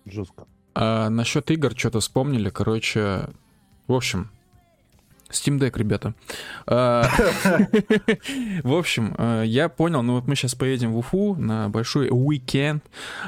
[0.04, 0.46] Жестко.
[0.74, 2.50] А насчет игр что-то вспомнили.
[2.50, 3.28] Короче,
[3.86, 4.30] в общем,
[5.32, 6.14] Steam Deck, ребята.
[6.66, 7.08] А,
[8.62, 12.84] в общем, а, я понял, ну вот мы сейчас поедем в Уфу на большой уикенд.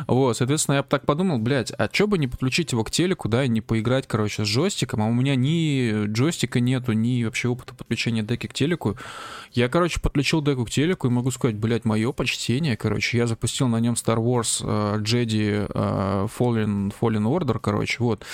[0.07, 3.44] Вот, соответственно, я так подумал, блядь, а что бы не подключить его к телеку, да,
[3.44, 7.74] и не поиграть, короче, с джойстиком, а у меня ни джойстика нету, ни вообще опыта
[7.74, 8.96] подключения деки к телеку.
[9.52, 13.68] Я, короче, подключил деку к телеку и могу сказать, блядь, мое почтение, короче, я запустил
[13.68, 18.24] на нем Star Wars uh, Jedi uh, Fallen, Fallen Order, короче, вот.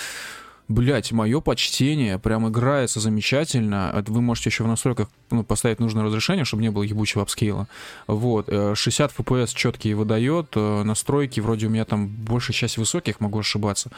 [0.70, 4.04] Блять, мое почтение, прям играется замечательно.
[4.06, 7.66] Вы можете еще в настройках ну, поставить нужное разрешение, чтобы не было ебучего апскейла.
[8.06, 13.18] Вот, 60 э, FPS четкие выдает, э, настройки вроде у меня там большая часть высоких,
[13.18, 13.90] могу ошибаться.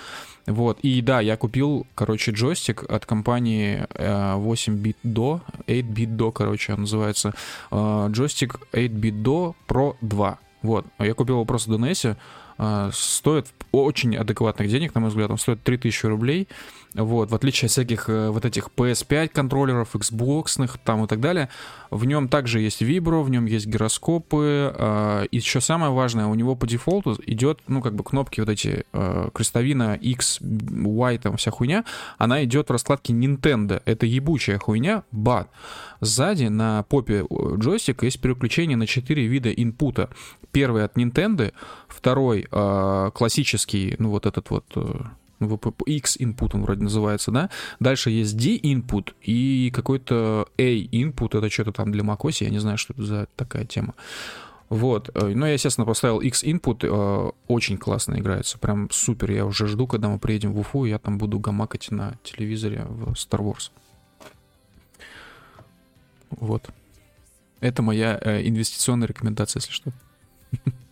[0.47, 6.81] Вот, и да, я купил, короче, джойстик от компании 8-bit do, 8-bit do, короче, он
[6.81, 7.35] называется.
[7.71, 10.39] Э, джойстик 8-bit do Pro 2.
[10.63, 12.17] Вот, я купил его просто в а,
[12.93, 16.49] стоит очень адекватных денег, на мой взгляд, он стоит 3000 рублей,
[16.95, 21.49] вот, в отличие от всяких э, вот этих PS5 контроллеров, Xbox там и так далее,
[21.91, 26.35] в нем также есть вибро, в нем есть гироскопы, э, и еще самое важное, у
[26.35, 31.37] него по дефолту идет, ну, как бы кнопки вот эти, э, крестовина X, Y, там
[31.37, 31.85] вся хуйня,
[32.19, 35.49] она идет в раскладке Nintendo, это ебучая хуйня, бат.
[36.01, 37.25] Сзади на попе
[37.57, 40.11] джойстика есть переключение на 4 вида инпута.
[40.51, 41.53] Первый от Nintendo,
[41.89, 44.65] второй э, классический, ну, вот этот вот...
[45.87, 47.51] X input он вроде называется, да.
[47.81, 52.59] Дальше есть D input и какой-то A input, это что-то там для macOS, я не
[52.59, 53.95] знаю, что это за такая тема.
[54.69, 59.45] Вот, э, ну, я, естественно, поставил X input, э, очень классно играется, прям супер, я
[59.45, 63.41] уже жду, когда мы приедем в Уфу, я там буду гамакать на телевизоре в Star
[63.41, 63.71] Wars.
[66.31, 66.71] Вот.
[67.61, 69.93] Это моя э, инвестиционная рекомендация, если что.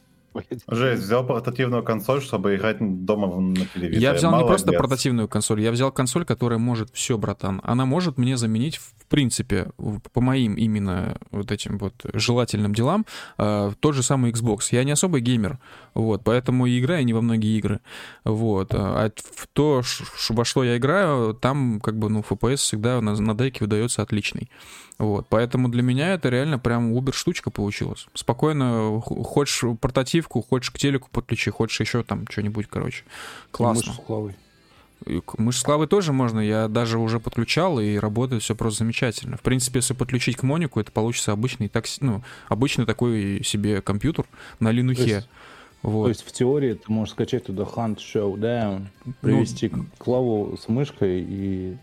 [0.69, 4.01] Жесть, взял портативную консоль, чтобы играть дома на телевизоре.
[4.01, 4.45] Я взял Молодец.
[4.45, 7.61] не просто портативную консоль, я взял консоль, которая может все, братан.
[7.65, 9.71] Она может мне заменить, в принципе,
[10.13, 13.07] по моим именно вот этим вот желательным делам,
[13.39, 14.69] э, тот же самый Xbox.
[14.71, 15.59] Я не особый геймер,
[15.95, 17.81] вот, поэтому и играю не во многие игры.
[18.25, 18.75] Вот.
[18.75, 19.83] А в то,
[20.29, 24.51] во что я играю, там как бы, ну, FPS всегда на, на деке выдается отличный.
[25.01, 28.07] Вот, поэтому для меня это реально прям убер штучка получилась.
[28.13, 33.05] Спокойно, хочешь портативку, хочешь к телеку подключи, хочешь еще там что-нибудь, короче.
[33.51, 33.93] Классно.
[33.93, 34.35] Мышь с клавой.
[35.39, 39.39] Мышь с клавой тоже можно, я даже уже подключал, и работает все просто замечательно.
[39.39, 44.27] В принципе, если подключить к Монику, это получится обычный, так, ну, обычный такой себе компьютер
[44.59, 45.03] на линухе.
[45.03, 45.29] То есть,
[45.81, 46.03] вот.
[46.05, 48.89] То есть в теории ты можешь скачать туда Hunt Showdown,
[49.23, 51.79] привести ну, клаву с мышкой и...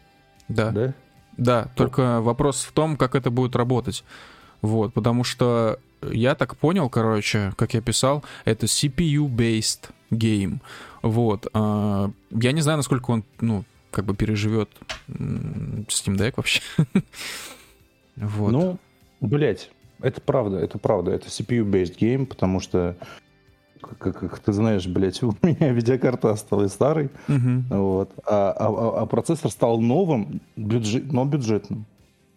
[0.50, 0.70] Да.
[0.70, 0.94] Да?
[1.38, 4.04] Да, только вопрос в том, как это будет работать.
[4.62, 10.60] Вот, потому что я так понял, короче, как я писал, это CPU-based game.
[11.02, 11.48] Вот.
[11.54, 14.70] А, я не знаю, насколько он, ну, как бы переживет
[15.08, 16.62] Steam Deck вообще.
[18.16, 18.52] вот.
[18.52, 18.80] Ну,
[19.22, 19.72] блять,
[20.02, 21.12] это правда, это правда.
[21.12, 22.96] Это CPU-based game, потому что
[23.82, 27.64] как, как ты знаешь, блядь, у меня видеокарта осталась старой, uh-huh.
[27.70, 31.86] вот, а, а, а процессор стал новым, бюджет, но бюджетным,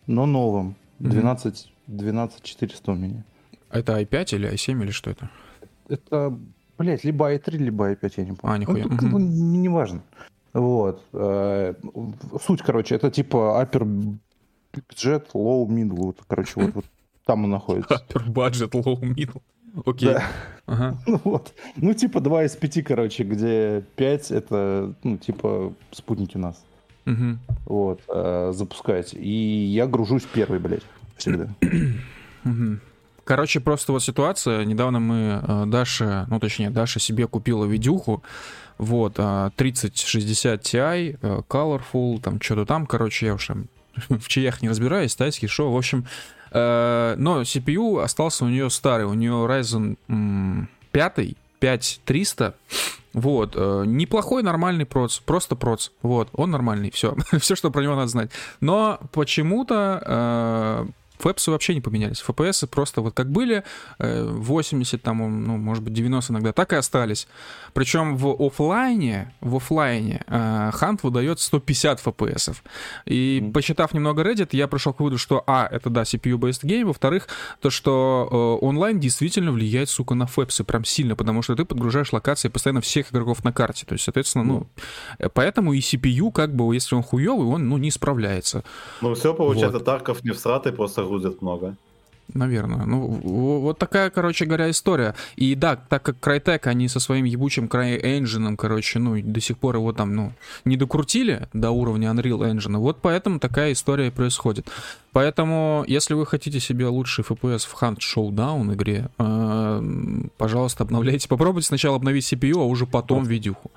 [0.06, 1.96] но новым, 12, uh-huh.
[1.96, 3.24] 12400 у меня.
[3.70, 5.30] Это i5 или i7 или что это?
[5.88, 6.36] Это,
[6.78, 8.54] блядь, либо i3, либо i5, я не помню.
[8.54, 8.84] А, нихуя.
[8.84, 9.20] Ну, uh-huh.
[9.20, 10.02] не, не важно.
[10.52, 11.02] Вот.
[11.12, 11.74] Э,
[12.44, 14.18] суть, короче, это типа upper
[14.72, 16.84] budget, low middle, вот, короче, вот, вот
[17.24, 17.94] там он находится.
[18.08, 19.42] Upper budget, low middle.
[19.84, 20.14] Окей.
[20.14, 20.24] Да.
[20.66, 20.96] Ага.
[21.06, 21.52] Ну, вот.
[21.76, 26.62] ну, типа 2 из 5, короче, где 5 это, ну, типа, спутники нас.
[27.06, 27.38] Угу.
[27.66, 29.14] Вот, э, запускать.
[29.14, 30.84] И я гружусь первый, блядь,
[31.16, 31.48] всегда.
[32.42, 32.78] Угу.
[33.24, 34.64] Короче, просто вот ситуация.
[34.64, 38.22] Недавно мы э, Даша, ну, точнее, Даша себе купила видюху,
[38.78, 39.18] вот,
[39.56, 43.66] 3060 Ti, э, Colorful, там, что-то там, короче, я уж там
[44.08, 49.06] в чаях не разбираюсь, тайский шоу, в общем, Э, но CPU остался у нее старый,
[49.06, 49.96] у нее Ryzen
[50.92, 52.54] 5, 5300.
[53.12, 57.96] Вот, э, неплохой нормальный проц, просто проц, вот, он нормальный, все, все, что про него
[57.96, 58.30] надо знать.
[58.60, 60.86] Но почему-то э,
[61.20, 62.24] фэпсы вообще не поменялись.
[62.26, 63.64] FPS просто вот как были,
[63.98, 67.28] 80, э, там, ну, может быть, 90 иногда, так и остались.
[67.72, 72.56] Причем в офлайне, в офлайне Хант выдает 150 FPS.
[73.06, 73.52] И mm-hmm.
[73.52, 77.28] посчитав немного Reddit, я пришел к выводу, что, а, это, да, CPU-based game, во-вторых,
[77.60, 82.12] то, что э, онлайн действительно влияет, сука, на фэпсы прям сильно, потому что ты подгружаешь
[82.12, 83.86] локации постоянно всех игроков на карте.
[83.86, 84.66] То есть, соответственно, ну,
[85.18, 85.30] mm-hmm.
[85.34, 88.64] поэтому и CPU, как бы, если он хуёвый, он, ну, не справляется.
[89.00, 89.84] Ну, все получается, вот.
[89.84, 91.76] Тарков не всратый, просто грузят много.
[92.34, 92.86] Наверное.
[92.86, 93.08] Ну,
[93.60, 95.14] вот такая, короче говоря, история.
[95.36, 99.76] И да, так как Crytek, они со своим ебучим CryEngine, короче, ну, до сих пор
[99.76, 100.32] его там, ну,
[100.64, 104.68] не докрутили до уровня Unreal Engine, вот поэтому такая история и происходит.
[105.12, 109.82] Поэтому, если вы хотите себе лучший FPS в Hunt Showdown игре, э,
[110.36, 111.28] пожалуйста, обновляйте.
[111.28, 113.70] Попробуйте сначала обновить CPU, а уже потом видюху.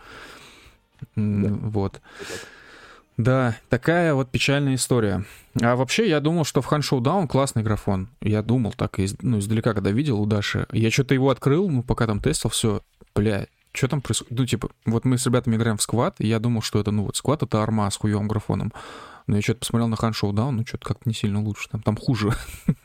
[1.15, 1.49] Да.
[1.49, 2.01] Вот.
[3.17, 5.25] Да, такая вот печальная история.
[5.61, 8.07] А вообще, я думал, что в Хан Showdown классный графон.
[8.21, 10.65] Я думал так, из, ну, издалека, когда видел у Даши.
[10.71, 12.81] Я что-то его открыл, ну, пока там тестил, все,
[13.13, 14.37] бля, что там происходит?
[14.37, 17.03] Ну, типа, вот мы с ребятами играем в сквад, и я думал, что это, ну,
[17.05, 18.73] вот сквад— это арма с хуевым графоном.
[19.27, 21.69] Но я что-то посмотрел на Хан Showdown, ну, что-то как-то не сильно лучше.
[21.69, 22.31] Там, там хуже.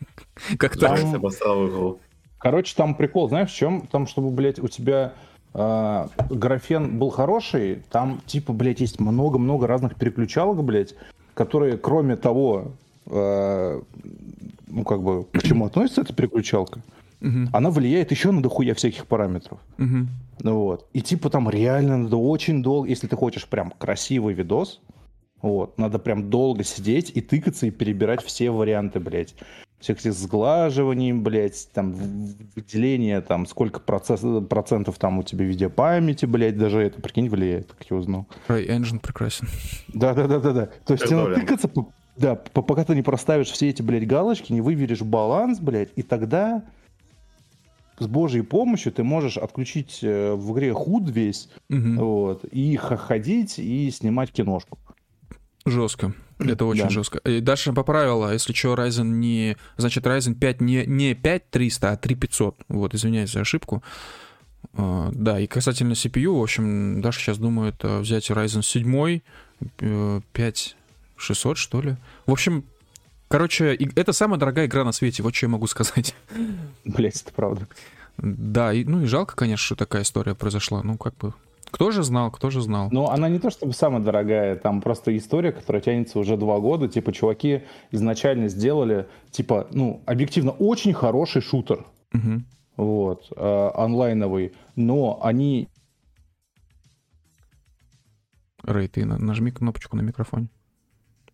[0.58, 0.96] Как там...
[2.38, 3.86] Короче, там прикол, знаешь, в чем?
[3.88, 5.14] Там, чтобы, блядь, у тебя
[5.58, 10.94] э, графен был хороший, там, типа, блядь, есть много-много разных переключалок, блядь,
[11.34, 12.72] которые, кроме того,
[13.06, 13.80] э,
[14.66, 16.80] ну, как бы, к чему относится эта переключалка,
[17.20, 17.48] угу.
[17.52, 19.58] она влияет еще на дохуя всяких параметров.
[19.78, 20.50] Угу.
[20.50, 20.86] Вот.
[20.92, 24.80] И типа там реально надо очень долго, если ты хочешь прям красивый видос,
[25.42, 29.34] вот, надо прям долго сидеть и тыкаться и перебирать все варианты, блядь
[29.80, 36.58] всех этих сглаживаний, блядь, там, выделение, там, сколько процесс, процентов там у тебя видеопамяти, блядь,
[36.58, 38.26] даже это, прикинь, влияет, как я узнал.
[38.48, 39.48] Engine прекрасен.
[39.88, 40.70] Да-да-да-да-да.
[40.84, 41.70] То есть тебе тыкаться,
[42.16, 46.64] да, пока ты не проставишь все эти, блядь, галочки, не выберешь баланс, блядь, и тогда
[48.00, 52.04] с божьей помощью ты можешь отключить э, в игре худ весь, угу.
[52.04, 54.78] вот, и ходить и снимать киношку.
[55.64, 56.12] Жестко.
[56.38, 56.90] Это очень да.
[56.90, 57.18] жестко.
[57.18, 59.56] И Даша поправила, если что, Ryzen не...
[59.76, 62.56] Значит, Ryzen 5 не, не 5300, а 3500.
[62.68, 63.82] Вот, извиняюсь за ошибку.
[64.74, 69.20] Uh, да, и касательно CPU, в общем, Даша сейчас думает uh, взять Ryzen 7,
[69.78, 71.96] uh, 5600, что ли.
[72.26, 72.64] В общем,
[73.28, 76.14] короче, это самая дорогая игра на свете, вот что я могу сказать.
[76.84, 77.66] Блять, это правда.
[78.18, 80.82] Да, и, ну и жалко, конечно, что такая история произошла.
[80.82, 81.34] Ну, как бы,
[81.70, 82.88] кто же знал, кто же знал?
[82.90, 86.88] Ну, она не то чтобы самая дорогая, там просто история, которая тянется уже два года.
[86.88, 91.86] Типа, чуваки изначально сделали, типа, ну, объективно, очень хороший шутер.
[92.14, 92.42] Угу.
[92.76, 94.52] Вот, э, онлайновый.
[94.76, 95.68] Но они...
[98.62, 100.48] Рэй, ты нажми кнопочку на микрофоне.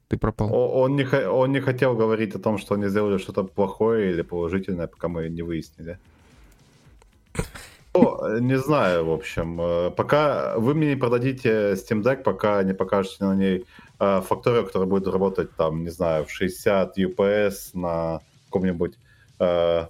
[0.09, 0.53] Ты пропал.
[0.53, 4.87] Он не, он не хотел говорить о том, что они сделали что-то плохое или положительное,
[4.87, 5.99] пока мы не выяснили.
[7.95, 9.61] Ну, не знаю, в общем.
[9.61, 13.65] Э, пока вы мне не продадите Steam Deck, пока не покажете на ней
[14.01, 18.95] э, факторию, которая будет работать, там, не знаю, в 60 UPS на каком-нибудь,
[19.39, 19.87] э,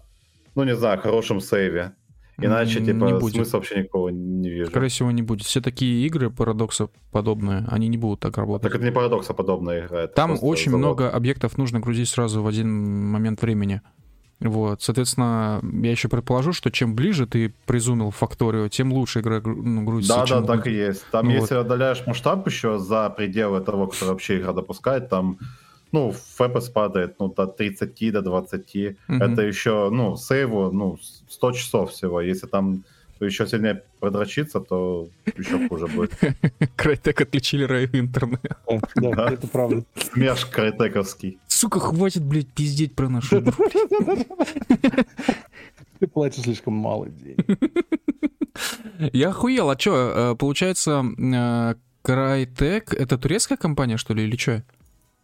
[0.55, 1.93] ну, не знаю, хорошем сейве.
[2.39, 3.35] Иначе, типа, не будет.
[3.35, 4.71] смысла вообще никакого не вижу.
[4.71, 5.47] Скорее всего, не будет.
[5.47, 8.65] Все такие игры парадокса подобные, они не будут так работать.
[8.65, 10.07] Так это не парадокса подобная игра.
[10.09, 10.79] Там очень завод.
[10.79, 13.83] много объектов нужно грузить сразу в один момент времени.
[14.41, 19.85] Вот, соответственно, я еще предположу, что чем ближе ты призумил факторию, тем лучше игра ну,
[19.85, 20.25] грузится.
[20.29, 21.05] Да, да, так и есть.
[21.11, 21.33] Там, вот.
[21.33, 25.39] если отдаляешь масштаб еще за пределы того, который вообще игра допускает, там,
[25.93, 28.75] ну, FPS падает, ну, до 30, до 20.
[28.75, 28.97] Mm-hmm.
[29.09, 32.21] Это еще, ну, сейву, ну, 100 часов всего.
[32.21, 32.85] Если там
[33.21, 36.13] еще сильнее продрочиться, то еще хуже будет.
[36.77, 38.59] Крайтек отличили рай интернет.
[38.97, 39.85] Да, это правда.
[39.97, 41.39] Смеш крайтековский.
[41.65, 43.43] Сука, хватит, блядь, пиздеть про нашу
[45.99, 47.39] Ты платишь слишком мало денег.
[49.15, 54.63] Я охуел, а что, э, получается, э, Крайтек это турецкая компания, что ли, или что?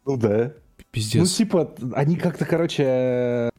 [0.07, 0.55] Ну да.
[0.91, 1.20] Пиздец.
[1.20, 3.51] Ну, типа, они как-то, короче,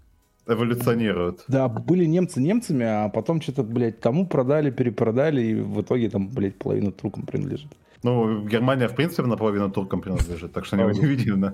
[0.47, 1.43] эволюционируют.
[1.47, 6.29] Да, были немцы немцами, а потом что-то, блядь, тому продали, перепродали, и в итоге там,
[6.29, 7.71] блядь, половина туркам принадлежит.
[8.01, 11.53] Ну, Германия, в принципе, наполовину туркам принадлежит, так что не удивительно.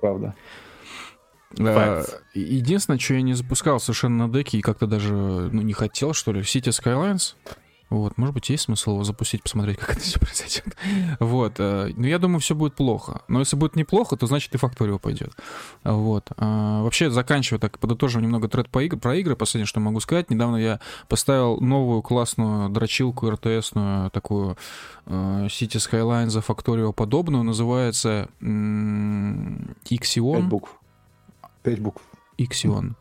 [0.00, 0.34] Правда.
[1.58, 6.12] А, единственное, что я не запускал совершенно на деке и как-то даже ну, не хотел,
[6.12, 7.34] что ли, City Skylines.
[7.88, 10.76] Вот, может быть, есть смысл его запустить, посмотреть, как это все произойдет.
[11.20, 13.22] Вот, э, но я думаю, все будет плохо.
[13.28, 15.32] Но если будет неплохо, то значит и Факторио пойдет.
[15.84, 16.28] Вот.
[16.36, 19.36] А, вообще, заканчивая так, подытожим немного тред по игр, про игры.
[19.36, 20.30] Последнее, что могу сказать.
[20.30, 24.56] Недавно я поставил новую классную дрочилку РТСную, такую
[25.06, 27.44] э, City Skyline за Факторио подобную.
[27.44, 30.34] Называется Ixion.
[30.34, 30.80] Пять букв.
[31.62, 32.02] Пять букв.
[32.36, 32.94] Ixion.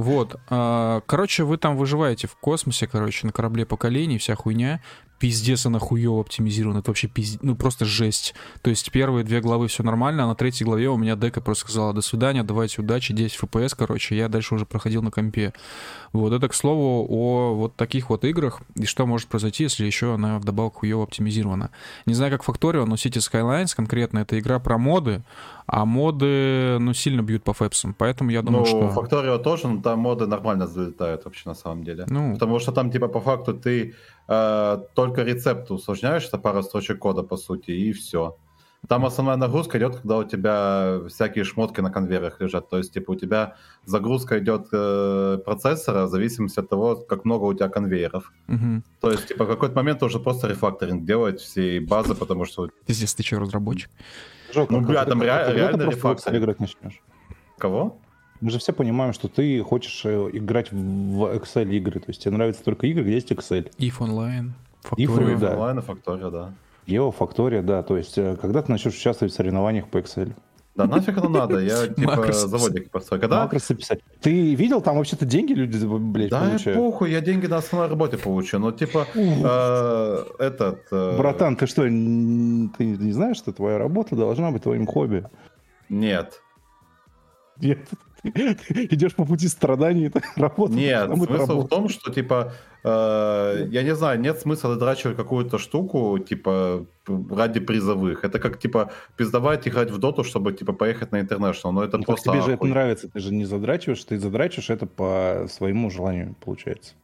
[0.00, 0.40] Вот.
[0.48, 4.80] А, короче, вы там выживаете в космосе, короче, на корабле поколений, вся хуйня
[5.20, 6.78] пиздец она хуево оптимизирована.
[6.78, 8.34] Это вообще пиздец, ну просто жесть.
[8.62, 11.66] То есть первые две главы все нормально, а на третьей главе у меня дека просто
[11.66, 15.52] сказала до свидания, давайте удачи, 10 FPS, короче, я дальше уже проходил на компе.
[16.12, 20.14] Вот это, к слову, о вот таких вот играх, и что может произойти, если еще
[20.14, 21.70] она вдобавок хуево оптимизирована.
[22.06, 25.22] Не знаю, как Factorio, но City Skylines конкретно это игра про моды,
[25.66, 29.00] а моды, ну, сильно бьют по фэпсам, поэтому я думаю, ну, что...
[29.00, 32.06] Factorio тоже, но там моды нормально залетают вообще на самом деле.
[32.08, 32.32] Ну...
[32.32, 33.94] Потому что там, типа, по факту ты
[34.30, 38.36] э, только рецепт усложняешь, это пара строчек кода, по сути, и все.
[38.88, 42.70] Там основная нагрузка идет, когда у тебя всякие шмотки на конвейерах лежат.
[42.70, 47.44] То есть, типа, у тебя загрузка идет э, процессора в зависимости от того, как много
[47.44, 48.32] у тебя конвейеров.
[48.48, 48.82] Угу.
[49.00, 52.70] То есть, типа, в какой-то момент уже просто рефакторинг делать всей базы, потому что...
[52.88, 53.90] Здесь ты что, разработчик?
[54.54, 56.42] Жок, ну, бля, там реально, реально рефакторинг.
[56.42, 57.02] играть начнешь.
[57.58, 58.00] Кого?
[58.40, 62.00] Мы же все понимаем, что ты хочешь э, играть в Excel игры.
[62.00, 63.70] То есть тебе нравятся только игры, где есть Excel.
[63.78, 64.50] If Online.
[64.82, 65.34] Factorio.
[65.34, 65.54] If, да.
[65.54, 66.52] Online и Factorio, да.
[66.86, 67.82] Ео, Factorio, да.
[67.82, 70.32] То есть э, когда ты начнешь участвовать в соревнованиях по Excel?
[70.76, 73.20] Да нафиг это надо, я типа заводик построю.
[73.20, 73.42] Когда...
[73.42, 74.00] Макросы писать.
[74.20, 76.78] Ты видел, там вообще-то деньги люди, блядь, да, получают?
[76.78, 80.80] Да похуй, я деньги на основной работе получу, но типа э, этот...
[80.92, 81.18] Э...
[81.18, 85.24] Братан, ты что, ты не знаешь, что твоя работа должна быть твоим хобби?
[85.88, 86.40] Нет.
[87.60, 87.80] Нет.
[88.90, 90.72] идешь по пути страданий, это работа.
[90.72, 91.54] Нет, смысл работа.
[91.54, 92.52] в том, что, типа,
[92.84, 98.24] э, я не знаю, нет смысла задрачивать какую-то штуку, типа, ради призовых.
[98.24, 101.72] Это как, типа, пиздавать играть в доту, чтобы, типа, поехать на интернешнл.
[101.72, 102.30] Но это ну, просто...
[102.30, 106.94] Тебе же это нравится, ты же не задрачиваешь, ты задрачиваешь это по своему желанию, получается.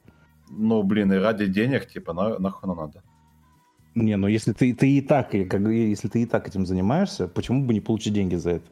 [0.51, 3.03] Ну, блин, и ради денег, типа, на, нахуй надо.
[3.97, 7.65] Не, ну если ты, ты и так, как, если ты и так этим занимаешься, почему
[7.65, 8.67] бы не получить деньги за это?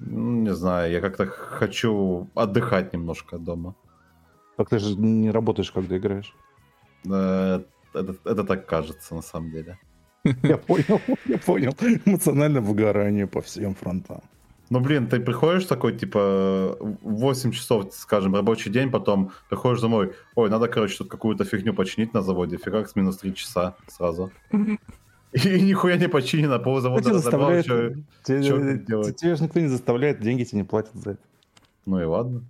[0.00, 3.74] Не знаю, я как-то хочу отдыхать немножко дома.
[4.56, 6.34] Так ты же не работаешь, когда играешь.
[7.10, 7.60] Э,
[7.94, 9.78] это, это так кажется, на самом деле.
[10.42, 11.72] Я понял, я понял.
[12.04, 14.20] Эмоциональное выгорание по всем фронтам.
[14.70, 20.50] Ну, блин, ты приходишь такой, типа, 8 часов, скажем, рабочий день, потом приходишь домой, ой,
[20.50, 24.32] надо, короче, тут какую-то фигню починить на заводе, фигак с минус 3 часа сразу.
[25.44, 30.60] И нихуя не починено, ползавода разобрал, что, что Тебе же никто не заставляет, деньги тебе
[30.60, 31.20] не платят за это.
[31.84, 32.42] Ну и ладно.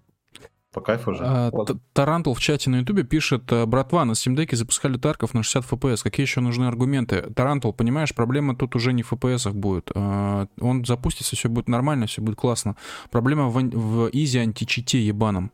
[0.72, 1.22] По кайфу же.
[1.24, 1.50] А,
[1.94, 5.64] Тарантул в чате на ютубе пишет, «Э, братва, на Steam Deck запускали Тарков на 60
[5.72, 7.22] FPS, какие еще нужны аргументы?
[7.34, 9.90] Тарантул, понимаешь, проблема тут уже не в FPS будет.
[9.94, 12.76] А, он запустится, все будет нормально, все будет классно.
[13.10, 15.50] Проблема в, в Easy Anti-Cheat е ебаном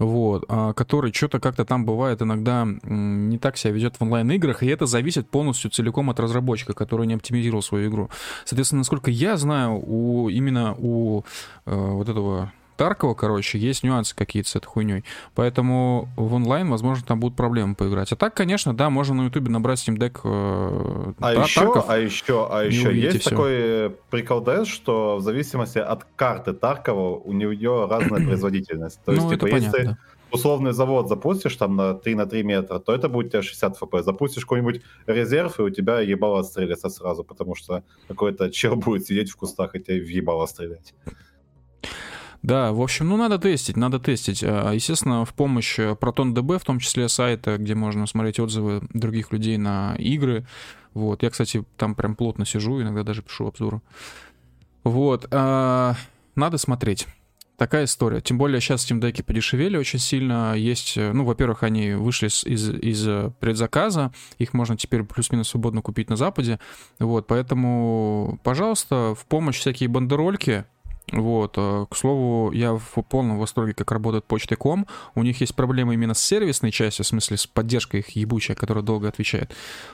[0.00, 4.66] вот, а, который что-то как-то там бывает иногда не так себя ведет в онлайн-играх, и
[4.66, 8.10] это зависит полностью целиком от разработчика, который не оптимизировал свою игру.
[8.46, 11.22] Соответственно, насколько я знаю, у, именно у
[11.66, 15.04] э, вот этого Таркова, короче, есть нюансы какие-то с этой хуйней.
[15.34, 18.10] Поэтому в онлайн, возможно, там будут проблемы поиграть.
[18.10, 21.84] А так, конечно, да, можно на Ютубе набрать Steam Deck э, а, еще, Тарков.
[21.90, 23.28] а еще, а еще есть все.
[23.28, 28.98] такой прикол DS, что в зависимости от карты Таркова у нее разная производительность.
[29.04, 29.98] То есть, ну, типа, если понятно.
[30.30, 33.78] условный завод запустишь там на 3 на 3 метра, то это будет у тебя 60
[33.78, 34.04] FPS.
[34.04, 39.30] Запустишь какой-нибудь резерв, и у тебя ебало отстрелится сразу, потому что какой-то чел будет сидеть
[39.30, 40.94] в кустах и тебе в ебало стрелять.
[42.42, 44.42] Да, в общем, ну надо тестить, надо тестить.
[44.42, 49.58] А, естественно, в помощь ProtonDB, в том числе сайта, где можно смотреть отзывы других людей
[49.58, 50.46] на игры.
[50.94, 53.82] Вот, я, кстати, там прям плотно сижу, иногда даже пишу обзоры.
[54.84, 55.94] Вот, а,
[56.34, 57.06] надо смотреть.
[57.58, 58.22] Такая история.
[58.22, 60.54] Тем более сейчас Steam Deck подешевели очень сильно.
[60.56, 64.12] Есть, ну, во-первых, они вышли из, из предзаказа.
[64.38, 66.58] Их можно теперь плюс-минус свободно купить на Западе.
[66.98, 70.64] Вот, поэтому, пожалуйста, в помощь всякие бандерольки,
[71.12, 74.86] вот, э, к слову, я в полном восторге, как работает почта.ком.
[75.14, 78.84] У них есть проблемы именно с сервисной частью, в смысле с поддержкой их ебучая, которая
[78.84, 79.50] долго отвечает.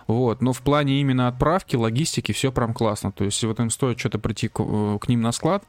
[0.06, 3.12] Вот, но в плане именно отправки, логистики, все прям классно.
[3.12, 5.64] То есть вот им стоит что-то прийти к, э, к ним на склад,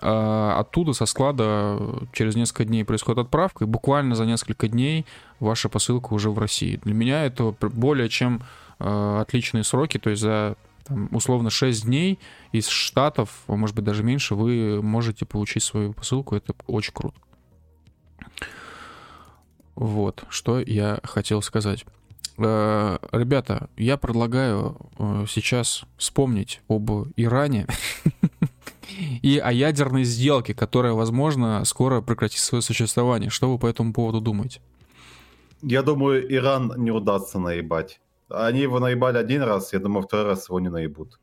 [0.00, 1.78] а оттуда со склада
[2.12, 5.06] через несколько дней происходит отправка, и буквально за несколько дней
[5.38, 6.80] ваша посылка уже в России.
[6.82, 8.42] Для меня это более чем
[8.78, 12.18] э, отличные сроки, то есть за там, условно 6 дней
[12.52, 16.36] из Штатов, а может быть даже меньше, вы можете получить свою посылку.
[16.36, 17.18] Это очень круто.
[19.74, 21.84] Вот, что я хотел сказать.
[22.38, 27.66] Э, ребята, я предлагаю э, сейчас вспомнить об Иране
[29.22, 33.30] и о ядерной сделке, которая, возможно, скоро прекратит свое существование.
[33.30, 34.60] Что вы по этому поводу думаете?
[35.62, 38.00] Я думаю, Иран не удастся наебать.
[38.28, 41.18] Они его наебали один раз, я думаю, второй раз его не наебут.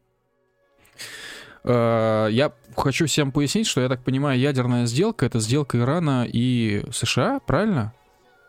[1.63, 6.83] Э, я хочу всем пояснить, что я так понимаю, ядерная сделка это сделка Ирана и
[6.91, 7.93] США, правильно?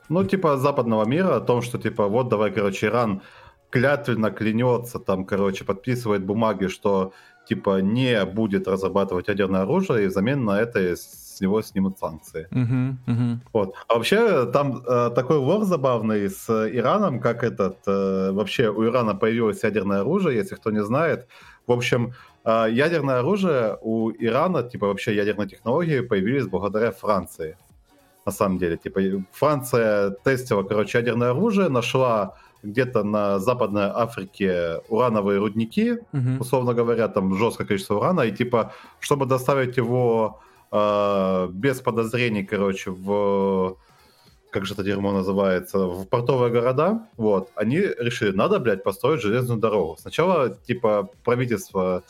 [0.08, 3.22] Ну, типа западного мира о том, что типа вот давай, короче, Иран
[3.70, 7.12] клятвенно клянется, там, короче, подписывает бумаги, что
[7.48, 10.94] типа не будет разрабатывать ядерное оружие, и взамен на это
[11.36, 12.46] с него снимут санкции.
[12.50, 13.36] Uh-huh, uh-huh.
[13.52, 13.74] Вот.
[13.88, 17.78] А вообще там э, такой лор забавный с Ираном, как этот...
[17.86, 21.26] Э, вообще у Ирана появилось ядерное оружие, если кто не знает.
[21.66, 22.12] В общем,
[22.44, 27.56] э, ядерное оружие у Ирана, типа вообще ядерные технологии, появились благодаря Франции.
[28.26, 29.00] На самом деле, типа
[29.32, 36.40] Франция тестила, короче, ядерное оружие, нашла где-то на Западной Африке урановые рудники, угу.
[36.40, 40.40] условно говоря, там жесткое количество урана, и типа, чтобы доставить его
[40.72, 43.76] э, без подозрений, короче, в
[44.52, 49.58] как же это дерьмо называется, в портовые города, вот, они решили, надо, блядь, построить железную
[49.58, 49.96] дорогу.
[49.98, 52.02] Сначала, типа, правительство,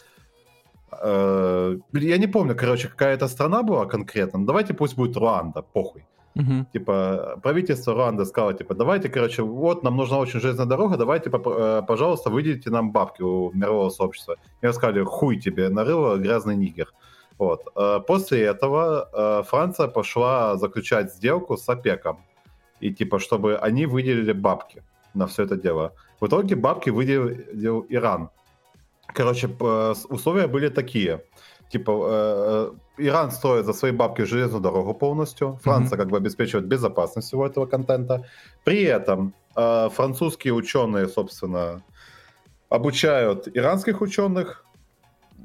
[1.01, 6.05] э, я не помню, короче, какая это страна была конкретно, давайте пусть будет Руанда, похуй.
[6.35, 6.67] Угу.
[6.73, 11.83] Типа, правительство Руанды сказало, типа, давайте, короче, вот нам нужна очень железная дорога, давайте, э,
[11.87, 14.37] пожалуйста, выделите нам бабки у мирового сообщества.
[14.63, 16.93] И сказали, хуй тебе, нарыло грязный нигер.
[17.39, 17.63] Вот.
[17.77, 22.19] Э, после этого э, Франция пошла заключать сделку с ОПЕКом.
[22.81, 24.83] И типа, чтобы они выделили бабки
[25.15, 25.93] на все это дело.
[26.21, 28.31] В итоге бабки выделил Иран.
[29.15, 29.49] Короче,
[30.09, 31.23] условия были такие.
[31.71, 35.59] Типа, Иран строит за свои бабки железную дорогу полностью.
[35.63, 36.01] Франция mm-hmm.
[36.01, 38.25] как бы обеспечивает безопасность всего этого контента.
[38.65, 41.83] При этом э, французские ученые, собственно,
[42.69, 44.62] обучают иранских ученых э,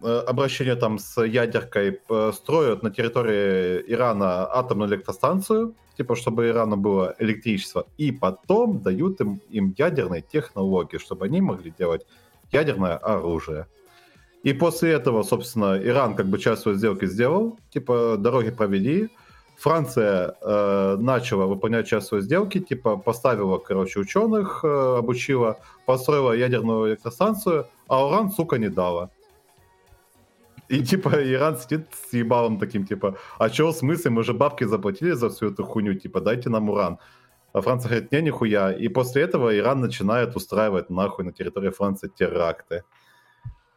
[0.04, 7.16] обращение там с ядеркой, э, строят на территории Ирана атомную электростанцию, типа, чтобы Ирану было
[7.20, 12.06] электричество, и потом дают им, им ядерные технологии, чтобы они могли делать
[12.52, 13.66] ядерное оружие.
[14.44, 19.10] И после этого, собственно, Иран как бы часть своей сделки сделал, типа дороги провели.
[19.58, 26.90] Франция э, начала выполнять часть своей сделки, типа поставила, короче, ученых, э, обучила, построила ядерную
[26.90, 29.10] электростанцию, а уран, сука, не дала.
[30.70, 34.66] И типа Иран сидит с ебалом таким, типа, а чё в смысле, мы же бабки
[34.66, 36.98] заплатили за всю эту хуйню, типа, дайте нам уран.
[37.54, 38.72] А Франция говорит, не, нихуя.
[38.72, 42.84] И после этого Иран начинает устраивать нахуй на территории Франции теракты.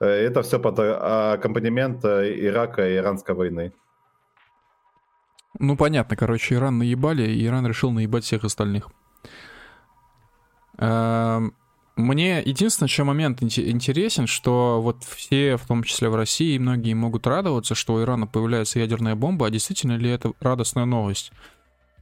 [0.01, 0.93] Э, это все под э,
[1.35, 3.73] аккомпанемент э, Ирака и иранской войны.
[5.59, 8.89] Ну, понятно, короче, Иран наебали, и Иран решил наебать всех остальных.
[10.79, 11.55] Эм,
[12.01, 17.27] мне единственное, что момент интересен, что вот все, в том числе в России, многие могут
[17.27, 21.33] радоваться, что у Ирана появляется ядерная бомба, а действительно ли это радостная новость?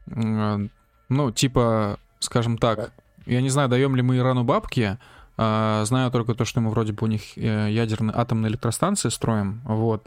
[0.07, 2.93] Ну, типа, скажем так,
[3.27, 4.99] я не знаю, даем ли мы Ирану бабки,
[5.37, 9.61] а, знаю только то, что мы вроде бы у них э, ядерные атомные электростанции строим.
[9.65, 10.05] Вот.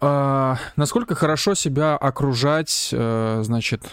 [0.00, 3.90] А, насколько хорошо себя окружать, э, значит,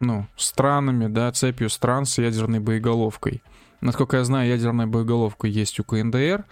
[0.00, 3.42] ну, странами, да, цепью стран с ядерной боеголовкой.
[3.82, 6.44] Насколько я знаю, ядерная боеголовка есть у КНДР,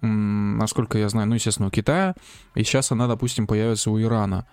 [0.00, 2.14] насколько я знаю, ну, естественно, у Китая,
[2.54, 4.46] и сейчас она, допустим, появится у Ирана.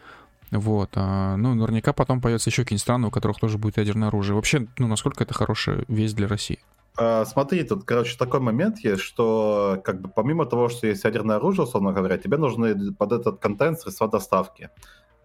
[0.50, 0.92] Вот.
[0.96, 4.36] А, ну, наверняка потом появятся еще какие-нибудь страны, у которых тоже будет ядерное оружие.
[4.36, 6.60] Вообще, ну, насколько это хорошая вещь для России?
[6.98, 11.38] А, смотри, тут, короче, такой момент есть, что как бы помимо того, что есть ядерное
[11.38, 14.70] оружие, условно говоря, тебе нужны под этот контент средства доставки.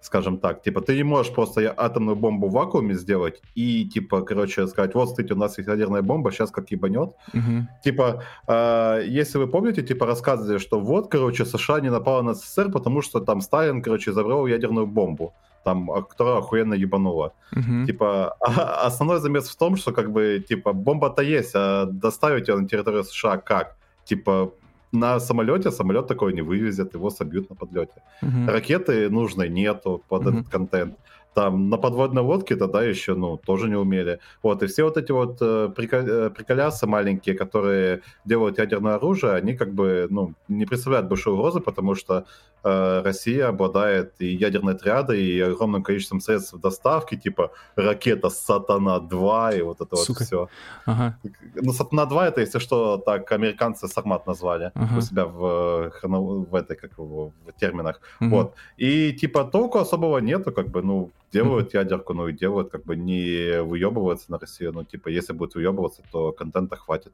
[0.06, 0.62] Скажем так.
[0.62, 5.08] Типа, ты не можешь просто атомную бомбу в вакууме сделать и, типа, короче, сказать, вот,
[5.08, 7.10] смотрите, у нас есть ядерная бомба, сейчас как ебанет.
[7.34, 7.68] Угу.
[7.84, 12.70] Типа, э, если вы помните, типа, рассказывали, что вот, короче, США не напала на СССР,
[12.70, 15.32] потому что там Сталин, короче, изобрел ядерную бомбу
[15.64, 17.32] там, а, которая охуенно ебанула.
[17.52, 17.86] Uh-huh.
[17.86, 22.56] Типа, а, основной замес в том, что, как бы, типа, бомба-то есть, а доставить ее
[22.56, 23.76] на территорию США как?
[24.04, 24.52] Типа,
[24.92, 28.02] на самолете самолет такой не вывезет, его собьют на подлете.
[28.22, 28.50] Uh-huh.
[28.50, 30.40] Ракеты нужной нету под uh-huh.
[30.40, 30.96] этот контент.
[31.34, 34.20] Там на подводной лодке тогда еще, ну, тоже не умели.
[34.42, 39.54] Вот, и все вот эти вот э, э, приколясы маленькие, которые делают ядерное оружие, они
[39.54, 42.24] как бы, ну, не представляют большой угрозы, потому что
[42.66, 49.80] Россия обладает и ядерной триадой, и огромным количеством средств доставки, типа ракета Сатана-2 и вот
[49.80, 50.18] это Сука.
[50.18, 50.48] вот все.
[50.84, 51.18] Ага.
[51.54, 54.98] Ну, Сатана-2 это, если что, так американцы Сармат назвали ага.
[54.98, 58.00] у себя в, в этой, как его, в терминах.
[58.20, 58.30] Угу.
[58.30, 58.54] Вот.
[58.76, 62.96] И типа толку особого нету, как бы, ну, делают ядерку, ну и делают, как бы
[62.96, 64.72] не выебываются на Россию.
[64.72, 67.12] Ну, типа, если будет выебываться, то контента хватит.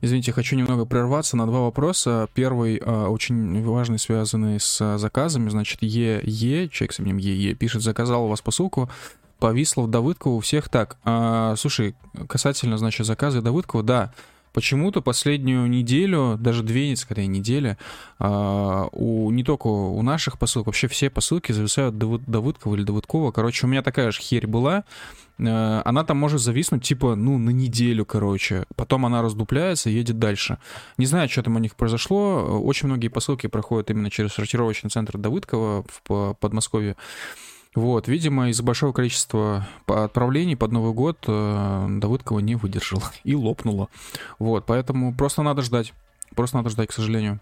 [0.00, 2.28] Извините, хочу немного прерваться на два вопроса.
[2.34, 5.48] Первый а, очень важный, связанный с заказами.
[5.50, 8.88] Значит, Е, Е, человек с именем Е, Е, пишет, заказал у вас посылку,
[9.38, 10.96] повисло в Давыдково у всех так.
[11.04, 11.94] А, слушай,
[12.28, 14.12] касательно, значит, заказа Давыдкова, да,
[14.52, 17.76] почему-то последнюю неделю, даже две, скорее, недели,
[18.18, 23.32] а, у, не только у наших посылок, вообще все посылки зависают до Давыдкова или Давыдкова.
[23.32, 24.84] Короче, у меня такая же херь была.
[25.38, 28.64] А, она там может зависнуть, типа, ну, на неделю, короче.
[28.76, 30.58] Потом она раздупляется и едет дальше.
[30.98, 32.60] Не знаю, что там у них произошло.
[32.62, 36.96] Очень многие посылки проходят именно через сортировочный центр Давыдкова в Подмосковье.
[37.74, 43.88] Вот, видимо, из-за большого количества отправлений под Новый год э, Давыдкова не выдержала и лопнула.
[44.38, 45.94] Вот, поэтому просто надо ждать.
[46.34, 47.40] Просто надо ждать, к сожалению.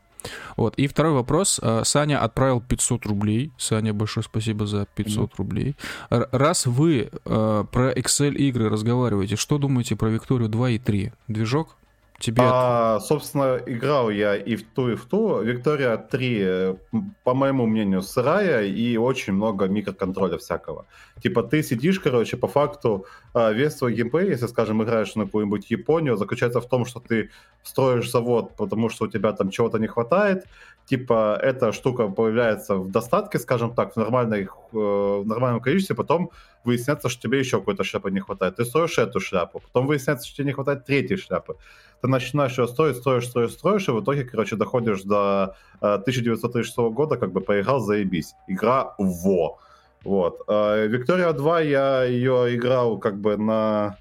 [0.56, 0.74] Вот.
[0.76, 1.58] И второй вопрос.
[1.62, 3.50] Э, Саня отправил 500 рублей.
[3.58, 5.76] Саня, большое спасибо за 500 рублей.
[6.10, 11.12] Раз вы э, про Excel игры разговариваете, что думаете про Викторию 2 и 3?
[11.26, 11.76] Движок?
[12.20, 12.42] Тебе...
[12.44, 15.40] А, собственно, играл я и в ту, и в ту.
[15.40, 16.76] Виктория 3,
[17.24, 20.84] по моему мнению, сырая и очень много микроконтроля всякого.
[21.22, 25.70] Типа ты сидишь, короче, по факту а, весь твой геймплей, если, скажем, играешь на какую-нибудь
[25.70, 27.30] Японию, заключается в том, что ты
[27.62, 30.44] строишь завод, потому что у тебя там чего-то не хватает.
[30.90, 36.30] Типа эта штука появляется в достатке, скажем так, в, нормальной, э, в нормальном количестве, потом
[36.64, 38.56] выясняется, что тебе еще какой-то шляпы не хватает.
[38.56, 41.56] Ты строишь эту шляпу, потом выясняется, что тебе не хватает третьей шляпы
[42.00, 46.76] ты начинаешь ее строить, строишь, строишь, строишь, и в итоге, короче, доходишь до э, 1936
[46.94, 48.34] года, как бы поиграл, заебись.
[48.48, 49.58] Игра во.
[50.04, 50.40] Вот.
[50.48, 53.98] Э, Виктория 2, я ее играл как бы на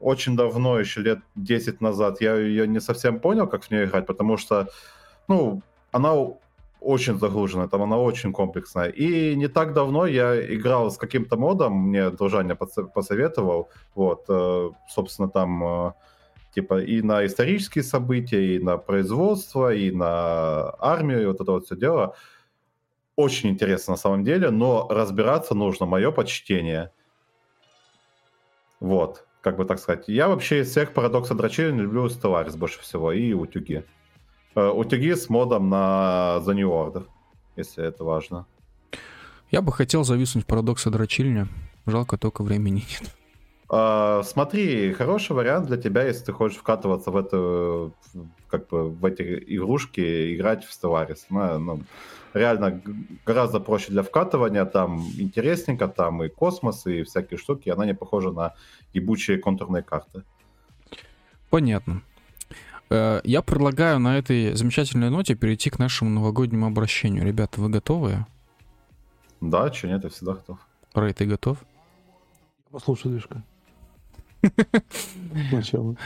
[0.00, 2.20] очень давно, еще лет 10 назад.
[2.20, 4.68] Я ее не совсем понял, как в нее играть, потому что,
[5.26, 5.62] ну,
[5.92, 6.14] она
[6.80, 8.88] очень загружена, там она очень комплексная.
[8.88, 15.28] И не так давно я играл с каким-то модом, мне дружаня посоветовал, вот, э, собственно,
[15.28, 15.92] там э,
[16.54, 21.66] типа и на исторические события, и на производство, и на армию, и вот это вот
[21.66, 22.14] все дело.
[23.16, 26.92] Очень интересно на самом деле, но разбираться нужно, мое почтение.
[28.78, 30.04] Вот, как бы так сказать.
[30.06, 33.84] Я вообще из всех парадокса дрочилин люблю Stellaris больше всего и утюги.
[34.54, 37.06] Э, утюги с модом на The New Order,
[37.56, 38.46] если это важно.
[39.50, 41.48] Я бы хотел зависнуть в парадокса дрочильня.
[41.86, 43.14] Жалко, только времени нет.
[43.70, 47.92] Uh, смотри, хороший вариант для тебя, если ты хочешь вкатываться в эту,
[48.48, 51.18] как бы в эти игрушки, играть в Stellaris.
[51.28, 51.80] Ну, ну,
[52.32, 52.80] реально
[53.26, 58.30] гораздо проще для вкатывания, там интересненько, там и космос, и всякие штуки, она не похожа
[58.30, 58.54] на
[58.94, 60.22] ебучие контурные карты.
[61.50, 62.00] Понятно.
[62.90, 67.24] Э, я предлагаю на этой замечательной ноте перейти к нашему новогоднему обращению.
[67.24, 68.26] Ребята, вы готовы?
[69.40, 70.58] Да, что нет, я всегда готов.
[70.94, 71.58] Рэй, ты готов?
[72.70, 73.42] Послушай, Лишка.
[75.50, 75.96] Сначала.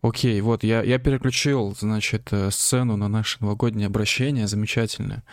[0.00, 5.24] Окей, вот я, я переключил, значит, э, сцену на наше новогоднее обращение, замечательное.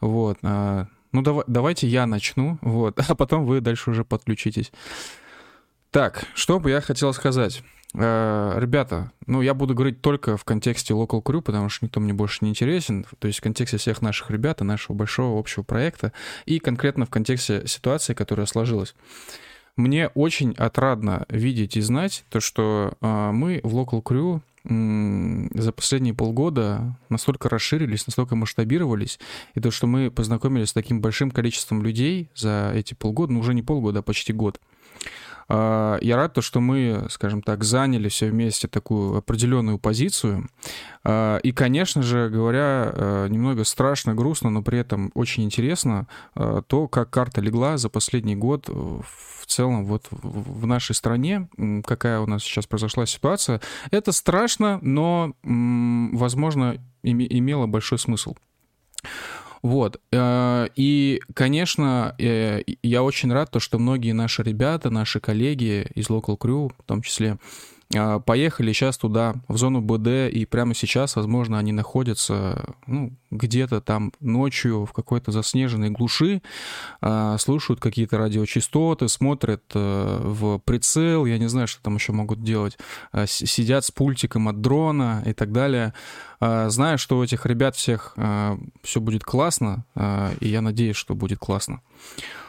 [0.00, 4.72] Вот, а, ну давай, давайте я начну, вот, а потом вы дальше уже подключитесь.
[5.90, 7.62] Так, что бы я хотел сказать.
[7.94, 12.12] Э, ребята, ну я буду говорить только в контексте Local Crew, потому что никто мне
[12.12, 16.12] больше не интересен, то есть в контексте всех наших ребят и нашего большого общего проекта,
[16.44, 18.94] и конкретно в контексте ситуации, которая сложилась.
[19.76, 26.14] Мне очень отрадно видеть и знать то, что э, мы в Local Crew за последние
[26.14, 29.20] полгода настолько расширились, настолько масштабировались,
[29.54, 33.52] и то, что мы познакомились с таким большим количеством людей за эти полгода, ну уже
[33.52, 34.58] не полгода, а почти год.
[35.48, 40.48] А, я рад, то, что мы, скажем так, заняли все вместе такую определенную позицию.
[41.04, 46.62] А, и, конечно же, говоря, э, немного страшно, грустно, но при этом очень интересно э,
[46.66, 51.48] то, как карта легла за последний год в целом вот в нашей стране,
[51.84, 53.60] какая у нас сейчас произошла ситуация.
[53.90, 58.34] Это страшно, но, возможно, имело большой смысл.
[59.64, 59.98] Вот.
[60.12, 66.10] Э, и, конечно, э, я очень рад, то, что многие наши ребята, наши коллеги из
[66.10, 67.38] Local Crew, в том числе,
[68.26, 74.12] поехали сейчас туда, в зону БД, и прямо сейчас, возможно, они находятся ну, где-то там
[74.20, 76.42] ночью в какой-то заснеженной глуши,
[77.00, 82.42] а, слушают какие-то радиочастоты, смотрят э, в прицел, я не знаю, что там еще могут
[82.42, 82.78] делать,
[83.12, 85.94] а, сидят с пультиком от дрона и так далее.
[86.40, 88.16] Знаю, что у этих ребят всех
[88.82, 89.86] все будет классно,
[90.40, 91.80] и я надеюсь, что будет классно.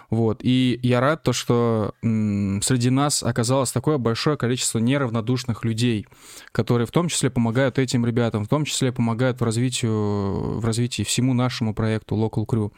[0.09, 0.39] Вот.
[0.41, 6.07] И я рад то, что среди нас оказалось такое большое количество неравнодушных людей,
[6.51, 11.03] которые в том числе помогают этим ребятам, в том числе помогают в, развитию, в развитии
[11.03, 12.71] всему нашему проекту Local Crew.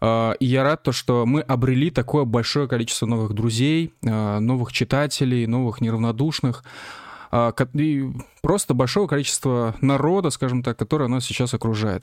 [0.00, 4.72] А, и я рад то, что мы обрели такое большое количество новых друзей, а, новых
[4.72, 6.64] читателей, новых неравнодушных,
[7.30, 8.10] а, и
[8.42, 12.02] просто большое количество народа, скажем так, которое нас сейчас окружает.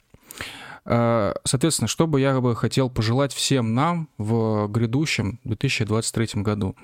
[0.86, 6.76] Э, соответственно, что бы я бы хотел пожелать всем нам в грядущем 2023 году?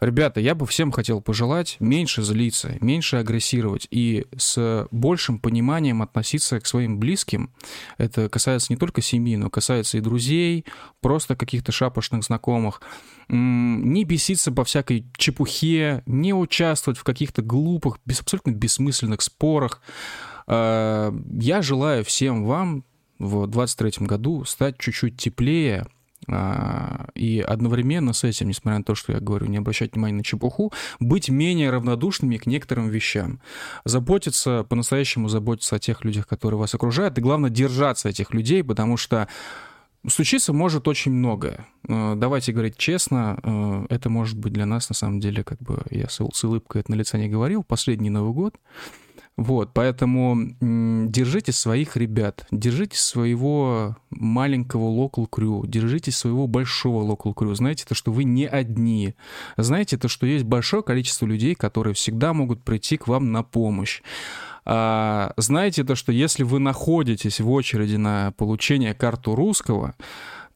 [0.00, 6.60] Ребята, я бы всем хотел пожелать меньше злиться, меньше агрессировать и с большим пониманием относиться
[6.60, 7.50] к своим близким.
[7.98, 10.64] Это касается не только семьи, но касается и друзей,
[11.00, 12.82] просто каких-то шапошных знакомых.
[13.28, 19.80] Не беситься по всякой чепухе, не участвовать в каких-то глупых, абсолютно бессмысленных спорах.
[20.48, 22.84] Э, я желаю всем вам
[23.18, 25.86] в 2023 году стать чуть-чуть теплее,
[26.28, 30.24] а, и одновременно с этим, несмотря на то, что я говорю, не обращать внимания на
[30.24, 33.40] чепуху, быть менее равнодушными к некоторым вещам.
[33.84, 38.96] Заботиться, по-настоящему заботиться о тех людях, которые вас окружают, и главное, держаться этих людей, потому
[38.96, 39.28] что
[40.08, 41.66] Случиться может очень многое.
[41.82, 46.08] Давайте говорить честно, э, это может быть для нас, на самом деле, как бы я
[46.08, 48.54] с улыбкой это на лице не говорил, последний Новый год—
[49.36, 57.54] вот, поэтому держите своих ребят, держите своего маленького local crew, держите своего большого local crew.
[57.54, 59.14] Знаете то, что вы не одни.
[59.58, 64.00] Знаете то, что есть большое количество людей, которые всегда могут прийти к вам на помощь.
[64.64, 69.94] А, знаете то, что если вы находитесь в очереди на получение карту русского,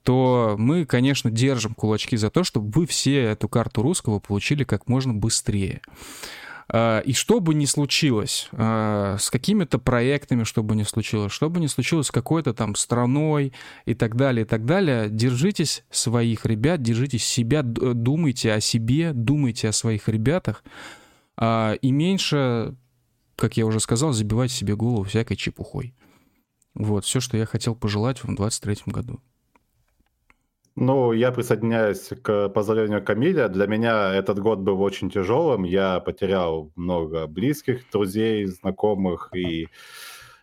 [0.02, 4.88] то мы, конечно, держим кулачки за то, чтобы вы все эту карту русского получили как
[4.88, 5.82] можно быстрее.
[6.72, 11.50] А, и что бы ни случилось а, с какими-то проектами, что бы ни случилось, что
[11.50, 13.52] бы ни случилось с какой-то там страной
[13.86, 19.68] и так далее, и так далее, держитесь своих ребят, держитесь себя, думайте о себе, думайте
[19.68, 20.62] о своих ребятах,
[21.42, 22.76] и меньше,
[23.34, 25.94] как я уже сказал, забивайте себе голову всякой чепухой.
[26.74, 29.20] Вот, все, что я хотел пожелать вам в 2023 году.
[30.76, 33.48] Ну, я присоединяюсь к поздравлению Камиля.
[33.48, 35.64] Для меня этот год был очень тяжелым.
[35.64, 39.68] Я потерял много близких, друзей, знакомых и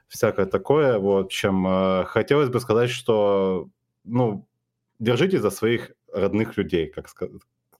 [0.07, 0.99] всякое такое.
[0.99, 3.69] В общем, э, хотелось бы сказать, что,
[4.03, 4.47] ну,
[4.99, 7.07] держите за своих родных людей, как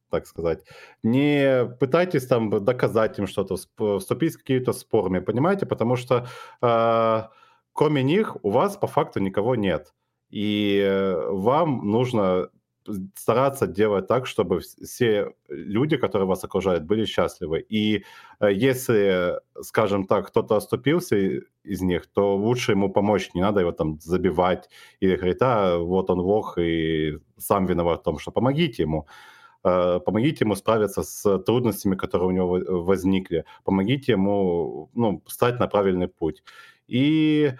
[0.09, 0.63] так сказать.
[1.03, 3.57] Не пытайтесь там доказать им что-то,
[3.99, 5.65] вступить в какие-то спорами, понимаете?
[5.65, 6.27] Потому что
[6.61, 7.23] э,
[7.73, 9.93] кроме них у вас по факту никого нет.
[10.29, 12.49] И э, вам нужно
[13.15, 17.59] стараться делать так, чтобы все люди, которые вас окружают, были счастливы.
[17.59, 18.03] И
[18.39, 23.71] э, если, скажем так, кто-то оступился из них, то лучше ему помочь, не надо его
[23.71, 28.83] там забивать или говорить, а вот он лох и сам виноват в том, что помогите
[28.83, 29.07] ему.
[29.63, 33.45] Э, помогите ему справиться с трудностями, которые у него возникли.
[33.63, 36.43] Помогите ему ну, стать на правильный путь.
[36.87, 37.51] И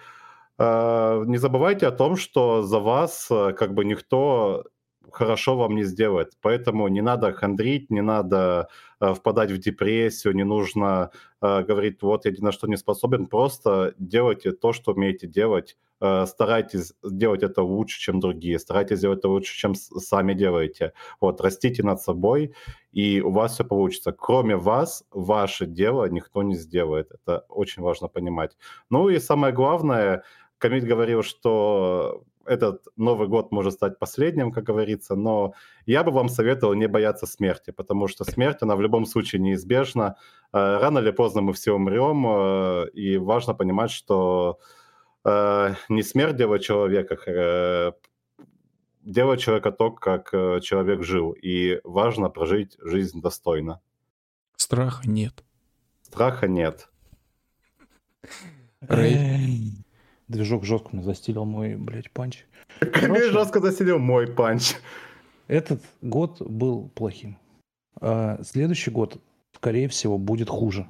[0.58, 4.64] не забывайте о том, что за вас э, как бы никто
[5.12, 6.32] хорошо вам не сделает.
[6.40, 8.68] Поэтому не надо хандрить, не надо
[9.00, 11.10] э, впадать в депрессию, не нужно
[11.40, 13.26] э, говорить, вот я ни на что не способен.
[13.26, 15.76] Просто делайте то, что умеете делать.
[16.00, 18.58] Э, старайтесь делать это лучше, чем другие.
[18.58, 20.92] Старайтесь делать это лучше, чем сами делаете.
[21.20, 22.54] Вот, растите над собой,
[22.92, 24.12] и у вас все получится.
[24.12, 27.10] Кроме вас, ваше дело никто не сделает.
[27.12, 28.56] Это очень важно понимать.
[28.90, 30.22] Ну и самое главное—
[30.58, 35.54] Камиль говорил, что этот Новый год может стать последним, как говорится, но
[35.86, 40.16] я бы вам советовал не бояться смерти, потому что смерть, она в любом случае неизбежна.
[40.52, 44.58] Э, рано или поздно мы все умрем, э, и важно понимать, что
[45.24, 47.94] э, не смерть делает человека
[49.02, 50.30] делает человека то, как
[50.62, 51.32] человек жил.
[51.32, 53.80] И важно прожить жизнь достойно.
[54.56, 55.44] Страха нет.
[56.02, 56.90] Страха нет.
[58.80, 59.87] Рэй.
[60.28, 62.44] Движок жестко мне застилил мой, блядь, punch.
[62.80, 64.74] Как жестко застелил мой панч.
[65.46, 67.38] Этот год был плохим.
[68.00, 69.20] А следующий год,
[69.54, 70.86] скорее всего, будет хуже.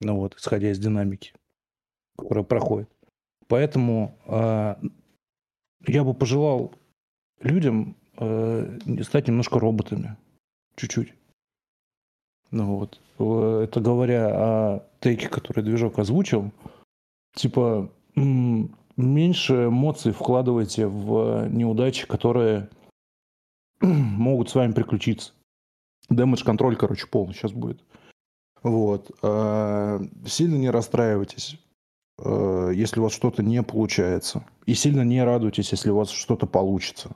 [0.00, 1.34] Ну вот, исходя из динамики,
[2.16, 2.88] которая проходит.
[3.48, 4.76] Поэтому э,
[5.86, 6.72] я бы пожелал
[7.40, 10.16] людям э, стать немножко роботами.
[10.76, 11.12] Чуть-чуть.
[12.52, 13.00] Ну вот.
[13.18, 16.52] Э, это говоря о теке, который движок озвучил.
[17.34, 22.68] Типа, меньше эмоций вкладывайте в неудачи, которые
[23.80, 25.32] могут с вами приключиться.
[26.08, 27.82] Дэмэдж контроль, короче, полный сейчас будет.
[28.62, 29.10] Вот.
[29.22, 31.58] А, сильно не расстраивайтесь,
[32.18, 34.44] а, если у вас что-то не получается.
[34.66, 37.10] И сильно не радуйтесь, если у вас что-то получится.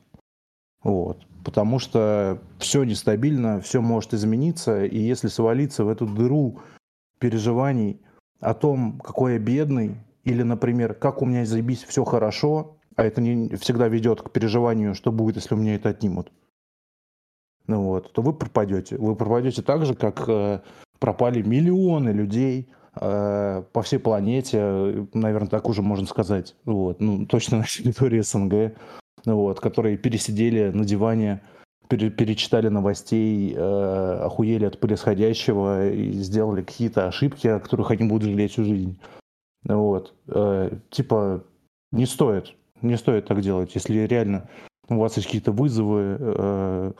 [0.83, 1.27] Вот.
[1.45, 6.61] Потому что все нестабильно, все может измениться, и если свалиться в эту дыру
[7.19, 8.01] переживаний
[8.45, 13.21] о том, какой я бедный, или, например, как у меня заебись все хорошо, а это
[13.21, 16.31] не всегда ведет к переживанию, что будет, если у меня это отнимут,
[17.67, 18.97] ну вот, то вы пропадете.
[18.99, 20.61] Вы пропадете так же, как э,
[20.99, 27.59] пропали миллионы людей э, по всей планете, наверное, так уже можно сказать, вот, ну, точно
[27.59, 28.77] на территории СНГ,
[29.25, 31.41] вот, которые пересидели на диване,
[31.89, 38.29] пере, перечитали новостей, э, охуели от происходящего и сделали какие-то ошибки, о которых они будут
[38.29, 38.99] жалеть всю жизнь.
[39.65, 40.15] Вот.
[40.29, 41.45] Э, типа,
[41.93, 43.75] не стоит, не стоит так делать.
[43.75, 44.49] Если реально
[44.89, 46.93] у вас есть какие-то вызовы э,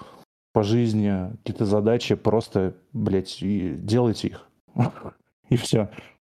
[0.53, 4.49] по жизни, какие-то задачи, просто, блядь, делайте их.
[5.51, 5.91] И все.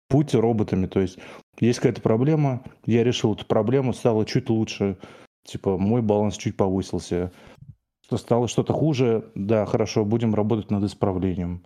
[0.09, 0.87] Будьте роботами.
[0.87, 1.19] То есть,
[1.59, 4.97] есть какая-то проблема, я решил эту проблему, стало чуть лучше.
[5.45, 7.33] Типа, мой баланс чуть повысился.
[8.19, 11.65] Стало что-то хуже, да, хорошо, будем работать над исправлением.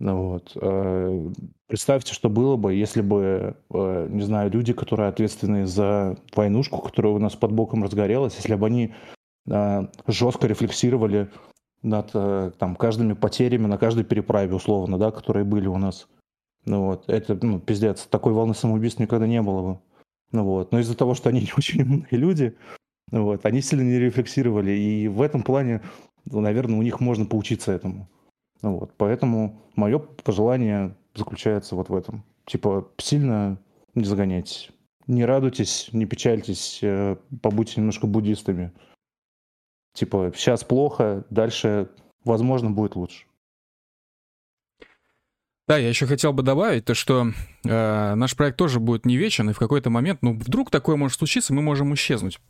[0.00, 0.52] Ну вот.
[0.56, 1.30] Э,
[1.66, 7.12] представьте, что было бы, если бы, э, не знаю, люди, которые ответственны за войнушку, которая
[7.12, 8.94] у нас под боком разгорелась, если бы они
[9.46, 11.30] э, жестко рефлексировали
[11.82, 12.12] над
[12.58, 16.08] там, каждыми потерями на каждой переправе, условно, да, которые были у нас.
[16.66, 19.80] Ну вот, это, ну, пиздец, такой волны самоубийств никогда не было бы.
[20.32, 22.56] Ну вот, но из-за того, что они не очень умные люди,
[23.10, 25.82] вот, они сильно не рефлексировали, и в этом плане,
[26.24, 28.08] наверное, у них можно поучиться этому.
[28.62, 32.24] Вот, поэтому мое пожелание заключается вот в этом.
[32.46, 33.58] Типа, сильно
[33.94, 34.70] не загоняйтесь.
[35.06, 38.72] Не радуйтесь, не печальтесь, э, побудьте немножко буддистами.
[39.94, 41.90] Типа, сейчас плохо, дальше,
[42.24, 43.24] возможно, будет лучше.
[45.70, 47.30] Да, я еще хотел бы добавить то, что
[47.64, 51.16] э, наш проект тоже будет не вечен, и в какой-то момент, ну, вдруг такое может
[51.16, 52.40] случиться, мы можем исчезнуть.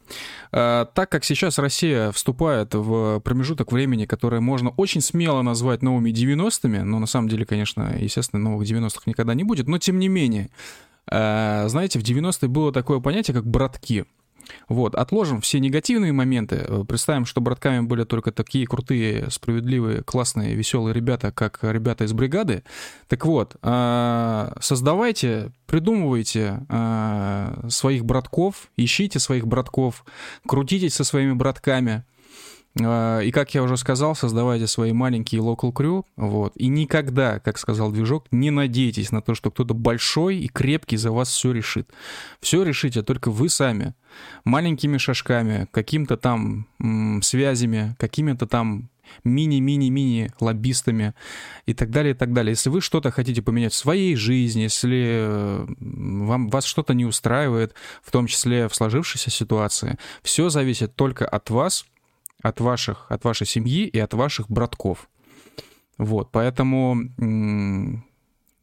[0.52, 6.08] Э, так как сейчас Россия вступает в промежуток времени, которое можно очень смело назвать новыми
[6.08, 10.08] 90-ми, но на самом деле, конечно, естественно, новых 90-х никогда не будет, но тем не
[10.08, 10.48] менее,
[11.10, 14.06] э, знаете, в 90-е было такое понятие, как «братки».
[14.68, 20.54] Вот, отложим все негативные моменты, э, представим, что братками были только такие крутые, справедливые, классные,
[20.54, 22.62] веселые ребята, как ребята из бригады.
[23.08, 30.04] Так вот, а, создавайте, придумывайте а, своих братков, ищите своих братков,
[30.46, 32.04] крутитесь со своими братками,
[32.76, 37.90] и, как я уже сказал, создавайте свои маленькие local crew, вот, и никогда, как сказал
[37.90, 41.90] Движок, не надейтесь на то, что кто-то большой и крепкий за вас все решит.
[42.40, 43.94] Все решите только вы сами,
[44.44, 48.88] маленькими шажками, каким-то там м, связями, какими-то там
[49.24, 51.14] мини-мини-мини лоббистами
[51.66, 52.52] и так далее, и так далее.
[52.52, 58.12] Если вы что-то хотите поменять в своей жизни, если вам, вас что-то не устраивает, в
[58.12, 61.84] том числе в сложившейся ситуации, все зависит только от вас,
[62.42, 65.08] от ваших, от вашей семьи и от ваших братков.
[65.98, 66.96] Вот, поэтому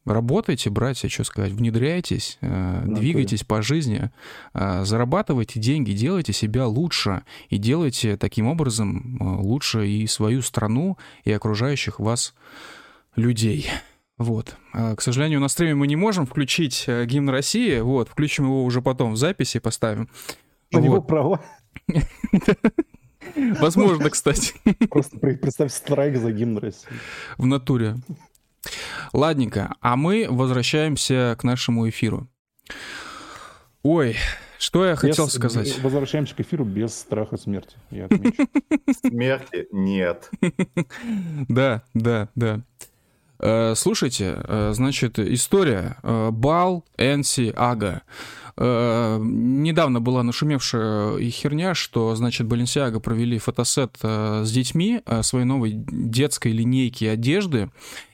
[0.04, 4.10] работайте, братья, что сказать, внедряйтесь, э, двигайтесь по жизни,
[4.54, 10.98] э, зарабатывайте деньги, делайте себя лучше и делайте таким образом э, лучше и свою страну,
[11.24, 12.34] и окружающих вас
[13.14, 13.70] людей.
[14.16, 14.56] Вот.
[14.72, 17.78] К сожалению, на стриме мы не можем включить гимн России.
[17.78, 20.08] Вот, включим его уже потом в записи, поставим.
[20.72, 20.84] У вот.
[20.84, 21.40] него права.
[23.58, 24.54] Возможно, кстати.
[24.90, 26.88] Просто представь страйк за гимн России.
[27.36, 27.96] В натуре.
[29.12, 32.28] Ладненько, а мы возвращаемся к нашему эфиру.
[33.82, 34.16] Ой,
[34.58, 35.78] что я хотел без, сказать?
[35.80, 38.08] Возвращаемся к эфиру без страха смерти, я
[39.00, 40.30] Смерти нет.
[41.48, 42.60] Да, да, да.
[43.40, 45.96] Э, слушайте, э, значит, история.
[46.02, 48.02] Э, Бал, Энси, Ага.
[48.58, 55.44] Э, недавно была нашумевшая херня, что, значит, Баленсиага провели фотосет э, с детьми э, своей
[55.44, 57.70] новой детской линейки одежды,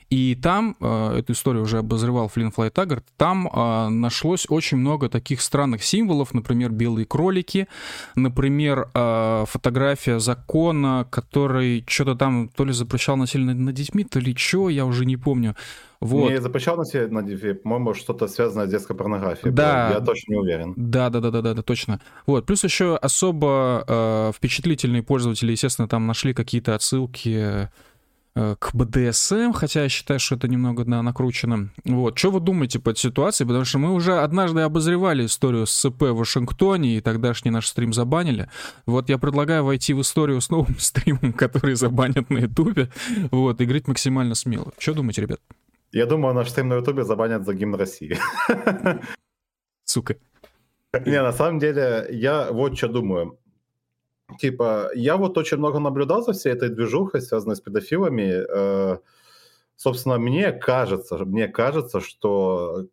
[0.09, 5.09] и там, э, эту историю уже обозревал Флинн Флай Таггарт, там э, нашлось очень много
[5.09, 7.67] таких странных символов, например, белые кролики,
[8.15, 14.35] например, э, фотография закона, который что-то там то ли запрещал насилие над, детьми, то ли
[14.35, 15.55] что, я уже не помню.
[15.99, 16.29] Вот.
[16.29, 19.51] Не запрещал насилие над детьми, по-моему, что-то связанное с детской порнографией.
[19.51, 19.89] Да.
[19.91, 20.73] Я точно не уверен.
[20.75, 21.99] Да, да, да, да, да, да точно.
[22.27, 22.45] Вот.
[22.45, 27.69] Плюс еще особо э, впечатлительные пользователи, естественно, там нашли какие-то отсылки
[28.35, 31.69] к БДСМ, хотя я считаю, что это немного да, накручено.
[31.85, 32.17] Вот.
[32.17, 33.45] Что вы думаете по этой ситуации?
[33.45, 37.93] Потому что мы уже однажды обозревали историю с ЦП в Вашингтоне, и тогдашний наш стрим
[37.93, 38.49] забанили.
[38.85, 42.89] Вот я предлагаю войти в историю с новым стримом, который забанят на Ютубе,
[43.31, 44.73] вот, и говорить максимально смело.
[44.77, 45.39] Что думаете, ребят?
[45.93, 48.17] Я думаю, наш стрим на Ютубе забанят за гимн России.
[49.85, 50.17] Сука.
[51.05, 53.37] Не, на самом деле, я вот что думаю
[54.39, 58.43] типа, я вот очень много наблюдал за всей этой движухой, связанной с педофилами.
[58.47, 58.97] Э,
[59.75, 62.87] собственно, мне кажется, мне кажется, что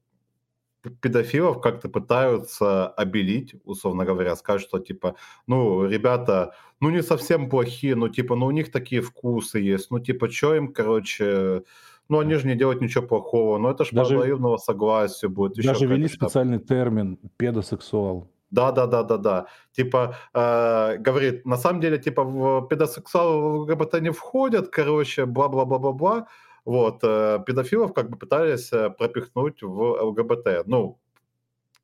[1.01, 7.95] педофилов как-то пытаются обелить, условно говоря, сказать, что типа, ну, ребята, ну не совсем плохие,
[7.95, 11.63] ну типа, ну у них такие вкусы есть, ну типа, что им, короче,
[12.09, 15.65] ну они же не делают ничего плохого, ну это же даже, по взаимного согласия будет.
[15.65, 18.29] Даже ввели специальный термин педосексуал.
[18.53, 19.47] Да, да, да, да, да.
[19.73, 26.27] Типа, э, говорит, на самом деле, типа, в педосексуалы в ЛГБТ не входят, короче, бла-бла-бла-бла-бла.
[26.67, 30.67] Вот, э, педофилов как бы пытались э, пропихнуть в ЛГБТ.
[30.67, 30.99] Ну,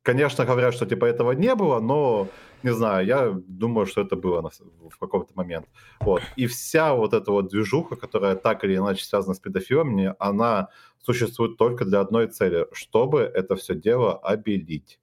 [0.03, 2.27] конечно, говорят, что типа этого не было, но
[2.63, 4.49] не знаю, я думаю, что это было на,
[4.89, 5.65] в какой-то момент.
[5.99, 6.21] Вот.
[6.37, 10.67] И вся вот эта вот движуха, которая так или иначе связана с педофилами, она
[10.99, 14.99] существует только для одной цели, чтобы это все дело обелить.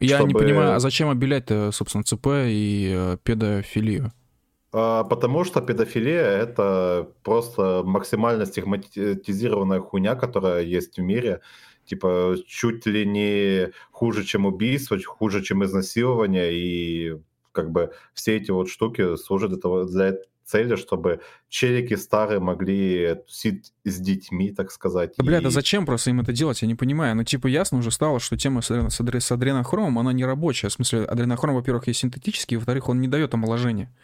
[0.00, 0.32] Я чтобы...
[0.32, 4.12] не понимаю, а зачем обелять-то, собственно, ЦП и э, педофилию?
[4.72, 11.40] А, потому что педофилия— это просто максимально стигматизированная хуйня, которая есть в мире.
[11.84, 16.52] Типа чуть ли не хуже, чем убийство, хуже, чем изнасилование.
[16.52, 17.16] И
[17.52, 19.60] как бы все эти вот штуки служат
[19.90, 20.16] для,
[20.50, 25.14] цели, чтобы челики старые могли тусить с детьми, так сказать.
[25.16, 25.26] Да, и...
[25.26, 26.62] бля, да зачем просто им это делать?
[26.62, 27.16] Я не понимаю.
[27.16, 30.68] Ну, типа, ясно уже стало, что тема с, с, с адренохромом, она не рабочая.
[30.68, 33.94] В смысле, адренохром, во-первых, есть синтетический, во-вторых, он не дает омоложения.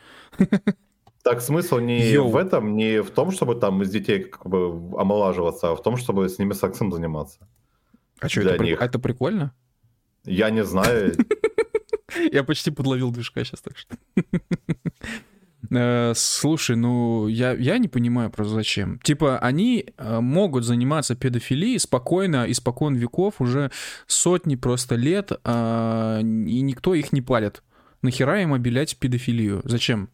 [1.22, 2.28] Так смысл не Йоу.
[2.28, 5.96] в этом, не в том, чтобы там из детей как бы омолаживаться, а в том,
[5.96, 7.48] чтобы с ними сексом заниматься.
[8.20, 8.80] А что, это, них.
[8.80, 9.52] это прикольно?
[10.24, 11.16] Я не знаю.
[12.32, 13.96] Я почти подловил движка сейчас, так что.
[15.70, 18.98] Э, слушай, ну я, я не понимаю просто зачем.
[19.00, 23.70] Типа они э, могут заниматься педофилией спокойно, испокон веков, уже
[24.06, 27.62] сотни просто лет, э, и никто их не палит.
[28.02, 29.62] Нахера им обелять педофилию?
[29.64, 30.10] Зачем?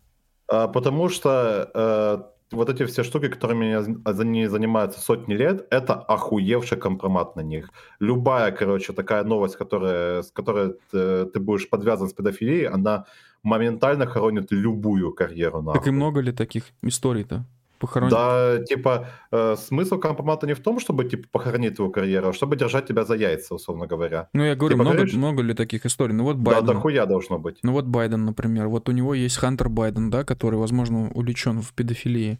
[0.49, 3.75] А, потому что э, вот эти все штуки, которыми
[4.05, 7.71] они занимаются сотни лет, это охуевший компромат на них.
[8.01, 13.07] Любая, короче, такая новость, которая, с которой ты, ты будешь подвязан с педофилией, она
[13.43, 15.63] моментально хоронит любую карьеру.
[15.63, 15.79] Нахуй.
[15.81, 17.45] Так и много ли таких историй-то?
[17.79, 18.15] Похоронить?
[18.15, 22.57] Да, типа, э, смысл компромата не в том, чтобы, типа, похоронить твою карьеру, а чтобы
[22.57, 24.29] держать тебя за яйца, условно говоря.
[24.33, 25.15] Ну, я говорю, типа, много, говоришь...
[25.15, 26.15] много ли таких историй?
[26.15, 26.65] Ну, вот Байден.
[26.65, 27.59] Да, дохуя должно быть.
[27.65, 28.69] Ну, вот Байден, например.
[28.69, 32.39] Вот у него есть Хантер Байден, да, который, возможно, увлечен в педофилии.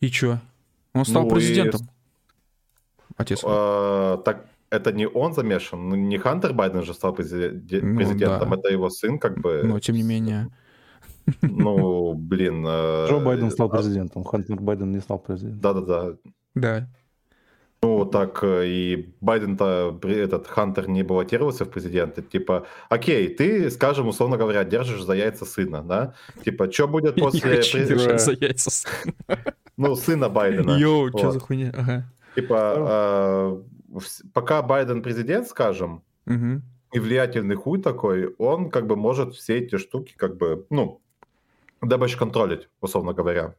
[0.00, 0.40] И чё?
[0.94, 1.82] Он стал ну, президентом.
[1.82, 1.84] И...
[3.16, 3.40] Отец.
[3.44, 8.56] А, так, это не он замешан, ну, не Хантер Байден же стал президентом, ну, да.
[8.56, 9.62] это его сын, как бы.
[9.64, 10.48] Но тем не менее.
[11.42, 12.64] Ну, блин.
[12.66, 15.60] Э, Джо Байден стал а президентом, Хантер Байден не стал президентом.
[15.60, 16.16] Да-да-да.
[16.54, 16.88] Да.
[17.82, 22.22] Ну, так э, и Байден-то, этот Хантер не баллотировался в президенты.
[22.22, 26.14] Типа, окей, ты, скажем, условно говоря, держишь за яйца сына, да?
[26.44, 27.56] Типа, что будет после...
[27.56, 28.18] президента?
[28.18, 29.14] за яйца сына.
[29.76, 30.78] Ну, сына Байдена.
[30.78, 31.72] Йоу, что за хуйня?
[31.76, 32.10] Ага.
[32.34, 33.60] Типа,
[34.32, 36.62] пока Байден президент, скажем, угу.
[36.92, 41.00] и влиятельный хуй такой, он как бы может все эти штуки как бы, ну,
[41.80, 43.54] дабы контролить, условно говоря.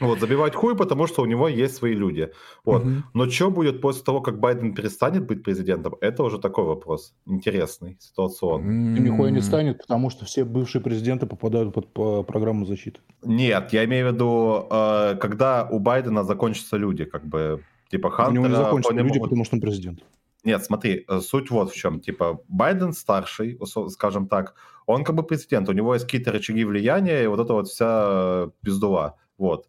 [0.00, 2.30] Вот, забивать хуй, потому что у него есть свои люди.
[2.64, 2.82] Вот.
[2.82, 2.90] Угу.
[3.14, 7.14] Но что будет после того, как Байден перестанет быть президентом, это уже такой вопрос.
[7.26, 8.96] Интересный, ситуационный.
[8.96, 13.00] И нихуя не станет, потому что все бывшие президенты попадают под по программу защиты.
[13.22, 18.30] Нет, я имею в виду, э, когда у Байдена закончатся люди, как бы Типа Хантера...
[18.30, 19.22] У него не закончатся люди, могут...
[19.22, 20.00] потому что он президент.
[20.44, 22.00] Нет, смотри, э, суть вот в чем.
[22.00, 23.58] Типа, Байден старший,
[23.88, 24.54] скажем так,
[24.86, 28.48] он как бы президент, у него есть какие-то рычаги влияния, и вот это вот вся
[28.62, 29.16] пиздула.
[29.36, 29.68] Вот.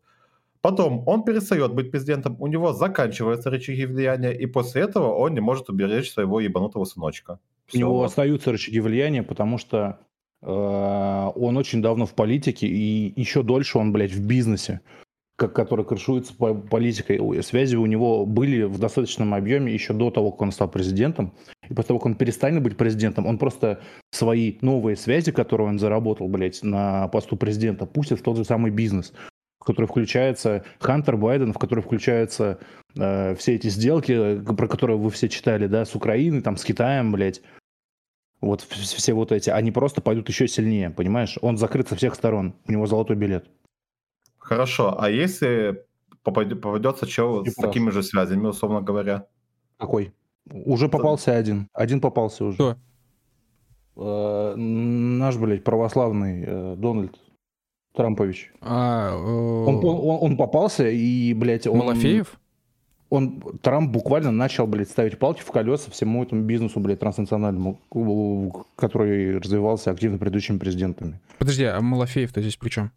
[0.61, 5.41] Потом он перестает быть президентом, у него заканчиваются рычаги влияния, и после этого он не
[5.41, 7.39] может уберечь своего ебанутого сыночка.
[7.73, 9.99] У него остаются рычаги влияния, потому что
[10.41, 14.79] э, он очень давно в политике, и еще дольше он, блядь, в бизнесе,
[15.35, 17.41] который крышуется по политикой.
[17.43, 21.34] Связи у него были в достаточном объеме еще до того, как он стал президентом.
[21.69, 23.81] И после того, как он перестанет быть президентом, он просто
[24.11, 28.72] свои новые связи, которые он заработал, блядь, на посту президента, пустит в тот же самый
[28.72, 29.14] бизнес
[29.60, 32.60] в который включается Хантер Байден, в который включаются
[32.97, 37.14] э, все эти сделки, про которые вы все читали, да, с Украиной, там, с Китаем,
[37.14, 37.41] блядь.
[38.41, 41.38] Вот все вот эти, они просто пойдут еще сильнее, понимаешь?
[41.41, 43.45] Он закрыт со всех сторон, у него золотой билет.
[44.44, 45.86] Хорошо, а если
[46.22, 49.26] попадется чел с такими же связями, условно говоря?
[49.78, 50.14] Какой?
[50.52, 51.38] Уже попался да.
[51.38, 51.70] один.
[51.74, 52.56] Один попался уже.
[52.56, 52.78] Кто?
[53.95, 57.18] Э, наш, блядь, православный э, Дональд.
[57.95, 58.52] Трампович.
[58.60, 59.15] А, э...
[59.15, 61.78] он, он, он попался, и, блядь, он...
[61.78, 62.40] Малафеев?
[63.10, 67.80] Он, Трамп буквально начал, блядь, ставить палки в колеса всему этому бизнесу, блядь, транснациональному,
[68.76, 71.20] который развивался активно предыдущими президентами.
[71.38, 72.91] Подожди, а Малафеев-то здесь при чем?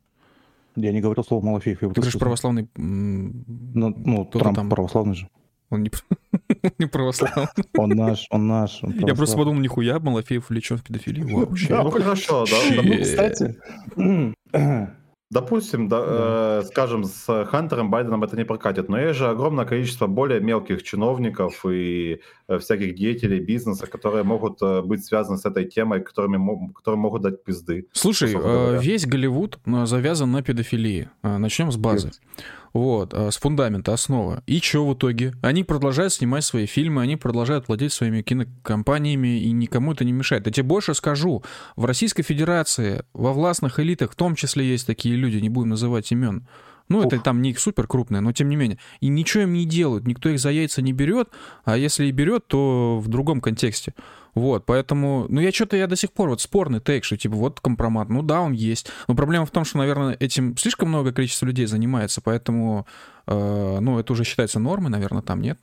[0.76, 1.82] Я не говорил слово Малафеев.
[1.82, 2.68] Я Ты говоришь православный...
[2.76, 4.68] Ну, ну Трамп там...
[4.68, 5.28] православный же.
[5.68, 5.90] Он не,
[6.78, 7.48] не православный.
[7.76, 8.84] Он наш, он наш.
[8.84, 11.26] Он Я просто подумал, нихуя, Малафеев влечен в педофилию.
[11.36, 11.68] Вообще.
[11.68, 12.82] Да, хорошо, да.
[12.82, 13.56] Ну, кстати,
[15.30, 16.60] Допустим, да, да.
[16.60, 20.84] Э, скажем, с Хантером Байденом это не прокатит, но есть же огромное количество более мелких
[20.84, 26.72] чиновников и э, всяких деятелей бизнеса, которые могут э, быть связаны с этой темой, которыми,
[26.72, 27.88] которые могут дать пизды.
[27.92, 31.08] Слушай, э, весь Голливуд завязан на педофилии.
[31.22, 32.08] Начнем с базы.
[32.08, 32.42] Yes.
[32.76, 34.42] Вот, а, с фундамента, основа.
[34.46, 35.32] И что в итоге?
[35.40, 40.46] Они продолжают снимать свои фильмы, они продолжают владеть своими кинокомпаниями, и никому это не мешает.
[40.46, 41.42] Я тебе больше скажу,
[41.74, 46.12] в Российской Федерации, во властных элитах в том числе есть такие люди, не будем называть
[46.12, 46.46] имен,
[46.88, 47.06] ну, Ух.
[47.06, 48.78] это там не супер крупные, но тем не менее.
[49.00, 51.30] И ничего им не делают, никто их за яйца не берет,
[51.64, 53.94] а если и берет, то в другом контексте.
[54.36, 57.58] Вот, поэтому, ну я что-то, я до сих пор вот спорный тейк, что типа вот
[57.60, 58.90] компромат, ну да, он есть.
[59.08, 62.86] Но проблема в том, что, наверное, этим слишком много количества людей занимается, поэтому,
[63.26, 65.58] э, ну это уже считается нормой, наверное, там нет.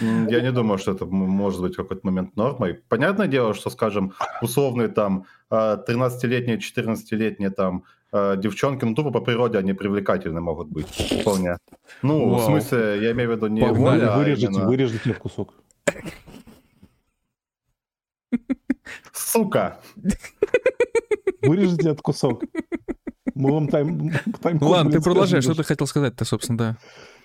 [0.00, 2.80] Я не думаю, что это может быть в какой-то момент нормой.
[2.88, 9.20] Понятное дело, что, скажем, условные там 13-летние, э, 14-летние там э, девчонки, ну тупо по
[9.20, 10.88] природе они привлекательны могут быть
[11.20, 11.58] вполне.
[12.00, 12.38] Ну, Вау.
[12.38, 13.60] в смысле, я имею в виду не...
[13.60, 14.66] Погнали, воля, вырежите, а именно...
[14.66, 15.52] вырежите в кусок.
[19.18, 19.80] Сука!
[21.42, 22.44] Вырежите этот кусок.
[23.34, 24.10] Мы вам тайм...
[24.42, 26.76] тайм ну ладно, ты продолжай, что ты хотел сказать-то, собственно, да.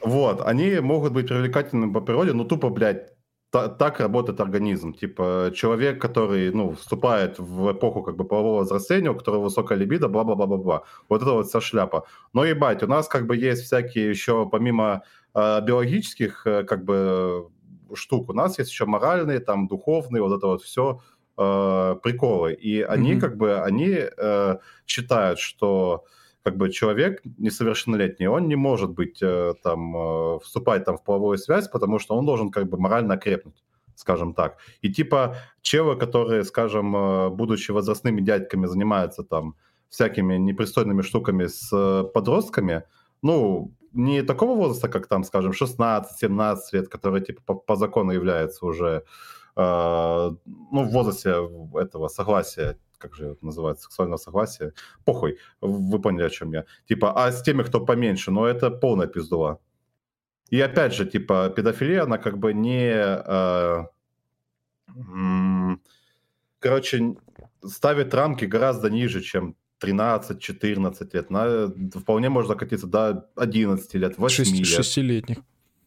[0.01, 3.13] Вот, они могут быть привлекательными по природе, но тупо, блядь,
[3.51, 4.93] так работает организм.
[4.93, 10.07] Типа человек, который, ну, вступает в эпоху как бы полового взросления, у которого высокая либидо,
[10.07, 10.83] бла-бла-бла-бла-бла.
[11.09, 12.05] Вот это вот вся шляпа.
[12.33, 15.03] Но ебать, у нас как бы есть всякие еще, помимо
[15.35, 17.49] э, биологических э, как бы
[17.95, 20.99] штук, у нас есть еще моральные, там, духовные, вот это вот все
[21.37, 22.53] э, приколы.
[22.53, 23.19] И они mm-hmm.
[23.19, 26.05] как бы, они э, считают, что
[26.43, 31.37] как бы человек несовершеннолетний, он не может быть э, там, э, вступать там в половую
[31.37, 33.63] связь, потому что он должен как бы морально окрепнуть
[33.95, 34.57] скажем так.
[34.81, 39.55] И типа челы, которые, скажем, э, будучи возрастными дядьками, занимаются там
[39.89, 41.69] всякими непристойными штуками с
[42.13, 42.83] подростками,
[43.21, 48.65] ну, не такого возраста, как там, скажем, 16-17 лет, которые типа по, по закону являются
[48.65, 51.35] уже Э, ну, в возрасте
[51.75, 54.73] этого согласия, как же это называется, сексуального согласия,
[55.05, 56.65] похуй, вы поняли, о чем я.
[56.87, 59.59] Типа, а с теми, кто поменьше, ну, это полная пиздула.
[60.49, 62.93] И опять же, типа, педофилия, она как бы не...
[62.93, 63.85] Э,
[66.59, 67.15] короче,
[67.63, 71.29] ставит рамки гораздо ниже, чем 13-14 лет.
[71.29, 71.67] На,
[71.99, 74.67] вполне можно катиться до 11 лет, 8 6, лет.
[74.67, 75.37] Шестилетних.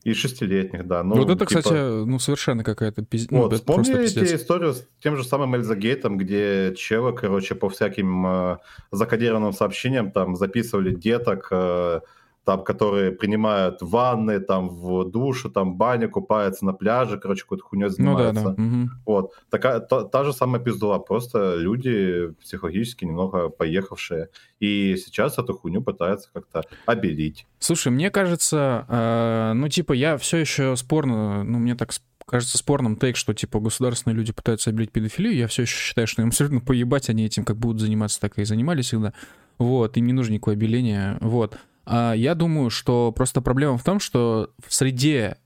[0.06, 1.02] И шестилетних, да.
[1.02, 1.62] Ну, вот это, типа...
[1.62, 3.32] кстати, ну, совершенно какая-то пиздец.
[3.32, 8.58] Вот, ну, вспомните историю с тем же самым Эльзагейтом, где челы, короче, по всяким э,
[8.92, 12.02] закодированным сообщениям там записывали деток, э,
[12.46, 17.64] там, которые принимают ванны, там, в душу, там, в бане, купаются на пляже, короче, какой-то
[17.64, 18.40] хуйней занимаются.
[18.40, 18.62] Ну, да, да.
[18.62, 18.90] Угу.
[19.04, 19.32] Вот.
[19.50, 24.28] Такая, та, та же самая пиздула, просто люди психологически немного поехавшие,
[24.60, 27.46] и сейчас эту хуйню пытаются как-то обелить.
[27.58, 31.90] Слушай, мне кажется, э, ну, типа, я все еще спорно, ну, мне так
[32.26, 36.22] кажется спорным тейк, что, типа, государственные люди пытаются обелить педофилию, я все еще считаю, что
[36.22, 39.14] им абсолютно поебать, они этим как будут заниматься, так и занимались всегда.
[39.58, 41.58] Вот, им не нужно никакое обеление, вот.
[41.86, 45.38] А я думаю, что просто проблема в том, что в среде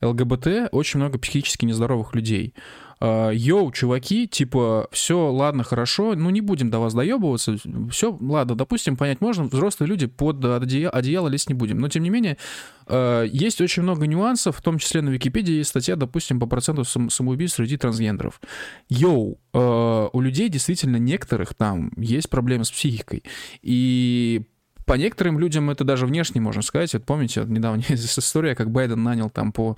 [0.00, 2.54] ЛГБТ очень много психически нездоровых людей.
[3.00, 7.56] э, йоу, чуваки, типа, все, ладно, хорошо, ну не будем до вас доебываться,
[7.90, 11.78] все, ладно, допустим, понять можно, взрослые люди под одеяло, одеяло лезть не будем.
[11.78, 12.38] Но, тем не менее,
[12.86, 16.84] э, есть очень много нюансов, в том числе на Википедии есть статья, допустим, по проценту
[16.84, 18.40] сам, самоубийств среди трансгендеров.
[18.88, 23.24] Йоу, у людей действительно некоторых там есть проблемы с психикой.
[23.62, 24.42] И
[24.88, 26.92] по некоторым людям это даже внешне, можно сказать.
[26.94, 29.76] Вот помните, вот недавно история, как Байден нанял там по,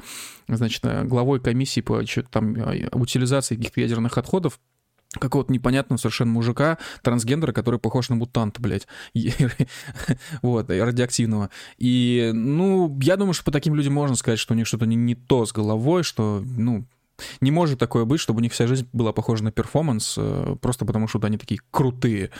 [0.49, 4.61] значит, главой комиссии по там, а, утилизации каких-то ядерных отходов
[5.12, 8.87] какого-то непонятного совершенно мужика, трансгендера, который похож на мутанта, блядь.
[10.43, 11.51] вот, радиоактивного.
[11.78, 14.95] И, ну, я думаю, что по таким людям можно сказать, что у них что-то не,
[14.95, 16.87] не то с головой, что, ну,
[17.40, 20.84] не может такое быть, чтобы у них вся жизнь была похожа на перформанс, э, просто
[20.84, 22.30] потому что они такие крутые.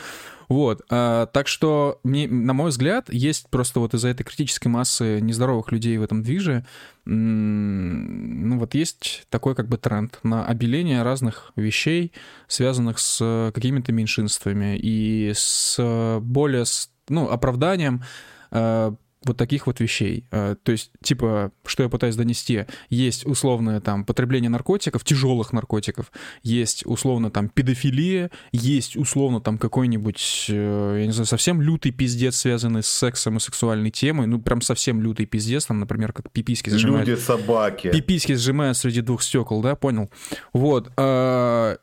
[0.47, 0.81] Вот.
[0.89, 5.71] А, так что, мне, на мой взгляд, есть просто вот из-за этой критической массы нездоровых
[5.71, 6.65] людей в этом движе,
[7.05, 12.11] ну вот есть такой как бы тренд на обеление разных вещей,
[12.47, 16.65] связанных с какими-то меньшинствами и с более,
[17.09, 18.03] ну, оправданием
[18.51, 18.93] э,
[19.23, 20.25] вот таких вот вещей.
[20.31, 26.11] Э, то есть, типа, что я пытаюсь донести, есть условное там потребление наркотиков, тяжелых наркотиков,
[26.41, 32.35] есть условно там педофилия, есть условно там какой-нибудь, э, я не знаю, совсем лютый пиздец,
[32.37, 36.69] связанный с сексом и сексуальной темой, ну прям совсем лютый пиздец, там, например, как пиписки
[36.69, 37.07] зажимают.
[37.07, 37.91] Люди собаки.
[37.91, 40.09] Пиписки сжимают среди двух стекол, да, понял?
[40.51, 40.91] Вот.
[40.97, 41.77] А,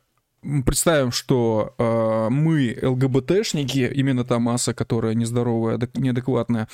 [0.64, 6.68] представим, что э, мы ЛГБТшники, именно та масса, которая нездоровая, неадекватная,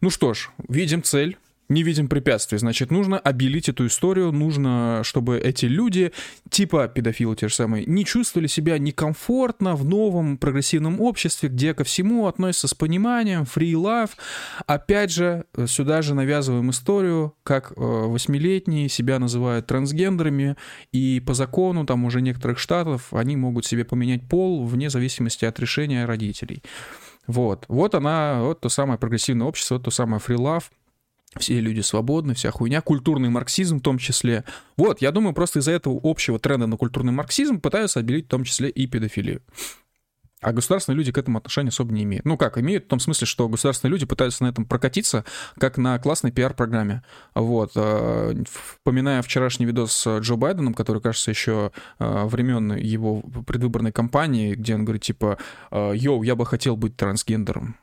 [0.00, 1.38] ну что ж, видим цель,
[1.68, 2.58] не видим препятствий.
[2.58, 6.12] Значит, нужно обелить эту историю, нужно, чтобы эти люди,
[6.48, 11.84] типа педофилы те же самые, не чувствовали себя некомфортно в новом прогрессивном обществе, где ко
[11.84, 14.10] всему относятся с пониманием, free love.
[14.66, 20.56] Опять же, сюда же навязываем историю, как э, восьмилетние себя называют трансгендерами,
[20.92, 25.60] и по закону там уже некоторых штатов они могут себе поменять пол вне зависимости от
[25.60, 26.62] решения родителей.
[27.28, 27.66] Вот.
[27.68, 30.72] Вот она, вот то самое прогрессивное общество, вот то самое фрилав,
[31.38, 34.44] все люди свободны, вся хуйня, культурный марксизм в том числе.
[34.76, 38.44] Вот, я думаю, просто из-за этого общего тренда на культурный марксизм пытаются обелить в том
[38.44, 39.42] числе и педофилию.
[40.40, 42.24] А государственные люди к этому отношения особо не имеют.
[42.24, 45.24] Ну как, имеют в том смысле, что государственные люди пытаются на этом прокатиться,
[45.58, 47.02] как на классной пиар-программе.
[47.34, 47.72] Вот.
[47.74, 54.54] Э, вспоминая вчерашний видос с Джо Байденом, который, кажется, еще э, времен его предвыборной кампании,
[54.54, 55.38] где он говорит, типа,
[55.72, 57.76] «Э, «Йоу, я бы хотел быть трансгендером.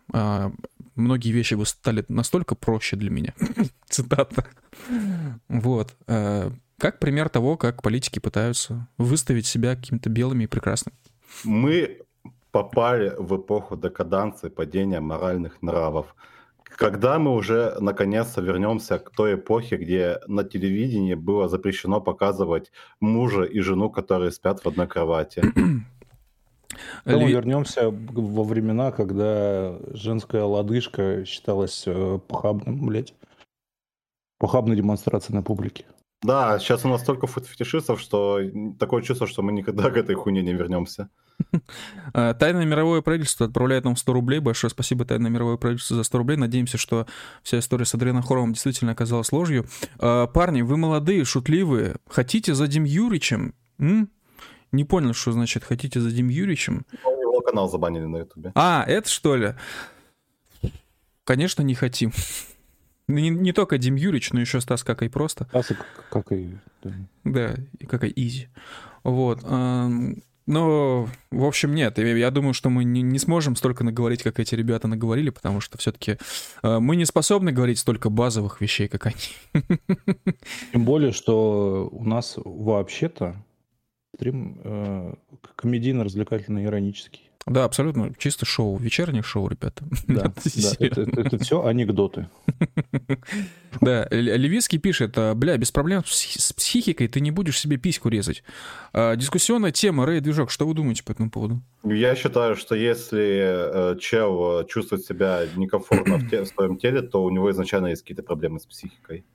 [0.96, 3.34] Многие вещи бы стали настолько проще для меня».
[3.90, 4.46] Цитата.
[5.50, 5.96] Вот.
[6.06, 10.98] Как пример того, как политики пытаются выставить себя какими-то белыми и прекрасными.
[11.44, 12.00] Мы
[12.56, 16.16] попали в эпоху декаданции, падения моральных нравов.
[16.64, 22.72] Когда мы уже наконец-то вернемся к той эпохе, где на телевидении было запрещено показывать
[23.02, 25.44] мужа и жену, которые спят в одной кровати?
[27.06, 33.14] Мы вернемся во времена, когда женская лодыжка считалась э, похабным, блядь,
[34.40, 35.86] похабной демонстрацией на публике.
[36.24, 38.40] Да, сейчас у нас столько фетишистов, что
[38.80, 41.10] такое чувство, что мы никогда к этой хуйне не вернемся.
[42.14, 44.40] А, Тайное мировое правительство отправляет нам 100 рублей.
[44.40, 46.38] Большое спасибо Тайное мировое правительство за 100 рублей.
[46.38, 47.08] Надеемся, что
[47.44, 49.66] вся история с Адренохоровым действительно оказалась ложью.
[50.00, 51.98] А, парни, вы молодые, шутливые.
[52.08, 53.54] Хотите за Дим Юричем?
[53.80, 54.10] М?
[54.72, 56.86] Не понял, что значит хотите за Дим Юричем.
[57.04, 58.52] Его канал забанили на Ютубе.
[58.56, 59.56] А, это что ли?
[61.24, 62.12] Конечно, не хотим.
[63.08, 65.46] Не, не только Дим Юрич, но еще Стас как и просто.
[65.50, 65.72] Стас
[66.10, 66.58] как и...
[66.84, 66.92] Да,
[67.24, 67.56] да
[67.88, 68.50] как и Изи.
[69.04, 69.44] Вот.
[70.48, 71.98] Ну, в общем, нет.
[71.98, 75.78] Я думаю, что мы не, не сможем столько наговорить, как эти ребята наговорили, потому что
[75.80, 76.18] все-таки
[76.62, 79.18] э, мы не способны говорить столько базовых вещей, как они.
[80.72, 83.44] Тем более, что у нас вообще-то
[84.16, 85.16] стрим э,
[85.56, 87.25] комедийно-развлекательный, иронический.
[87.48, 88.12] Да, абсолютно.
[88.18, 88.78] Чисто шоу.
[88.78, 89.84] Вечернее шоу, ребята.
[90.08, 92.28] Да, да это, это, это все анекдоты.
[93.82, 98.42] Да, Левицкий пишет, «А, бля, без проблем с психикой ты не будешь себе письку резать.
[98.94, 101.62] А, дискуссионная тема, Рэй Движок, что вы думаете по этому поводу?
[101.84, 107.52] Я считаю, что если э, чел чувствует себя некомфортно в своем теле, то у него
[107.52, 109.26] изначально есть какие-то проблемы с психикой.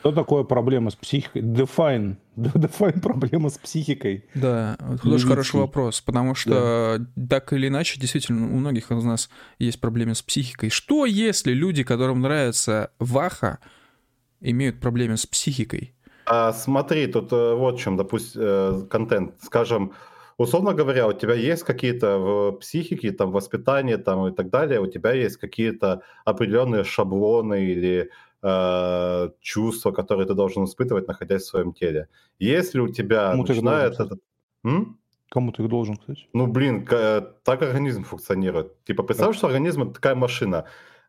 [0.00, 1.42] Что такое проблема с психикой?
[1.42, 2.16] Define.
[2.36, 4.24] Define проблема с психикой.
[4.34, 7.26] Да, это тоже хороший вопрос, потому что да.
[7.28, 10.70] так или иначе, действительно, у многих из нас есть проблемы с психикой.
[10.70, 13.58] Что если люди, которым нравится ваха,
[14.40, 15.94] имеют проблемы с психикой?
[16.26, 19.34] А, смотри, тут э, вот в чем, допустим, э, контент.
[19.42, 19.94] Скажем,
[20.36, 24.86] условно говоря, у тебя есть какие-то в психике, там, воспитание там, и так далее, у
[24.86, 28.10] тебя есть какие-то определенные шаблоны или
[28.42, 32.08] э, чувства, которые ты должен испытывать, находясь в своем теле.
[32.38, 34.20] Если у тебя Кому начинает этот...
[34.64, 34.98] М?
[35.30, 36.26] Кому ты их должен, кстати?
[36.32, 38.82] Ну, блин, так организм функционирует.
[38.84, 40.64] Типа, представь, что организм это такая машина.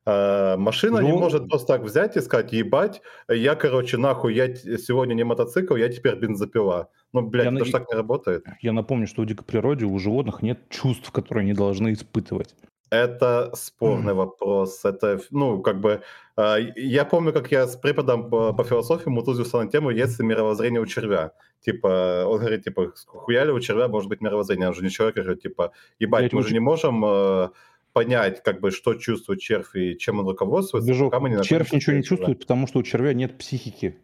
[0.05, 1.07] А, машина ну...
[1.07, 5.75] не может просто так взять и сказать, ебать, я, короче, нахуй, я сегодня не мотоцикл,
[5.75, 6.89] я теперь бензопила.
[7.13, 7.65] Ну, блядь, я это на...
[7.65, 8.45] же так не работает.
[8.61, 12.55] Я напомню, что в дикой природе у животных нет чувств, которые они должны испытывать.
[12.89, 14.83] Это спорный вопрос.
[14.83, 16.01] Это, ну, как бы...
[16.37, 20.25] Э, я помню, как я с преподом по, по философии мутузился на тему, есть ли
[20.25, 21.33] мировоззрение у червя.
[21.61, 25.41] Типа, он говорит, типа, хуяли у червя может быть мировоззрение, он же не человек, говорит,
[25.41, 27.03] типа, ебать, Блять, мы же не можем...
[27.05, 27.49] Э,
[27.91, 30.85] понять, как бы, что чувствует червь и чем он руководствуется.
[30.85, 33.97] Движок, пока мы не червь ничего не чувствует, потому что у червя нет психики.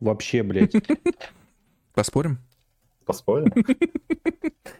[0.00, 0.72] Вообще, блядь.
[1.94, 2.38] Поспорим?
[3.04, 3.52] Поспорим?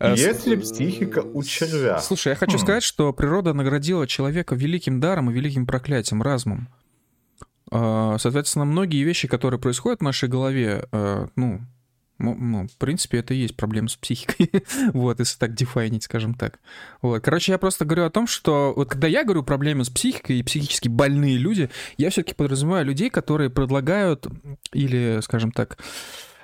[0.00, 1.98] А есть ли психика у червя?
[2.00, 6.68] Слушай, я хочу сказать, что природа наградила человека великим даром и великим проклятием, разумом.
[7.70, 11.60] А, соответственно, многие вещи, которые происходят в нашей голове, а, ну,
[12.18, 14.50] ну, в принципе, это и есть проблема с психикой.
[14.92, 16.60] вот, если так дефайнить, скажем так.
[17.02, 17.22] Вот.
[17.22, 20.42] Короче, я просто говорю о том, что вот когда я говорю проблемы с психикой и
[20.42, 24.26] психически больные люди, я все-таки подразумеваю людей, которые предлагают
[24.72, 25.78] или, скажем так,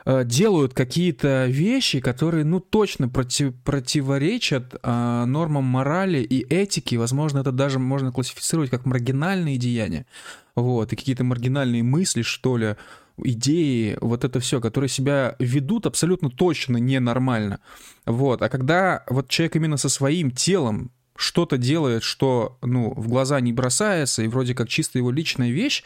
[0.04, 6.96] э, делают какие-то вещи, которые, ну, точно против, противоречат а, нормам морали и этики.
[6.96, 10.06] Возможно, это даже можно классифицировать как маргинальные деяния.
[10.54, 12.76] Вот, и какие-то маргинальные мысли, что ли,
[13.24, 17.60] идеи, вот это все, которые себя ведут абсолютно точно ненормально.
[18.06, 18.42] Вот.
[18.42, 23.52] А когда вот человек именно со своим телом что-то делает, что, ну, в глаза не
[23.52, 25.84] бросается, и вроде как чисто его личная вещь,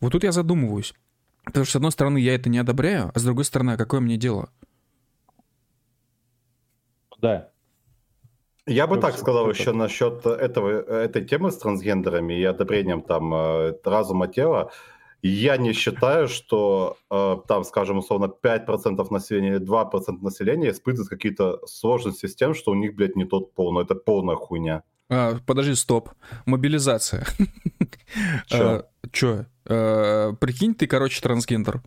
[0.00, 0.94] вот тут я задумываюсь.
[1.44, 4.00] Потому что, с одной стороны, я это не одобряю, а с другой стороны, а какое
[4.00, 4.48] мне дело?
[7.20, 7.50] Да.
[8.66, 13.74] Я бы так сказал еще насчет этого, этой темы с трансгендерами и одобрением там э,
[13.84, 14.70] разума тела.
[15.20, 21.60] Я не считаю, что э, там, скажем, условно, 5% населения или 2% населения испытывают какие-то
[21.66, 23.72] сложности с тем, что у них, блядь, не тот пол.
[23.72, 24.82] Но это полная хуйня.
[25.10, 26.10] А, подожди, стоп.
[26.46, 27.26] Мобилизация.
[28.46, 28.58] Чё?
[28.58, 29.46] А, чё?
[29.66, 31.82] А, прикинь, ты, короче, трансгендер.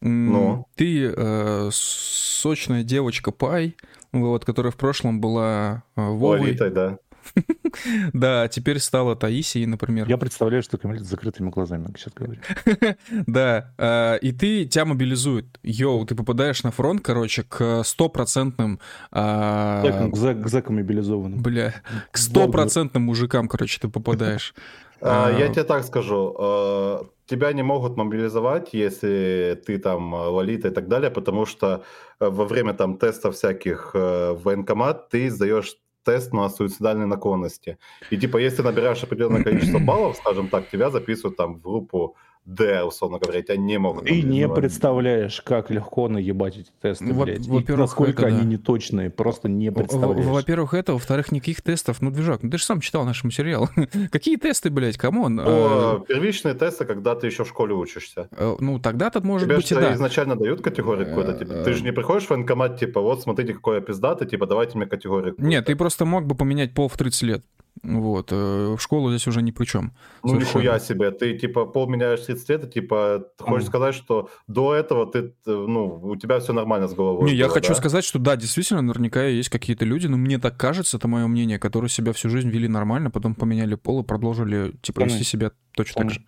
[0.00, 0.66] Ну?
[0.76, 3.76] Ты э, сочная девочка Пай,
[4.12, 6.40] вот, которая в прошлом была э, Вовой.
[6.40, 6.98] Лолитой, да.
[8.12, 10.08] Да, теперь стала Таисией, например.
[10.08, 12.40] Я представляю, что Камиль с закрытыми глазами, как сейчас говорю.
[13.26, 15.58] Да, а, и ты, тебя мобилизуют.
[15.62, 18.80] Йоу, ты попадаешь на фронт, короче, к стопроцентным...
[19.10, 21.42] А, к зэкам мобилизованным.
[21.42, 21.74] Бля,
[22.10, 24.54] к стопроцентным мужикам, короче, ты попадаешь.
[25.00, 30.88] А, я тебе так скажу, тебя не могут мобилизовать, если ты там лолита и так
[30.88, 31.84] далее, потому что
[32.20, 35.76] во время там тестов всяких в военкомат ты сдаешь
[36.08, 37.76] тест на суицидальные наклонности.
[38.10, 42.16] И типа, если набираешь определенное количество баллов, скажем так, тебя записывают там в группу
[42.48, 44.06] Д, условно говоря, тебя не могут.
[44.06, 47.46] Ты не представляешь, как легко наебать эти тесты, во- блядь.
[47.46, 48.44] Во-первых, насколько это, они да.
[48.44, 50.24] неточные, просто не представляешь.
[50.24, 52.00] Во-первых, это, во-вторых, никаких тестов.
[52.00, 53.68] Ну, движок, ну ты же сам читал наш материал.
[54.10, 55.34] Какие тесты, блядь, come on?
[55.34, 56.04] Ну, а...
[56.08, 58.28] Первичные тесты, когда ты еще в школе учишься.
[58.30, 59.92] Э, ну, тогда-то может быть и да.
[59.92, 63.76] изначально дают категорию какую-то, типа, ты же не приходишь в военкомат, типа, вот, смотрите, какой
[63.76, 65.34] я пиздатый, типа, давайте мне категорию.
[65.36, 67.44] Нет, ты просто мог бы поменять пол в 30 лет.
[67.82, 68.32] Вот.
[68.32, 69.92] Э, в школу здесь уже ни при чем.
[70.22, 70.48] Ну, Совершенно.
[70.48, 71.10] нихуя себе.
[71.10, 73.68] Ты, типа, пол меняешь 30 лет, и, типа, ты хочешь mm.
[73.68, 77.24] сказать, что до этого ты, ну, у тебя все нормально с головой.
[77.24, 77.74] Не, было, я хочу да?
[77.74, 81.58] сказать, что да, действительно, наверняка есть какие-то люди, но мне так кажется, это мое мнение,
[81.58, 86.02] которые себя всю жизнь вели нормально, потом поменяли пол и продолжили, типа, вести себя точно
[86.02, 86.20] так же.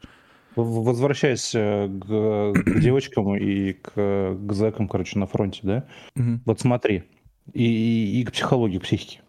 [0.57, 5.87] Возвращаясь э, к, к девочкам и к, к зэкам, короче, на фронте, да?
[6.17, 6.41] Угу.
[6.45, 7.05] Вот смотри.
[7.53, 9.21] И, и, и к психологии, к психике.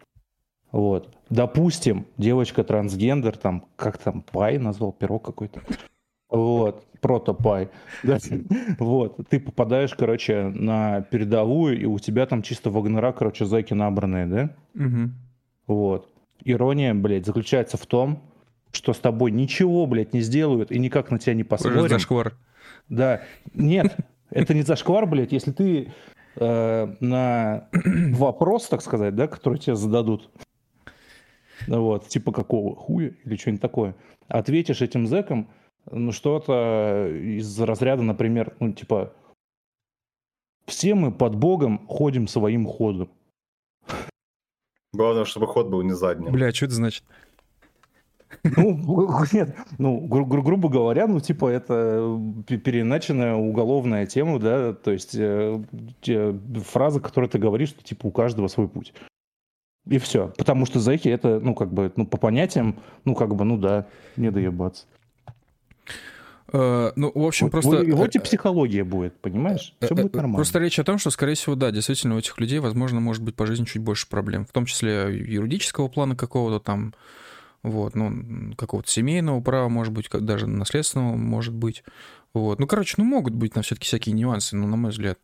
[0.72, 1.14] Вот.
[1.30, 5.61] Допустим, девочка трансгендер, там, как там, пай назвал, пирог какой-то.
[6.30, 7.69] Вот, протопай.
[8.03, 8.18] Да?
[8.80, 14.26] Вот, ты попадаешь, короче, на передовую, и у тебя там чисто вагнера, короче, зайки набранные,
[14.26, 14.56] да?
[14.76, 15.10] Угу.
[15.68, 16.10] Вот.
[16.45, 18.22] Ирония, блядь, заключается в том,
[18.72, 21.89] что с тобой ничего, блядь, не сделают и никак на тебя не посмотрят.
[21.89, 22.34] зашквар.
[22.88, 23.22] Да.
[23.53, 23.95] Нет,
[24.30, 25.91] это не зашквар, блядь, если ты
[26.38, 30.30] э, на вопрос, так сказать, да, который тебе зададут,
[31.67, 33.95] вот, типа какого хуя или что-нибудь такое.
[34.27, 35.49] Ответишь этим зэкам,
[35.89, 39.13] ну, что-то из разряда, например, ну, типа,
[40.65, 43.09] все мы под Богом ходим своим ходом.
[44.93, 46.29] Главное, чтобы ход был не задний.
[46.29, 47.03] Бля, что это значит?
[48.43, 54.91] Ну, нет, ну, гру- гру- грубо говоря, ну, типа, это переначенная уголовная тема, да, то
[54.91, 55.63] есть э,
[56.65, 58.93] фраза, которую ты говоришь, что, типа, у каждого свой путь.
[59.87, 60.31] И все.
[60.37, 63.87] Потому что зэки это, ну, как бы, ну, по понятиям, ну, как бы, ну да,
[64.15, 64.85] не доебаться.
[66.53, 67.69] Э, ну, в общем, вот, просто...
[67.77, 69.73] Вот, вот и психология будет, понимаешь?
[69.81, 70.35] Все будет нормально.
[70.35, 73.35] Просто речь о том, что, скорее всего, да, действительно, у этих людей, возможно, может быть
[73.35, 74.45] по жизни чуть больше проблем.
[74.45, 76.93] В том числе юридического плана какого-то там,
[77.63, 81.83] вот, ну, какого-то семейного права, может быть, даже наследственного, может быть.
[82.33, 82.59] Вот.
[82.59, 85.19] Ну, короче, ну, могут быть на все-таки всякие нюансы, но, на мой взгляд.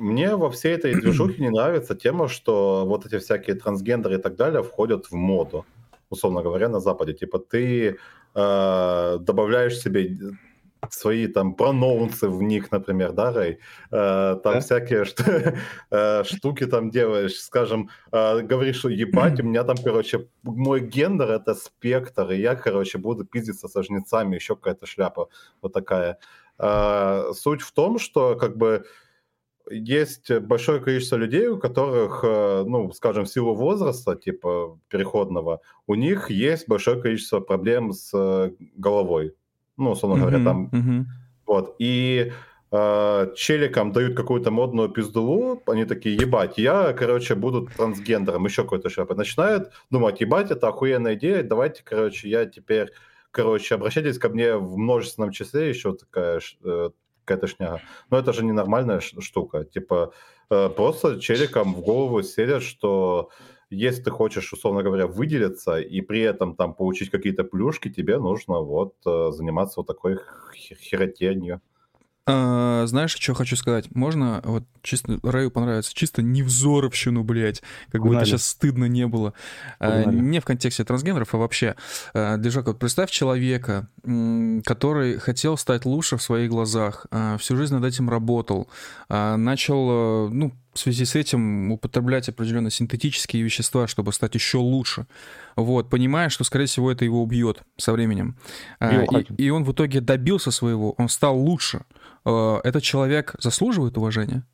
[0.00, 4.36] Мне во всей этой движухе не нравится тема, что вот эти всякие трансгендеры и так
[4.36, 5.66] далее входят в моду,
[6.08, 7.12] условно говоря, на Западе.
[7.12, 7.98] Типа ты
[8.34, 10.16] э, добавляешь себе
[10.88, 13.58] свои там проноунсы в них, например, да, Рэй?
[13.90, 14.60] Э, там да?
[14.60, 15.04] всякие
[15.90, 21.30] э, штуки там делаешь, скажем, э, говоришь, что ебать, у меня там, короче, мой гендер
[21.30, 25.28] это спектр, и я, короче, буду пиздиться со жнецами, еще какая-то шляпа
[25.60, 26.18] вот такая.
[26.58, 28.84] Э, суть в том, что как бы
[29.68, 35.94] есть большое количество людей, у которых, э, ну, скажем, в силу возраста, типа переходного, у
[35.94, 39.34] них есть большое количество проблем с э, головой.
[39.76, 40.70] Ну, условно mm-hmm, говоря, там.
[40.72, 41.04] Mm-hmm.
[41.46, 41.76] Вот.
[41.78, 42.32] И
[42.70, 48.88] э, челикам дают какую-то модную пиздулу, они такие, ебать, я, короче, буду трансгендером, еще какой-то
[48.88, 49.16] шляпой.
[49.16, 52.90] Начинают думать, ебать, это охуенная идея, давайте, короче, я теперь,
[53.30, 56.90] короче, обращайтесь ко мне в множественном числе, еще такая э,
[57.30, 57.80] какая-то шняга.
[58.10, 59.64] Но это же ненормальная штука.
[59.64, 60.12] Типа,
[60.50, 63.28] э, просто челикам в голову селят, что
[63.70, 68.60] если ты хочешь, условно говоря, выделиться и при этом там получить какие-то плюшки, тебе нужно
[68.60, 70.18] вот э, заниматься вот такой
[70.54, 71.60] херотенью.
[72.26, 73.94] А, знаешь, что хочу сказать?
[73.94, 79.32] Можно вот чисто Раю понравится, чисто невзоровщину, блядь, как будто сейчас стыдно не было.
[79.78, 81.76] А, не в контексте трансгендеров, а вообще.
[82.14, 83.88] А, Движок, вот представь человека,
[84.64, 88.68] который хотел стать лучше в своих глазах, а, всю жизнь над этим работал,
[89.08, 95.06] а, начал, ну, в связи с этим употреблять определенные синтетические вещества, чтобы стать еще лучше.
[95.56, 98.36] Вот, понимая, что, скорее всего, это его убьет со временем.
[98.80, 101.82] И, и он в итоге добился своего, он стал лучше.
[102.24, 104.44] Э, этот человек заслуживает уважения?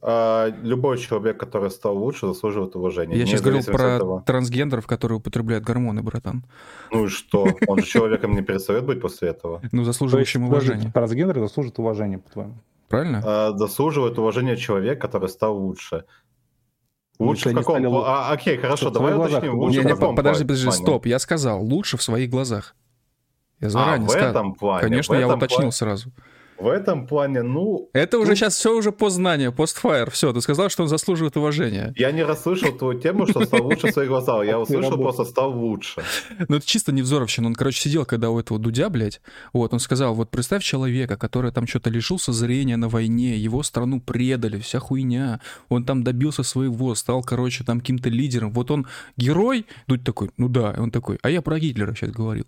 [0.00, 3.16] А, любой человек, который стал лучше, заслуживает уважения.
[3.16, 4.22] Я сейчас говорил про этого.
[4.22, 6.44] трансгендеров, которые употребляют гормоны, братан.
[6.92, 7.48] Ну и что?
[7.66, 9.60] Он же человеком не перестает быть после этого.
[9.72, 10.92] Ну, заслуживающим уважения.
[10.92, 12.54] Трансгендеры заслуживают уважения, по-твоему.
[12.88, 13.22] Правильно?
[13.24, 16.04] А, заслуживает уважения человек, который стал лучше.
[17.18, 17.76] Лучше в каком?
[17.76, 17.86] Стали...
[18.04, 19.58] А, окей, хорошо, давай уточним.
[19.58, 20.82] Лучше не, не, подожди, подожди, плане?
[20.82, 21.06] стоп.
[21.06, 22.74] Я сказал, лучше в своих глазах.
[23.60, 24.30] Я заранее а, в сказал.
[24.30, 24.82] этом плане.
[24.82, 25.72] Конечно, я уточнил плане...
[25.72, 26.12] сразу.
[26.58, 27.88] В этом плане, ну...
[27.92, 30.10] Это уже сейчас все уже познание, постфайр.
[30.10, 31.94] Все, ты сказал, что он заслуживает уважения.
[31.96, 34.44] Я не расслышал твою тему, что стал лучше в своих глазах.
[34.44, 36.02] Я услышал просто стал лучше.
[36.48, 37.46] Ну это чисто невзоровщина.
[37.46, 39.20] Он, короче, сидел, когда у этого Дудя, блядь,
[39.52, 44.00] вот, он сказал, вот представь человека, который там что-то лишился зрения на войне, его страну
[44.00, 45.40] предали, вся хуйня.
[45.68, 48.52] Он там добился своего, стал, короче, там каким-то лидером.
[48.52, 52.46] Вот он герой, Дудь такой, ну да, он такой, а я про Гитлера сейчас говорил.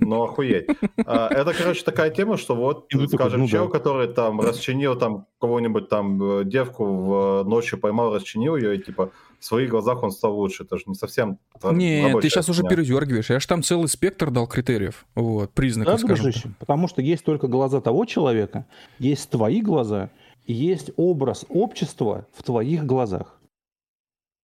[0.00, 0.66] Ну охуеть.
[1.06, 3.70] А, это, короче, такая тема, что вот скажем, ну, чел, да.
[3.70, 8.82] который там расчинил там кого-нибудь там э, девку в э, ночью поймал, расчинил ее, и
[8.82, 10.64] типа в своих глазах он стал лучше.
[10.64, 11.38] Это же не совсем...
[11.62, 13.30] Не, ты сейчас уже передергиваешь.
[13.30, 17.24] Я же там целый спектр дал критериев, вот, признаков, да, скажем дружище, Потому что есть
[17.24, 18.66] только глаза того человека,
[18.98, 20.10] есть твои глаза,
[20.46, 23.40] и есть образ общества в твоих глазах.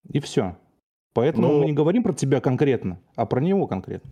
[0.08, 0.56] И все.
[1.12, 4.10] Поэтому ну, мы не говорим про тебя конкретно, а про него конкретно.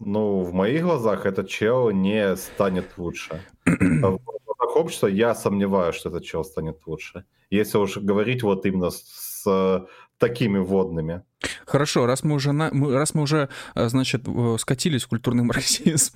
[0.00, 3.40] Ну, в моих глазах этот чел не станет лучше.
[3.66, 7.24] А в глазах общества я сомневаюсь, что этот чел станет лучше.
[7.50, 9.02] Если уж говорить вот именно с,
[9.42, 9.86] с
[10.18, 11.22] такими водными.
[11.66, 14.26] Хорошо, раз мы уже, на, мы, раз мы уже, а, значит,
[14.58, 16.14] скатились в культурный марксизм,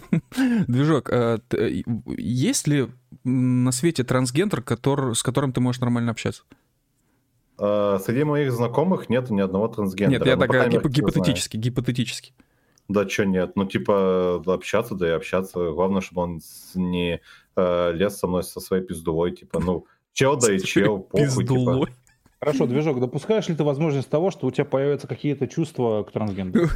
[0.67, 1.11] движок,
[2.17, 2.89] есть ли
[3.25, 6.43] на свете трансгендер, который, с которым ты можешь нормально общаться?
[7.59, 10.19] Среди моих знакомых нет ни одного трансгендера.
[10.19, 12.35] Нет, я так гип- гипотетически, гипотетически.
[12.89, 15.71] Да что нет, ну типа общаться, да и общаться.
[15.71, 16.41] Главное, чтобы он
[16.75, 17.21] не
[17.57, 21.89] э, лез со мной со своей пиздулой, типа, ну, чел да и чел, похуй, типа.
[22.41, 26.67] Хорошо, движок, допускаешь ли ты возможность того, что у тебя появятся какие-то чувства к трансгендеру?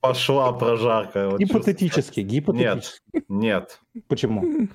[0.00, 1.34] Пошла прожарка.
[1.38, 3.02] Гипотетически, гипотетически.
[3.12, 3.80] Нет, нет.
[4.06, 4.68] Почему?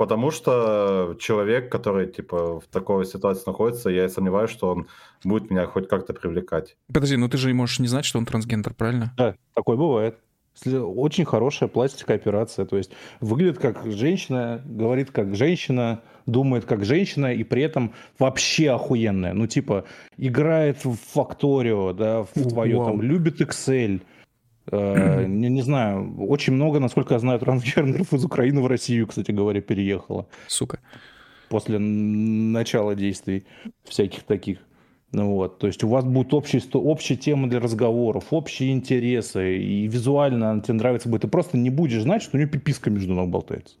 [0.00, 4.86] Потому что человек, который типа в такой ситуации находится, я сомневаюсь, что он
[5.24, 6.78] будет меня хоть как-то привлекать.
[6.90, 9.12] Подожди, ну ты же можешь не знать, что он трансгендер, правильно?
[9.18, 10.16] Да, такое бывает.
[10.64, 12.64] Очень хорошая пластическая операция.
[12.64, 18.70] То есть выглядит как женщина, говорит как женщина, думает как женщина и при этом вообще
[18.70, 19.34] охуенная.
[19.34, 19.84] Ну типа
[20.16, 22.86] играет в Факторио, да, в твое Вау.
[22.86, 24.00] там, любит Excel,
[24.72, 29.60] не, не знаю, очень много, насколько я знаю, трансгендеров из Украины в Россию, кстати говоря,
[29.60, 30.26] переехало.
[30.46, 30.80] Сука.
[31.48, 33.44] После начала действий
[33.84, 34.58] всяких таких.
[35.12, 39.88] Ну вот, то есть у вас будут общие, общие темы для разговоров, общие интересы, и
[39.88, 41.22] визуально она тебе нравится будет.
[41.22, 43.74] Ты просто не будешь знать, что у нее пиписка между ног болтается.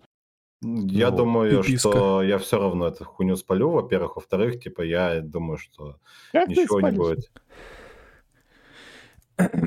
[0.62, 1.90] Я ну, думаю, пиписка.
[1.90, 4.16] что я все равно эту хуйню спалю, во-первых.
[4.16, 5.96] Во-вторых, типа, я думаю, что
[6.32, 7.30] как ничего не будет.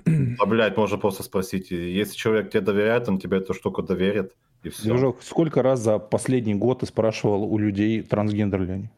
[0.40, 1.72] А, блядь, можно просто спросить.
[1.72, 4.90] Если человек тебе доверяет, он тебе эту штуку доверит, и все.
[4.90, 8.90] Дружок, сколько раз за последний год ты спрашивал у людей, трансгендер ли они?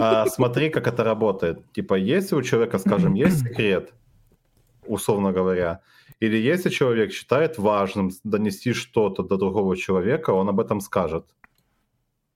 [0.00, 1.70] А, смотри, как это работает.
[1.72, 3.92] Типа, если у человека, скажем, есть секрет,
[4.86, 5.80] условно говоря,
[6.20, 11.24] или если человек считает важным донести что-то до другого человека, он об этом скажет.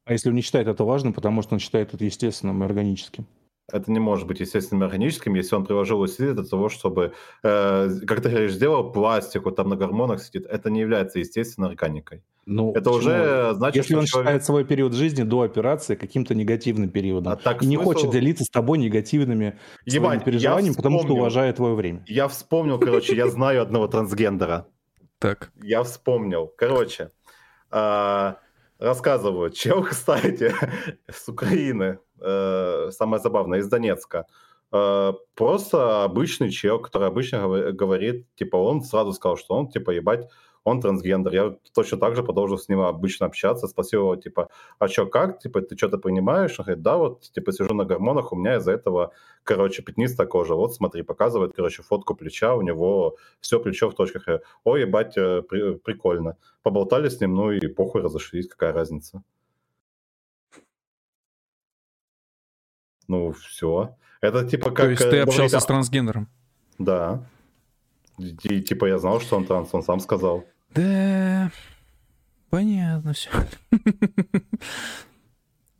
[0.05, 3.27] А если он не считает это важным, потому что он считает это естественным и органическим?
[3.73, 8.21] Это не может быть естественным органическим, если он приложил усилия для того, чтобы, э, как
[8.21, 10.47] ты говоришь, сделал пластику, там на гормонах сидит.
[10.47, 12.23] Это не является естественной органикой.
[12.45, 12.99] Ну, это почему?
[12.99, 14.27] уже значит, Если он человек...
[14.27, 17.71] считает свой период жизни до операции каким-то негативным периодом а так и смысл...
[17.71, 22.05] не хочет делиться с тобой негативными Ебать, переживаниями, потому что уважает твое время.
[22.07, 24.67] Я вспомнил, короче, я знаю одного трансгендера.
[25.19, 25.53] Так.
[25.63, 26.53] Я вспомнил.
[26.55, 27.11] Короче,
[27.71, 28.41] а,
[28.79, 29.51] рассказываю.
[29.51, 30.53] Чел, кстати,
[31.11, 34.27] с Украины, э, самое забавное, из Донецка.
[34.73, 40.29] Э, просто обычный чел, который обычно говорит, типа, он сразу сказал, что он, типа, ебать,
[40.65, 41.33] он трансгендер.
[41.35, 45.39] Я точно так же продолжил с ним обычно общаться, спросил его, типа, а что, как,
[45.39, 46.59] типа, ты что-то понимаешь?
[46.59, 49.13] Он говорит, да, вот, типа, сижу на гормонах, у меня из-за этого,
[49.45, 50.55] короче, пятнистая кожа.
[50.55, 54.43] Вот, смотри, показывает, короче, фотку плеча, у него все плечо в точках.
[54.65, 56.37] Ой, ебать, э, при, прикольно.
[56.63, 59.23] Поболтали с ним, ну и похуй разошлись, какая разница.
[63.09, 63.97] Ну, все.
[64.21, 64.87] Это типа как...
[64.87, 66.29] То есть ты общался с трансгендером?
[66.79, 67.25] Да.
[68.19, 70.45] И, типа я знал, что он транс, он сам сказал.
[70.75, 71.51] Да,
[72.51, 73.31] понятно все.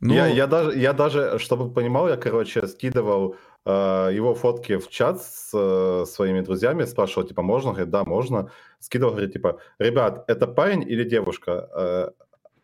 [0.01, 0.13] Но...
[0.13, 5.21] Я, я, даже, я даже, чтобы понимал, я, короче, скидывал э, его фотки в чат
[5.21, 7.71] с э, своими друзьями, спрашивал, типа, можно?
[7.71, 8.51] Говорит, да, можно.
[8.79, 11.69] Скидывал, говорит, типа, ребят, это парень или девушка?
[11.73, 12.09] Э,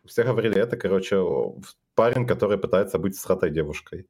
[0.06, 1.20] все говорили, это, короче,
[1.94, 4.06] парень, который пытается быть с хатой девушкой.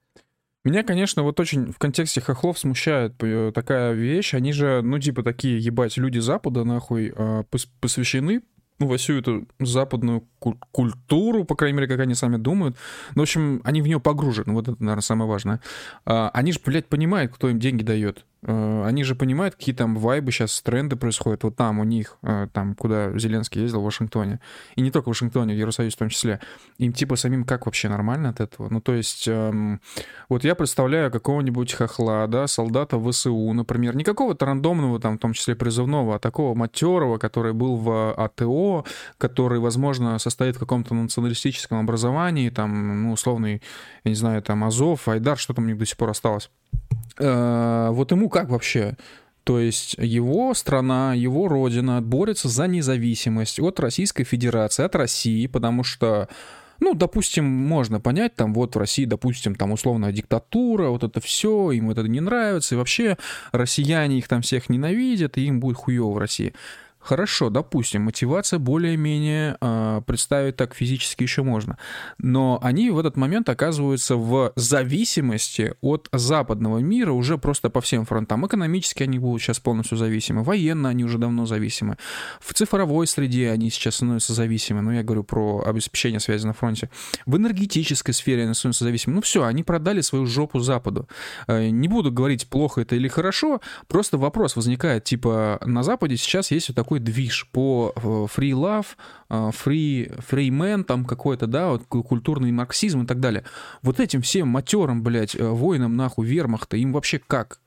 [0.64, 4.34] Меня, конечно, вот очень в контексте хохлов смущает э, такая вещь.
[4.34, 7.44] Они же, ну, типа такие, ебать, люди Запада, нахуй, а,
[7.80, 8.42] посвящены
[8.78, 10.26] ну, во всю эту западную
[10.72, 12.76] культуру, по крайней мере, как они сами думают.
[13.14, 15.60] Ну, в общем, они в нее погружены, вот это, наверное, самое важное.
[16.04, 18.24] А, они же, блядь, понимают, кто им деньги дает.
[18.44, 22.48] Э, они же понимают, какие там вайбы сейчас, тренды происходят вот там у них, э,
[22.52, 24.40] там, куда Зеленский ездил, в Вашингтоне.
[24.74, 26.40] И не только в Вашингтоне, в Иерусалиме в том числе.
[26.78, 28.68] Им типа самим как вообще нормально от этого?
[28.68, 29.80] Ну, то есть, эм,
[30.28, 35.32] вот я представляю какого-нибудь хохла, да, солдата ВСУ, например, не какого-то рандомного, там, в том
[35.34, 38.84] числе призывного, а такого матерого, который был в АТО,
[39.18, 43.62] который, возможно, состоит в каком-то националистическом образовании, там, ну, условный,
[44.04, 46.50] я не знаю, там, Азов, Айдар, что там у них до сих пор осталось.
[47.18, 48.96] Э, вот ему как вообще?
[49.44, 55.82] То есть его страна, его родина борется за независимость от Российской Федерации, от России, потому
[55.82, 56.28] что
[56.82, 61.70] ну, допустим, можно понять, там, вот в России, допустим, там условная диктатура, вот это все,
[61.70, 63.18] им это не нравится, и вообще
[63.52, 66.54] россияне их там всех ненавидят, и им будет хуево в России.
[67.02, 71.76] Хорошо, допустим, мотивация более-менее э, представить так физически еще можно.
[72.18, 78.04] Но они в этот момент оказываются в зависимости от западного мира уже просто по всем
[78.04, 78.46] фронтам.
[78.46, 81.96] Экономически они будут сейчас полностью зависимы, военно они уже давно зависимы,
[82.40, 86.88] в цифровой среде они сейчас становятся зависимы, ну я говорю про обеспечение связи на фронте,
[87.26, 89.16] в энергетической сфере они становятся зависимы.
[89.16, 91.08] Ну все, они продали свою жопу Западу.
[91.48, 96.50] Э, не буду говорить, плохо это или хорошо, просто вопрос возникает, типа на Западе сейчас
[96.52, 98.86] есть вот такой такой движ по э, free love,
[99.30, 103.44] э, free, free man, там какой-то, да, вот культурный марксизм и так далее.
[103.82, 107.58] Вот этим всем матерам, блядь, э, воинам нахуй вермахта, им вообще как?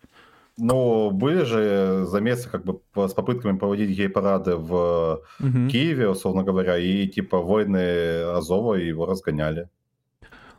[0.58, 5.68] Ну, были же замесы как бы с попытками проводить гей-парады в угу.
[5.70, 9.68] Киеве, условно говоря, и типа войны Азова его разгоняли.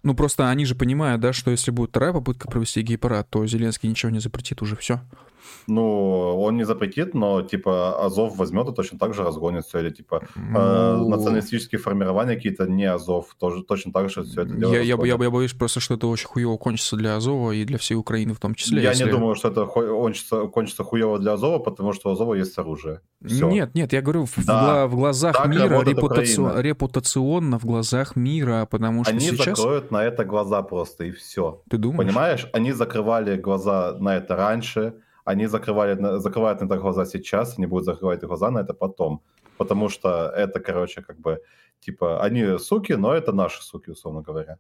[0.02, 3.88] Ну, просто они же понимают, да, что если будет вторая попытка провести гей-парад, то Зеленский
[3.88, 5.00] ничего не запретит уже, все.
[5.66, 9.90] Ну, он не запретит, но, типа, Азов возьмет и точно так же разгонит все, или,
[9.90, 11.06] типа, э, ну...
[11.06, 14.96] э, националистические формирования какие-то не Азов, тоже точно так же все это дело я, я,
[15.04, 18.34] я, я боюсь просто, что это очень хуево кончится для Азова и для всей Украины
[18.34, 18.82] в том числе.
[18.82, 19.04] Я если...
[19.04, 23.00] не думаю, что это кончится, кончится хуево для Азова, потому что у Азова есть оружие.
[23.24, 23.48] Все.
[23.48, 24.86] Нет, нет, я говорю, в, да.
[24.86, 26.42] в, в глазах так мира, репутаци...
[26.56, 29.58] репутационно в глазах мира, потому что Они сейчас...
[29.58, 31.62] закроют на это глаза просто, и все.
[31.70, 32.08] Ты думаешь?
[32.08, 32.46] Понимаешь?
[32.52, 34.94] Они закрывали глаза на это раньше,
[35.26, 39.20] они закрывали, закрывают на это глаза сейчас, они будут закрывать глаза на это потом.
[39.58, 41.40] Потому что это, короче, как бы,
[41.80, 44.58] типа, они суки, но это наши суки, условно говоря.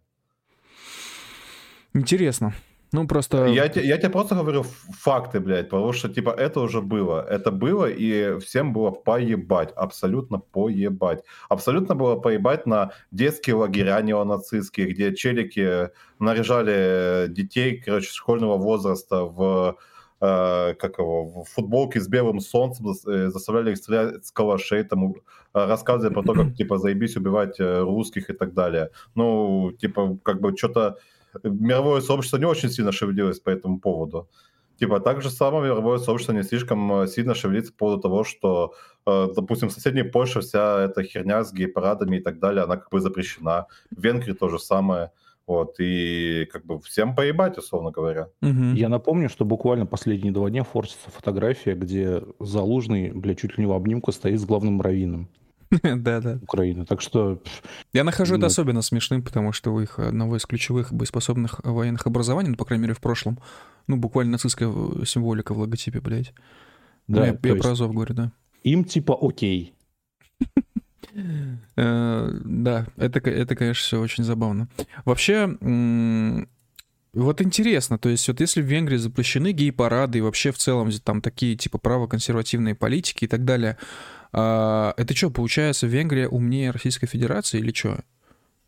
[1.94, 2.52] Интересно.
[2.92, 3.46] Ну, просто...
[3.46, 4.64] Я, я тебе просто говорю
[5.02, 7.24] факты, блядь, потому что, типа, это уже было.
[7.28, 9.72] Это было, и всем было поебать.
[9.76, 11.22] Абсолютно поебать.
[11.48, 19.76] Абсолютно было поебать на детские лагеря неонацистские, где челики наряжали детей, короче, школьного возраста в
[20.18, 25.14] как его, в футболке с белым солнцем, э, заставляли их стрелять с калашей, там,
[25.52, 28.90] рассказывали про то, как, типа, заебись убивать э, русских и так далее.
[29.14, 30.98] Ну, типа, как бы что-то
[31.42, 34.28] мировое сообщество не очень сильно шевелилось по этому поводу.
[34.78, 38.74] Типа, так же самое мировое сообщество не слишком э, сильно шевелится по поводу того, что,
[39.06, 42.90] э, допустим, в соседней Польше вся эта херня с гей-парадами и так далее, она как
[42.90, 43.66] бы запрещена.
[43.90, 45.12] В Венгрии то же самое.
[45.46, 48.28] Вот, и как бы всем поебать, условно говоря.
[48.42, 48.74] Угу.
[48.74, 53.66] Я напомню, что буквально последние два дня форсится фотография, где Залужный, бля, чуть ли не
[53.66, 55.28] в обнимку стоит с главным раввином.
[55.82, 56.38] Да, да.
[56.42, 56.84] Украины.
[56.84, 57.40] Так что...
[57.92, 62.50] Я нахожу это особенно смешным, потому что у их одного из ключевых боеспособных военных образований,
[62.50, 63.38] ну, по крайней мере, в прошлом,
[63.86, 64.72] ну, буквально нацистская
[65.04, 66.32] символика в логотипе, блядь.
[67.08, 68.32] Да, ну, я, я про Азов говорю, да.
[68.62, 69.74] Им типа окей.
[71.76, 74.68] Э, да, это, это, конечно, все очень забавно.
[75.04, 75.56] Вообще,
[77.12, 81.22] вот интересно, то есть вот если в Венгрии запрещены гей-парады и вообще в целом там
[81.22, 83.78] такие типа правоконсервативные политики и так далее,
[84.32, 88.00] а, это что, получается, Венгрия умнее Российской Федерации или что?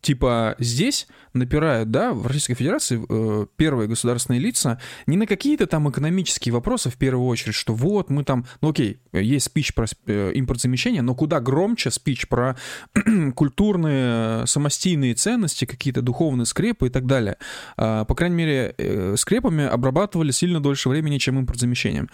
[0.01, 5.89] Типа здесь напирают, да, в Российской Федерации э, первые государственные лица не на какие-то там
[5.91, 10.33] экономические вопросы в первую очередь, что вот мы там, ну окей, есть спич про э,
[10.35, 12.57] импортзамещение, но куда громче спич про
[13.35, 17.37] культурные самостийные ценности, какие-то духовные скрепы и так далее.
[17.77, 22.09] Э, по крайней мере, э, скрепами обрабатывали сильно дольше времени, чем импортзамещением.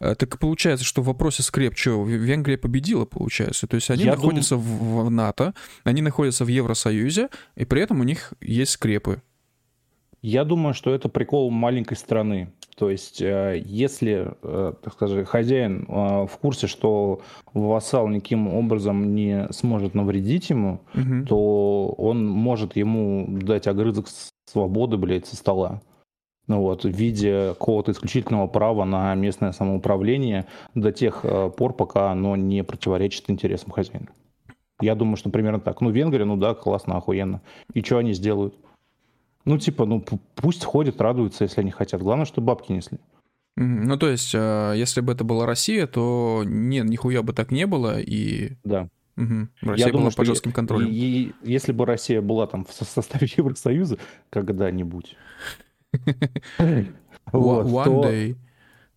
[0.00, 3.66] Э, так получается, что в вопросе скреп, что Венгрия победила, получается.
[3.66, 4.64] То есть они Я находятся дум...
[4.64, 5.54] в, в НАТО,
[5.84, 9.22] они находятся в Евросоюзе, и при этом у них есть скрепы.
[10.22, 12.52] Я думаю, что это прикол маленькой страны.
[12.76, 17.20] То есть, э, если, э, так сказать, хозяин э, в курсе, что
[17.52, 21.26] вассал никаким образом не сможет навредить ему, угу.
[21.26, 24.06] то он может ему дать огрызок
[24.46, 25.82] свободы, блядь, со стола.
[26.48, 31.24] Ну вот, в виде какого-то исключительного права на местное самоуправление до тех
[31.56, 34.08] пор, пока оно не противоречит интересам хозяина.
[34.80, 35.80] Я думаю, что примерно так.
[35.80, 37.42] Ну, Венгрия, ну да, классно, охуенно.
[37.74, 38.54] И что они сделают?
[39.44, 40.04] Ну, типа, ну
[40.34, 42.02] пусть ходят, радуются, если они хотят.
[42.02, 42.98] Главное, чтобы бабки несли.
[43.56, 47.66] Ну, то есть, э, если бы это была Россия, то нет, нихуя бы так не
[47.66, 48.52] было, и...
[48.64, 48.88] Да.
[49.16, 49.48] Угу.
[49.62, 50.86] Россия Я была думаю, под жестким контролем.
[50.88, 53.98] И, и, если бы Россия была там в составе Евросоюза
[54.30, 55.16] когда-нибудь...
[57.32, 58.36] One day.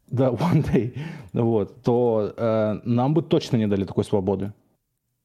[0.07, 0.97] Да, one day.
[1.33, 4.53] Вот, то э, нам бы точно не дали такой свободы.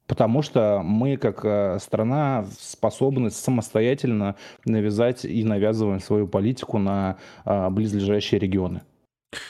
[0.08, 7.68] Потому что мы, как э, страна, способны самостоятельно навязать и навязываем свою политику на а,
[7.68, 8.80] близлежащие регионы.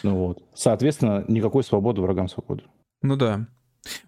[0.02, 0.42] Ну вот.
[0.54, 2.64] Соответственно, никакой свободы врагам свободы.
[3.02, 3.46] Ну да.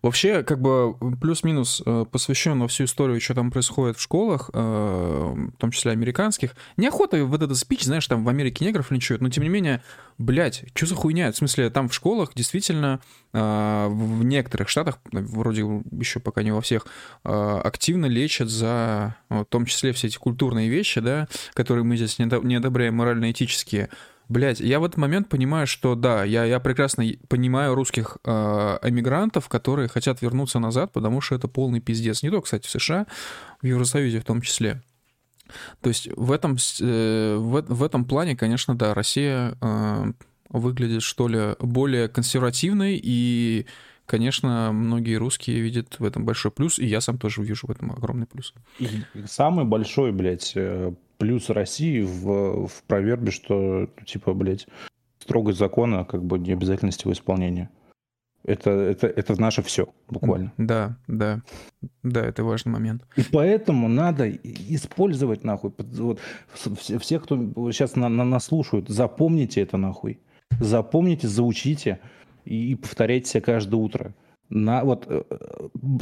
[0.02, 4.58] Вообще, как бы плюс-минус э, посвящен во всю историю, что там происходит в школах, э,
[4.58, 6.54] в том числе американских.
[6.76, 9.82] Неохота в этот спич, знаешь, там в Америке негров линчуют, но тем не менее,
[10.18, 11.32] блядь, что за хуйня?
[11.32, 13.00] В смысле, там в школах действительно
[13.32, 16.86] э, в некоторых штатах, вроде еще пока не во всех,
[17.22, 22.54] активно лечат за, в том числе все эти культурные вещи, да, которые мы здесь не
[22.54, 23.88] одобряем морально-этические,
[24.30, 29.48] Блять, я в этот момент понимаю, что да, я, я прекрасно понимаю русских э, эмигрантов,
[29.48, 32.22] которые хотят вернуться назад, потому что это полный пиздец.
[32.22, 33.08] Не только, кстати, в США,
[33.60, 34.82] в Евросоюзе в том числе.
[35.80, 40.12] То есть в этом, э, в, в этом плане, конечно, да, Россия э,
[40.48, 43.66] выглядит, что ли, более консервативной, и,
[44.06, 47.90] конечно, многие русские видят в этом большой плюс, и я сам тоже вижу в этом
[47.90, 48.54] огромный плюс.
[49.26, 54.66] Самый большой, блядь, э, плюс России в, в провербе, что, типа, блядь,
[55.18, 57.70] строгость закона, как бы не обязательность его исполнения.
[58.42, 60.50] Это, это, это наше все, буквально.
[60.56, 61.42] Да, да.
[62.02, 63.04] Да, это важный момент.
[63.16, 65.72] И поэтому надо использовать, нахуй.
[65.76, 66.20] Вот,
[66.54, 67.36] все, кто
[67.70, 70.20] сейчас на, на, нас слушают, запомните это, нахуй.
[70.58, 72.00] Запомните, заучите
[72.46, 74.14] и, и повторяйте себе каждое утро
[74.50, 75.22] на вот э,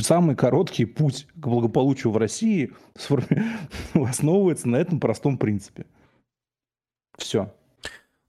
[0.01, 2.73] самый короткий путь к благополучию в России
[3.95, 5.87] основывается на этом простом принципе.
[7.17, 7.53] Все.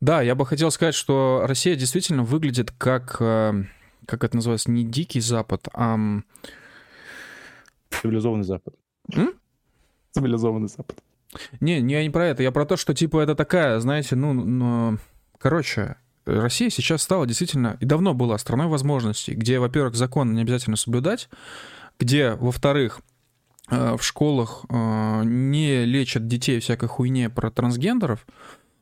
[0.02, 3.64] Да, я бы хотел сказать, что Россия действительно выглядит как, э,
[4.06, 5.98] как это называется, не дикий Запад, а...
[7.90, 8.76] Цивилизованный Запад.
[9.14, 9.34] М?
[10.12, 10.98] Цивилизованный Запад.
[11.60, 14.34] Не, не, я не про это, я про то, что типа это такая, знаете, ну,
[14.34, 14.98] ну
[15.38, 20.76] короче, Россия сейчас стала действительно, и давно была страной возможностей, где, во-первых, закон не обязательно
[20.76, 21.30] соблюдать,
[22.00, 23.02] где, во-вторых,
[23.70, 28.26] э, в школах э, не лечат детей всякой хуйне про трансгендеров,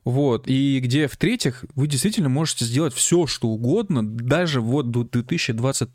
[0.03, 5.89] Вот, и где, в-третьих, вы действительно можете сделать все, что угодно, даже вот до 2020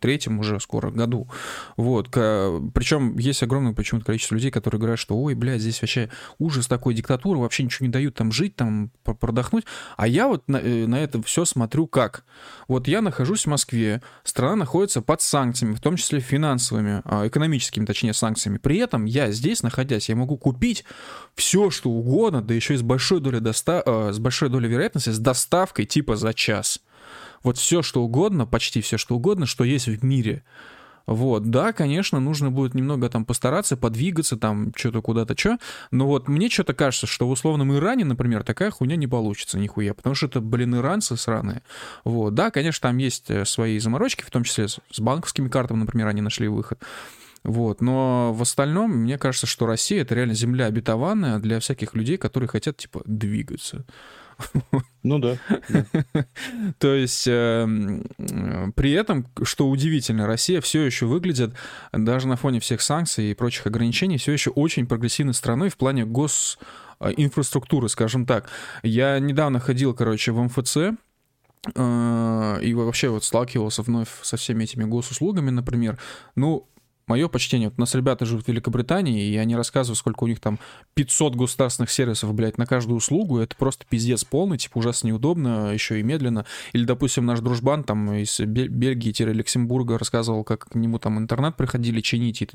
[0.00, 1.28] третьем уже скоро году.
[1.76, 2.10] Вот.
[2.10, 6.94] Причем есть огромное почему-то количество людей, которые говорят, что ой, блядь, здесь вообще ужас такой
[6.94, 9.64] диктатуры, вообще ничего не дают там жить, там продохнуть.
[9.96, 12.24] А я вот на, э, на это все смотрю как.
[12.68, 17.84] Вот я нахожусь в Москве, страна находится под санкциями, в том числе финансовыми, а, экономическими,
[17.84, 18.58] точнее, санкциями.
[18.58, 20.84] При этом я здесь, находясь, я могу купить
[21.34, 23.82] все, что угодно, да еще и с большой долей, доста...
[23.84, 26.80] Э, с большой долей вероятности, с доставкой типа за час
[27.42, 30.42] вот все, что угодно, почти все, что угодно, что есть в мире.
[31.06, 35.58] Вот, да, конечно, нужно будет немного там постараться, подвигаться, там, что-то куда-то, что.
[35.92, 39.94] Но вот мне что-то кажется, что в условном Иране, например, такая хуйня не получится нихуя,
[39.94, 41.62] потому что это, блин, иранцы сраные.
[42.04, 46.08] Вот, да, конечно, там есть э, свои заморочки, в том числе с банковскими картами, например,
[46.08, 46.82] они нашли выход.
[47.44, 47.80] Вот.
[47.80, 52.48] Но в остальном, мне кажется, что Россия— это реально земля обетованная для всяких людей, которые
[52.48, 53.84] хотят, типа, двигаться.
[55.02, 55.36] Ну да.
[56.78, 58.04] То есть эм,
[58.74, 61.54] при этом, что удивительно, Россия все еще выглядит,
[61.92, 66.04] даже на фоне всех санкций и прочих ограничений, все еще очень прогрессивной страной в плане
[66.04, 66.58] гос
[67.00, 68.48] инфраструктуры, скажем так.
[68.82, 70.76] Я недавно ходил, короче, в МФЦ,
[71.74, 75.98] э, и вообще вот сталкивался вновь со всеми этими госуслугами, например.
[76.34, 76.66] Ну,
[77.06, 77.68] мое почтение.
[77.68, 80.58] Вот у нас ребята живут в Великобритании, и они рассказывают, сколько у них там
[80.94, 83.38] 500 государственных сервисов, блядь, на каждую услугу.
[83.38, 86.46] Это просто пиздец полный, типа ужасно неудобно, еще и медленно.
[86.72, 92.42] Или, допустим, наш дружбан там из Бельгии-Люксембурга рассказывал, как к нему там интернет приходили чинить,
[92.42, 92.48] и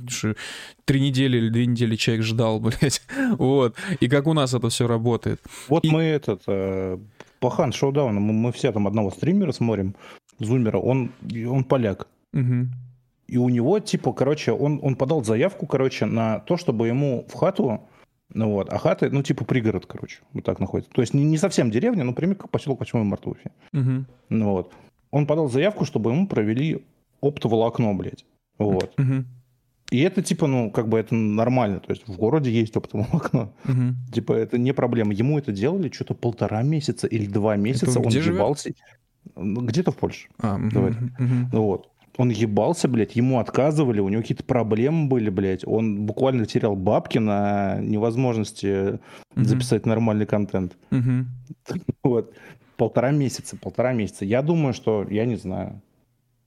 [0.85, 3.01] три недели или две недели человек ждал, блядь.
[3.37, 3.75] Вот.
[3.99, 5.41] И как у нас это все работает.
[5.67, 5.89] Вот и...
[5.89, 6.43] мы этот...
[6.47, 6.97] Э,
[7.39, 9.95] Пахан Шоудаун, мы, мы все там одного стримера смотрим,
[10.37, 11.11] Зумера, он,
[11.47, 12.07] он поляк.
[12.33, 12.67] Угу.
[13.31, 17.33] И у него, типа, короче, он, он подал заявку, короче, на то, чтобы ему в
[17.35, 17.87] хату,
[18.33, 20.91] ну вот, а хаты, ну, типа, пригород, короче, вот так находится.
[20.91, 23.51] То есть не, не совсем деревня, но как поселок 8 марта в Уфе.
[23.71, 24.05] Угу.
[24.27, 24.73] Ну вот.
[25.11, 26.83] Он подал заявку, чтобы ему провели
[27.21, 28.25] оптоволокно, блядь.
[28.57, 28.99] Вот.
[28.99, 29.23] Угу.
[29.91, 31.79] И это, типа, ну, как бы это нормально.
[31.79, 33.53] То есть в городе есть оптоволокно.
[33.63, 34.11] Угу.
[34.13, 35.13] Типа, это не проблема.
[35.13, 37.97] Ему это делали что-то полтора месяца или два месяца.
[37.97, 38.73] Это он ебался.
[39.37, 40.27] Ну, где-то в Польше.
[40.39, 40.91] А, Давай.
[40.91, 41.63] Угу, угу.
[41.63, 45.65] Вот он ебался, блядь, ему отказывали, у него какие-то проблемы были, блядь.
[45.65, 49.43] Он буквально терял бабки на невозможности mm-hmm.
[49.43, 50.77] записать нормальный контент.
[50.91, 51.25] Mm-hmm.
[52.03, 52.33] Вот.
[52.77, 54.25] Полтора месяца, полтора месяца.
[54.25, 55.81] Я думаю, что, я не знаю,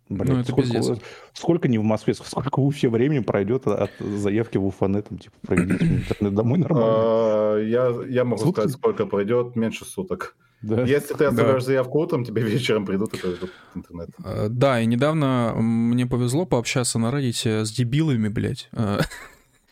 [0.08, 0.98] Блин, ну, сколько,
[1.32, 5.34] сколько не в Москве, сколько в Уфе времени пройдет от заявки в Уфанет, там, типа,
[5.46, 6.92] проведите интернет домой нормально?
[6.94, 10.36] А, я, я могу сказать, сколько пройдет, меньше суток.
[10.64, 10.82] Да.
[10.82, 11.66] Если ты оставляешь да.
[11.66, 14.10] заявку утром, тебе вечером придут и повезут интернет.
[14.24, 18.68] А, да, и недавно мне повезло пообщаться на Reddit с дебилами, блядь.
[18.72, 19.00] А,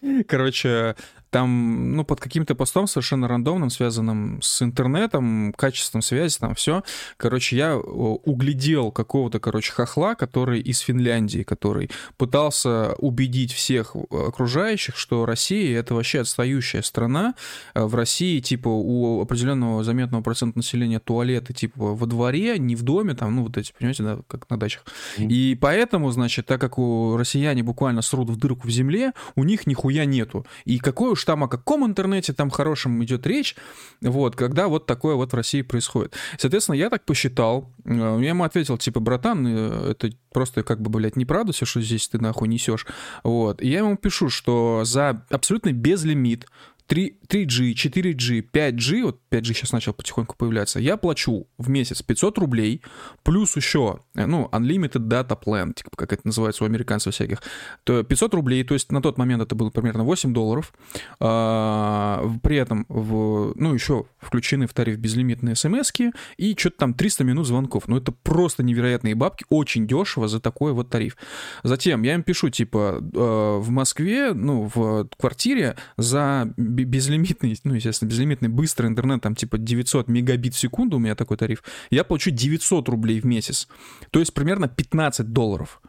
[0.29, 0.97] короче,
[1.33, 6.83] там, ну, под каким-то постом совершенно рандомным, связанным с интернетом, качеством связи, там все.
[7.17, 15.25] Короче, я углядел какого-то, короче, хохла, который из Финляндии, который пытался убедить всех окружающих, что
[15.25, 17.35] Россия— это вообще отстающая страна.
[17.75, 22.83] Э, в России, типа, у определенного заметного процента населения туалеты, типа, во дворе, не в
[22.83, 24.85] доме, там, ну, вот эти, понимаете, да, как на дачах.
[25.17, 29.67] И поэтому, значит, так как у россияне буквально срут в дырку в земле, у них
[29.67, 30.45] нихуя нету.
[30.67, 33.57] И какой уж уж там о каком интернете там хорошем идет речь,
[34.01, 36.15] вот, когда вот такое вот в России происходит.
[36.39, 40.91] Соответственно, я так посчитал, э, я ему ответил, типа, братан, э, это просто как бы,
[40.91, 42.87] блядь, неправда все, что здесь ты нахуй несешь.
[43.23, 43.63] Вот.
[43.63, 46.47] И я ему пишу, что за абсолютно безлимит
[46.93, 52.37] 3, 3G, 4G, 5G, вот 5G сейчас начал потихоньку появляться, я плачу в месяц 500
[52.37, 52.83] рублей,
[53.23, 57.43] плюс еще, э, ну, Unlimited Data Plan, типа, как это называется у американцев всяких,
[57.85, 60.75] то 500 рублей, то есть на тот момент это было примерно 8 долларов,
[61.19, 65.93] а, при этом, в, ну, еще включены в тариф безлимитные смс
[66.37, 70.75] и что-то там 300 минут звонков, ну, это просто невероятные бабки, очень дешево за такой
[70.75, 71.17] вот тариф.
[71.63, 76.53] Затем я им пишу, типа, э, в Москве, ну, в квартире за
[76.85, 81.37] безлимитный, ну, естественно, безлимитный быстрый интернет, там, типа 900 мегабит в секунду, у меня такой
[81.37, 83.69] тариф, я получу 900 рублей в месяц.
[84.11, 85.81] То есть примерно 15 долларов.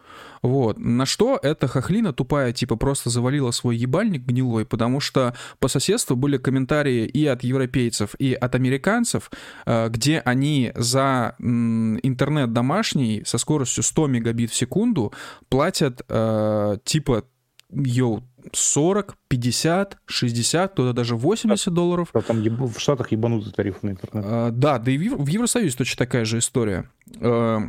[0.41, 0.78] Вот.
[0.78, 6.15] На что эта хохлина тупая, типа, просто завалила свой ебальник гнилой, потому что по соседству
[6.15, 9.32] были комментарии и от европейцев, и от американцев,
[9.65, 15.14] э, где они за интернет домашний со скоростью 100 мегабит в секунду
[15.49, 17.24] платят, э, типа,
[17.75, 22.09] йоу, 40, 50, 60, кто-то даже 80 долларов.
[22.13, 22.59] А там еб...
[22.59, 24.25] в Штатах ебанутый тариф на интернет.
[24.27, 26.89] А, да, да и в, в Евросоюзе точно такая же история.
[27.21, 27.59] А,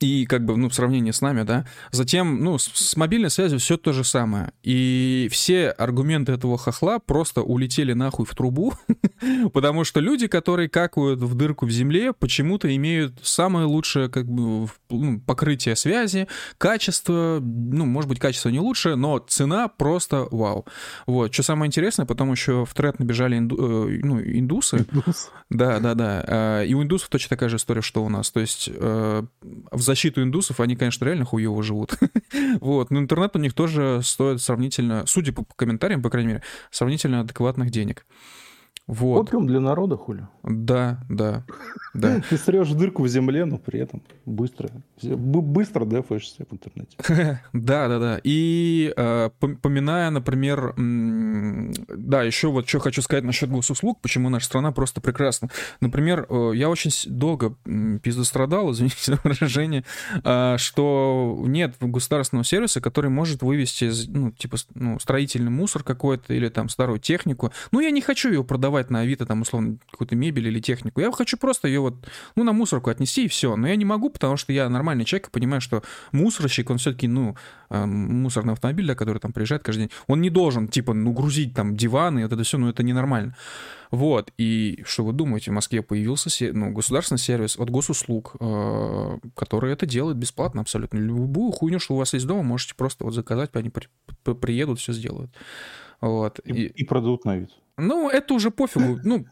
[0.00, 1.66] и как бы, ну, в сравнении с нами, да.
[1.90, 4.52] Затем, ну, с, с мобильной связью все то же самое.
[4.62, 8.74] И все аргументы этого хохла просто улетели нахуй в трубу,
[9.52, 14.68] Потому что люди, которые какают в дырку в земле, почему-то имеют самое лучшее как бы,
[14.88, 16.28] ну, покрытие связи,
[16.58, 20.66] качество, ну, может быть, качество не лучшее, но цена просто вау.
[21.06, 21.32] Вот.
[21.32, 24.86] Что самое интересное, потом еще в тред набежали инду, э, ну, индусы.
[24.90, 25.30] Индус.
[25.50, 26.24] Да, да, да.
[26.26, 28.30] Э, и у индусов точно такая же история, что у нас.
[28.30, 31.94] То есть э, в защиту индусов они, конечно, реально хуево живут.
[32.60, 32.90] вот.
[32.90, 37.70] Но интернет у них тоже стоит сравнительно, судя по комментариям, по крайней мере, сравнительно адекватных
[37.70, 38.06] денег.
[38.90, 39.28] Вот.
[39.28, 40.26] Опиум для народа, хули.
[40.42, 41.44] Да, да,
[41.94, 42.20] да.
[42.28, 44.68] Ты срешь дырку в земле, но при этом быстро,
[45.00, 46.96] быстро дефаешься в интернете.
[47.52, 48.20] Да, да, да.
[48.24, 54.72] И э, поминая, например, да, еще вот что хочу сказать насчет госуслуг, почему наша страна
[54.72, 55.50] просто прекрасна.
[55.80, 57.54] Например, э, я очень долго
[58.02, 59.84] пиздострадал, извините за выражение,
[60.24, 66.48] э, что нет государственного сервиса, который может вывести, ну, типа, ну, строительный мусор какой-то или
[66.48, 67.52] там старую технику.
[67.70, 71.00] Ну, я не хочу ее продавать продавать на Авито, там, условно, какую-то мебель или технику.
[71.00, 71.94] Я хочу просто ее вот,
[72.36, 73.56] ну, на мусорку отнести и все.
[73.56, 75.82] Но я не могу, потому что я нормальный человек и понимаю, что
[76.12, 77.36] мусорщик, он все-таки, ну,
[77.70, 81.54] э, мусорный автомобиль, да, который там приезжает каждый день, он не должен, типа, ну, грузить
[81.54, 83.34] там диваны, вот это все, ну, это ненормально.
[83.92, 89.72] Вот, и что вы думаете, в Москве появился ну, государственный сервис от госуслуг, э, который
[89.72, 90.98] это делает бесплатно абсолютно.
[90.98, 93.88] Любую хуйню, что у вас есть дома, можете просто вот заказать, они при,
[94.34, 95.30] приедут, все сделают.
[96.00, 96.40] Вот.
[96.44, 97.50] И, и, и продадут на вид.
[97.80, 99.00] Ну, это уже пофигу.
[99.04, 99.26] Ну,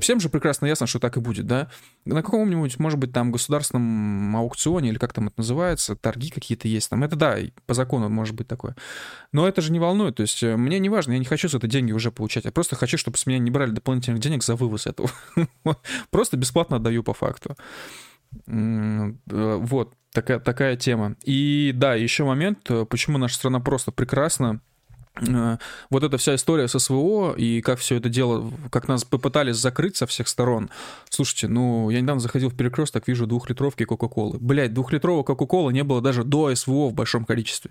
[0.00, 1.68] всем же прекрасно ясно, что так и будет, да?
[2.04, 6.90] На каком-нибудь, может быть, там государственном аукционе, или как там это называется, торги какие-то есть
[6.90, 7.04] там.
[7.04, 7.36] Это да,
[7.66, 8.74] по закону может быть такое.
[9.32, 10.16] Но это же не волнует.
[10.16, 12.44] То есть э, мне не важно, я не хочу с этой деньги уже получать.
[12.44, 15.10] Я просто хочу, чтобы с меня не брали дополнительных денег за вывоз этого.
[16.10, 17.56] Просто бесплатно отдаю по факту.
[18.46, 21.16] Э, вот, такая, такая тема.
[21.24, 24.60] И да, еще момент, э, почему наша страна просто прекрасна
[25.90, 29.96] вот эта вся история с СВО и как все это дело, как нас попытались закрыть
[29.96, 30.70] со всех сторон.
[31.08, 34.38] Слушайте, ну, я недавно заходил в перекресток, вижу двухлитровки Кока-Колы.
[34.40, 37.70] Блять, двухлитрового Кока-Колы не было даже до СВО в большом количестве.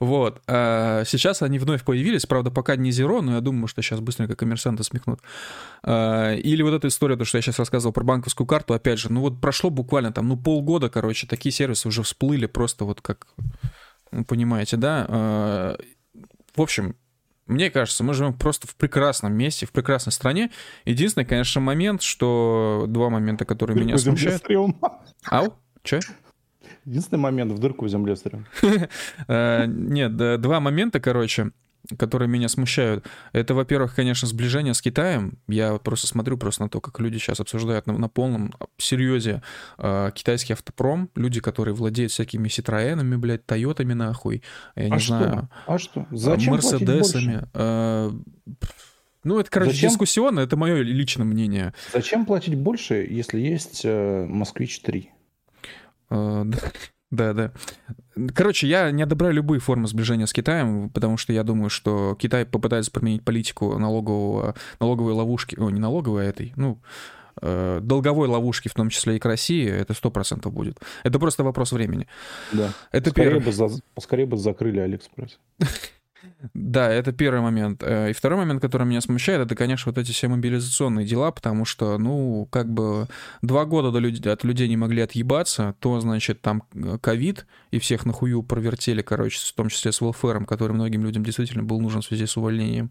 [0.00, 0.42] Вот.
[0.48, 4.34] А сейчас они вновь появились, правда, пока не зеро, но я думаю, что сейчас быстренько
[4.34, 5.20] коммерсанты смехнут.
[5.84, 9.12] А, или вот эта история, то, что я сейчас рассказывал про банковскую карту, опять же,
[9.12, 13.28] ну вот прошло буквально там, ну, полгода, короче, такие сервисы уже всплыли просто вот как,
[14.10, 15.76] ну, понимаете, да?
[16.54, 16.96] В общем,
[17.46, 20.50] мне кажется, мы живем просто в прекрасном месте, в прекрасной стране.
[20.84, 24.44] Единственный, конечно, момент, что два момента, которые меня смущают.
[25.26, 25.54] Ау?
[25.82, 26.00] Че?
[26.84, 28.46] Единственный момент в дырку в земле стрем.
[29.28, 31.50] Э, нет, два момента, короче
[31.98, 33.06] которые меня смущают.
[33.32, 35.38] Это, во-первых, конечно, сближение с Китаем.
[35.48, 39.42] Я просто смотрю просто на то, как люди сейчас обсуждают на, на полном серьезе
[39.78, 41.10] э, китайский автопром.
[41.14, 44.42] Люди, которые владеют всякими Ситроенами, блядь, Тойотами нахуй.
[44.76, 45.48] Я не а знаю.
[45.64, 45.74] Что?
[45.74, 46.06] А что?
[46.10, 47.48] Зачем Мерседесами.
[47.54, 48.10] Э,
[49.22, 49.90] ну, это, короче, Зачем?
[49.90, 51.74] дискуссионно, это мое личное мнение.
[51.92, 55.10] Зачем платить больше, если есть э, Москвич 3?
[56.10, 56.58] Э, да,
[57.10, 57.52] да.
[58.34, 62.46] Короче, я не одобряю любые формы сближения с Китаем, потому что я думаю, что Китай
[62.46, 66.80] попытается применить политику налогового, налоговой ловушки, о, не налоговой, а этой, ну,
[67.42, 70.78] э, долговой ловушки, в том числе и к России, это сто процентов будет.
[71.02, 72.06] Это просто вопрос времени.
[72.52, 72.72] Да.
[72.92, 73.44] Это скорее, первый...
[73.44, 73.68] бы за...
[73.98, 75.38] скорее бы закрыли Алиэкспресс.
[76.54, 77.82] Да, это первый момент.
[77.82, 81.64] Э, и второй момент, который меня смущает, это, конечно, вот эти все мобилизационные дела, потому
[81.64, 83.08] что, ну, как бы
[83.42, 87.78] два года до людей, от людей не могли отъебаться, то, значит, там э, ковид, и
[87.78, 92.02] всех нахую провертели, короче, в том числе с welfare, который многим людям действительно был нужен
[92.02, 92.90] в связи с увольнением.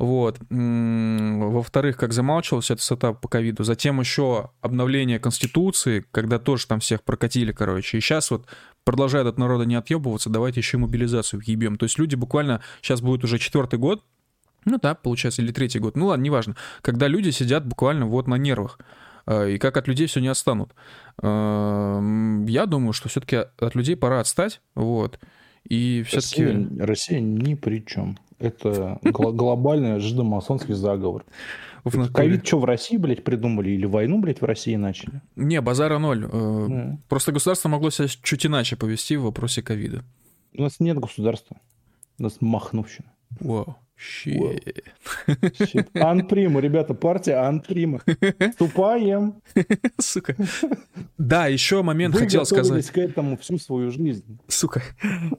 [0.00, 0.38] Вот.
[0.48, 3.64] Во-вторых, как замалчивался этот setup по ковиду.
[3.64, 7.98] Затем еще обновление Конституции, когда тоже там всех прокатили, короче.
[7.98, 8.46] И сейчас вот
[8.84, 11.76] продолжает от народа не отъебываться, давайте еще мобилизацию ебем.
[11.76, 14.04] То есть люди буквально, сейчас будет уже четвертый год,
[14.64, 18.36] ну да, получается, или третий год, ну ладно, неважно, когда люди сидят буквально вот на
[18.36, 18.78] нервах,
[19.26, 20.74] э, и как от людей все не отстанут.
[21.22, 25.18] Э, я думаю, что все-таки от людей пора отстать, вот,
[25.64, 26.44] и все-таки...
[26.44, 28.18] Россия, Россия ни при чем.
[28.40, 31.24] Это глобальный жидомасонский заговор.
[32.12, 33.70] Ковид что, в России, блядь, придумали?
[33.70, 35.22] Или войну, блядь, в России начали?
[35.36, 36.28] Не, базара ноль.
[36.30, 40.04] Э, просто государство могло себя чуть иначе повести в вопросе ковида.
[40.54, 41.58] У нас нет государства.
[42.18, 43.12] У нас махновщина.
[43.40, 43.76] Вау.
[44.00, 44.80] Щит.
[45.94, 48.00] Анприма, ребята, партия Анприма.
[48.54, 49.42] Ступаем.
[49.98, 50.36] Сука.
[51.18, 52.90] Да, еще момент Вы хотел сказать.
[52.90, 54.40] к этому всю свою жизнь.
[54.48, 54.82] Сука.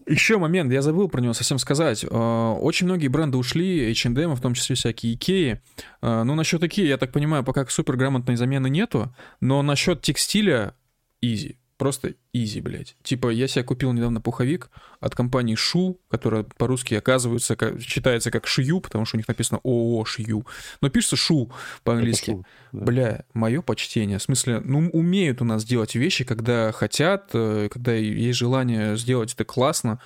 [0.05, 2.05] Еще момент, я забыл про него совсем сказать.
[2.09, 5.59] А, очень многие бренды ушли, H&M, в том числе всякие Икеи.
[6.01, 10.75] А, ну, насчет Икеи, я так понимаю, пока супер грамотной замены нету, но насчет текстиля
[11.23, 12.95] easy Просто изи, блядь.
[13.01, 18.45] Типа, я себе купил недавно пуховик от компании Шу, которая по-русски оказывается, как, читается как
[18.45, 20.45] Шью, потому что у них написано ООО Шью.
[20.81, 21.51] Но пишется Шу
[21.83, 22.45] по-английски.
[22.71, 22.85] Да.
[22.85, 24.19] Бля, мое почтение.
[24.19, 29.33] В смысле, ну, умеют у нас делать вещи, когда хотят, э, когда есть желание сделать
[29.33, 29.99] это классно.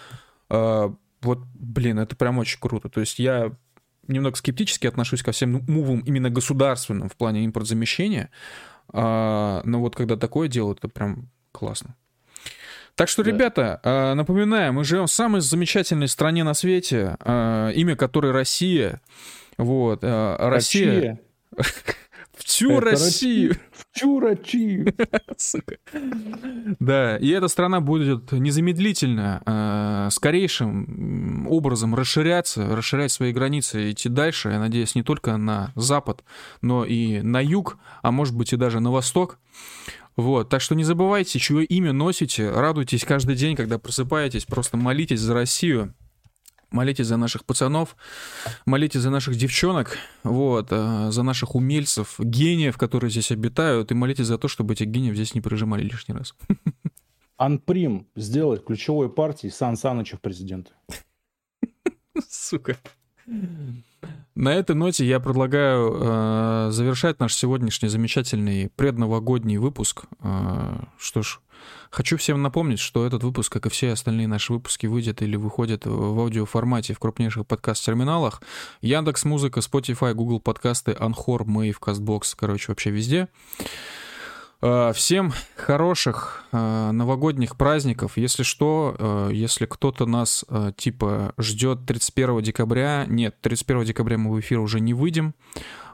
[0.47, 2.88] А, вот, блин, это прям очень круто.
[2.88, 3.52] То есть я
[4.07, 8.30] немного скептически отношусь ко всем мувам именно государственным в плане импортзамещения.
[8.93, 11.27] А, но вот когда такое делают, это прям
[11.57, 11.95] классно.
[12.95, 13.32] Так что, да.
[13.32, 19.02] ребята, а, напоминаю, мы живем в самой замечательной стране на свете, а, имя которой Россия.
[19.57, 21.19] Вот, а, Россия.
[22.38, 23.56] Всю Россию.
[23.91, 24.94] Всю Россию.
[25.38, 25.77] Сука.
[26.80, 34.60] Да, и эта страна будет незамедлительно, скорейшим образом расширяться, расширять свои границы, идти дальше, я
[34.60, 36.26] надеюсь, не только на запад,
[36.61, 39.40] но и на юг, а может быть и даже на восток.
[40.16, 45.20] Вот, так что не забывайте, чье имя носите, радуйтесь каждый день, когда просыпаетесь, просто молитесь
[45.20, 45.94] за Россию,
[46.72, 47.98] молитесь за наших пацанов,
[48.66, 54.28] молитесь за наших девчонок, вот, э, за наших умельцев, гениев, которые здесь обитают, и молитесь
[54.28, 56.34] за то, чтобы этих гениев здесь не прижимали лишний раз.
[57.38, 60.72] Анприм сделать ключевой партией Сан Саныча в президенты.
[62.30, 62.78] Сука.
[64.36, 70.03] На этой ноте я предлагаю э, завершать наш сегодняшний замечательный предновогодний выпуск.
[70.22, 71.40] Э, что ж,
[71.90, 75.86] хочу всем напомнить, что этот выпуск, как и все остальные наши выпуски, выйдет или выходит
[75.86, 78.41] в аудиоформате в крупнейших подкаст-терминалах.
[78.82, 83.30] Яндекс Spotify, Google подкасты, Анхор, Мэйв, Кастбокс, короче, вообще везде.
[83.60, 83.64] Э,
[84.61, 88.18] всем хороших э, новогодних праздников.
[88.18, 90.45] Если что, э, если кто-то нас
[90.77, 95.36] типа ждет 31 декабря, нет, 31 декабря мы в эфир уже не выйдем,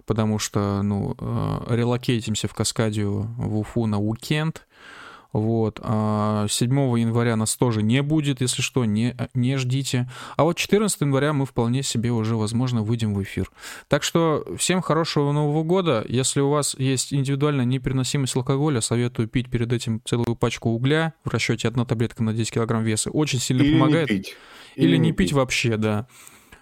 [0.06, 1.16] потому что, ну,
[1.70, 4.66] релокейтимся в Каскадию в Уфу на уикенд.
[5.34, 5.78] Вот.
[5.78, 6.46] 7 а,
[6.98, 10.10] января нас тоже не будет, если что, не, не ждите.
[10.36, 13.50] А вот 14 января мы вполне себе уже, возможно, выйдем в эфир.
[13.88, 16.06] Так что всем хорошего Нового года.
[16.08, 21.30] Если у вас есть индивидуальная непереносимость алкоголя, советую пить перед этим целую пачку угля в
[21.30, 23.10] расчете одна таблетка на 10 килограмм веса.
[23.10, 24.10] Очень сильно Или помогает.
[24.10, 24.36] Не пить.
[24.76, 26.08] Или, Или не, не пить, пить вообще, да.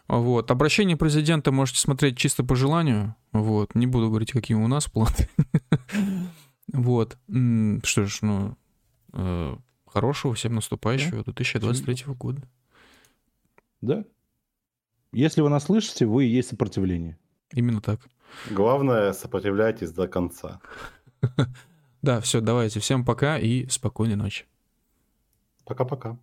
[0.08, 0.50] Вот.
[0.50, 3.16] Обращение президента можете смотреть чисто по желанию.
[3.32, 3.76] Вот.
[3.76, 5.30] Не буду говорить, какие у нас планы.
[6.72, 7.18] Вот.
[7.84, 8.54] Что ж, ну, э,
[9.86, 12.42] хорошего всем наступающего 2023 года.
[13.82, 14.06] Да.
[15.12, 17.18] Если вы нас слышите, вы и есть сопротивление.
[17.54, 18.00] Именно так.
[18.52, 20.62] Главное, сопротивляйтесь до конца.
[22.02, 22.80] Да, все, давайте.
[22.80, 24.46] Всем пока и спокойной ночи.
[25.66, 26.18] Пока-пока.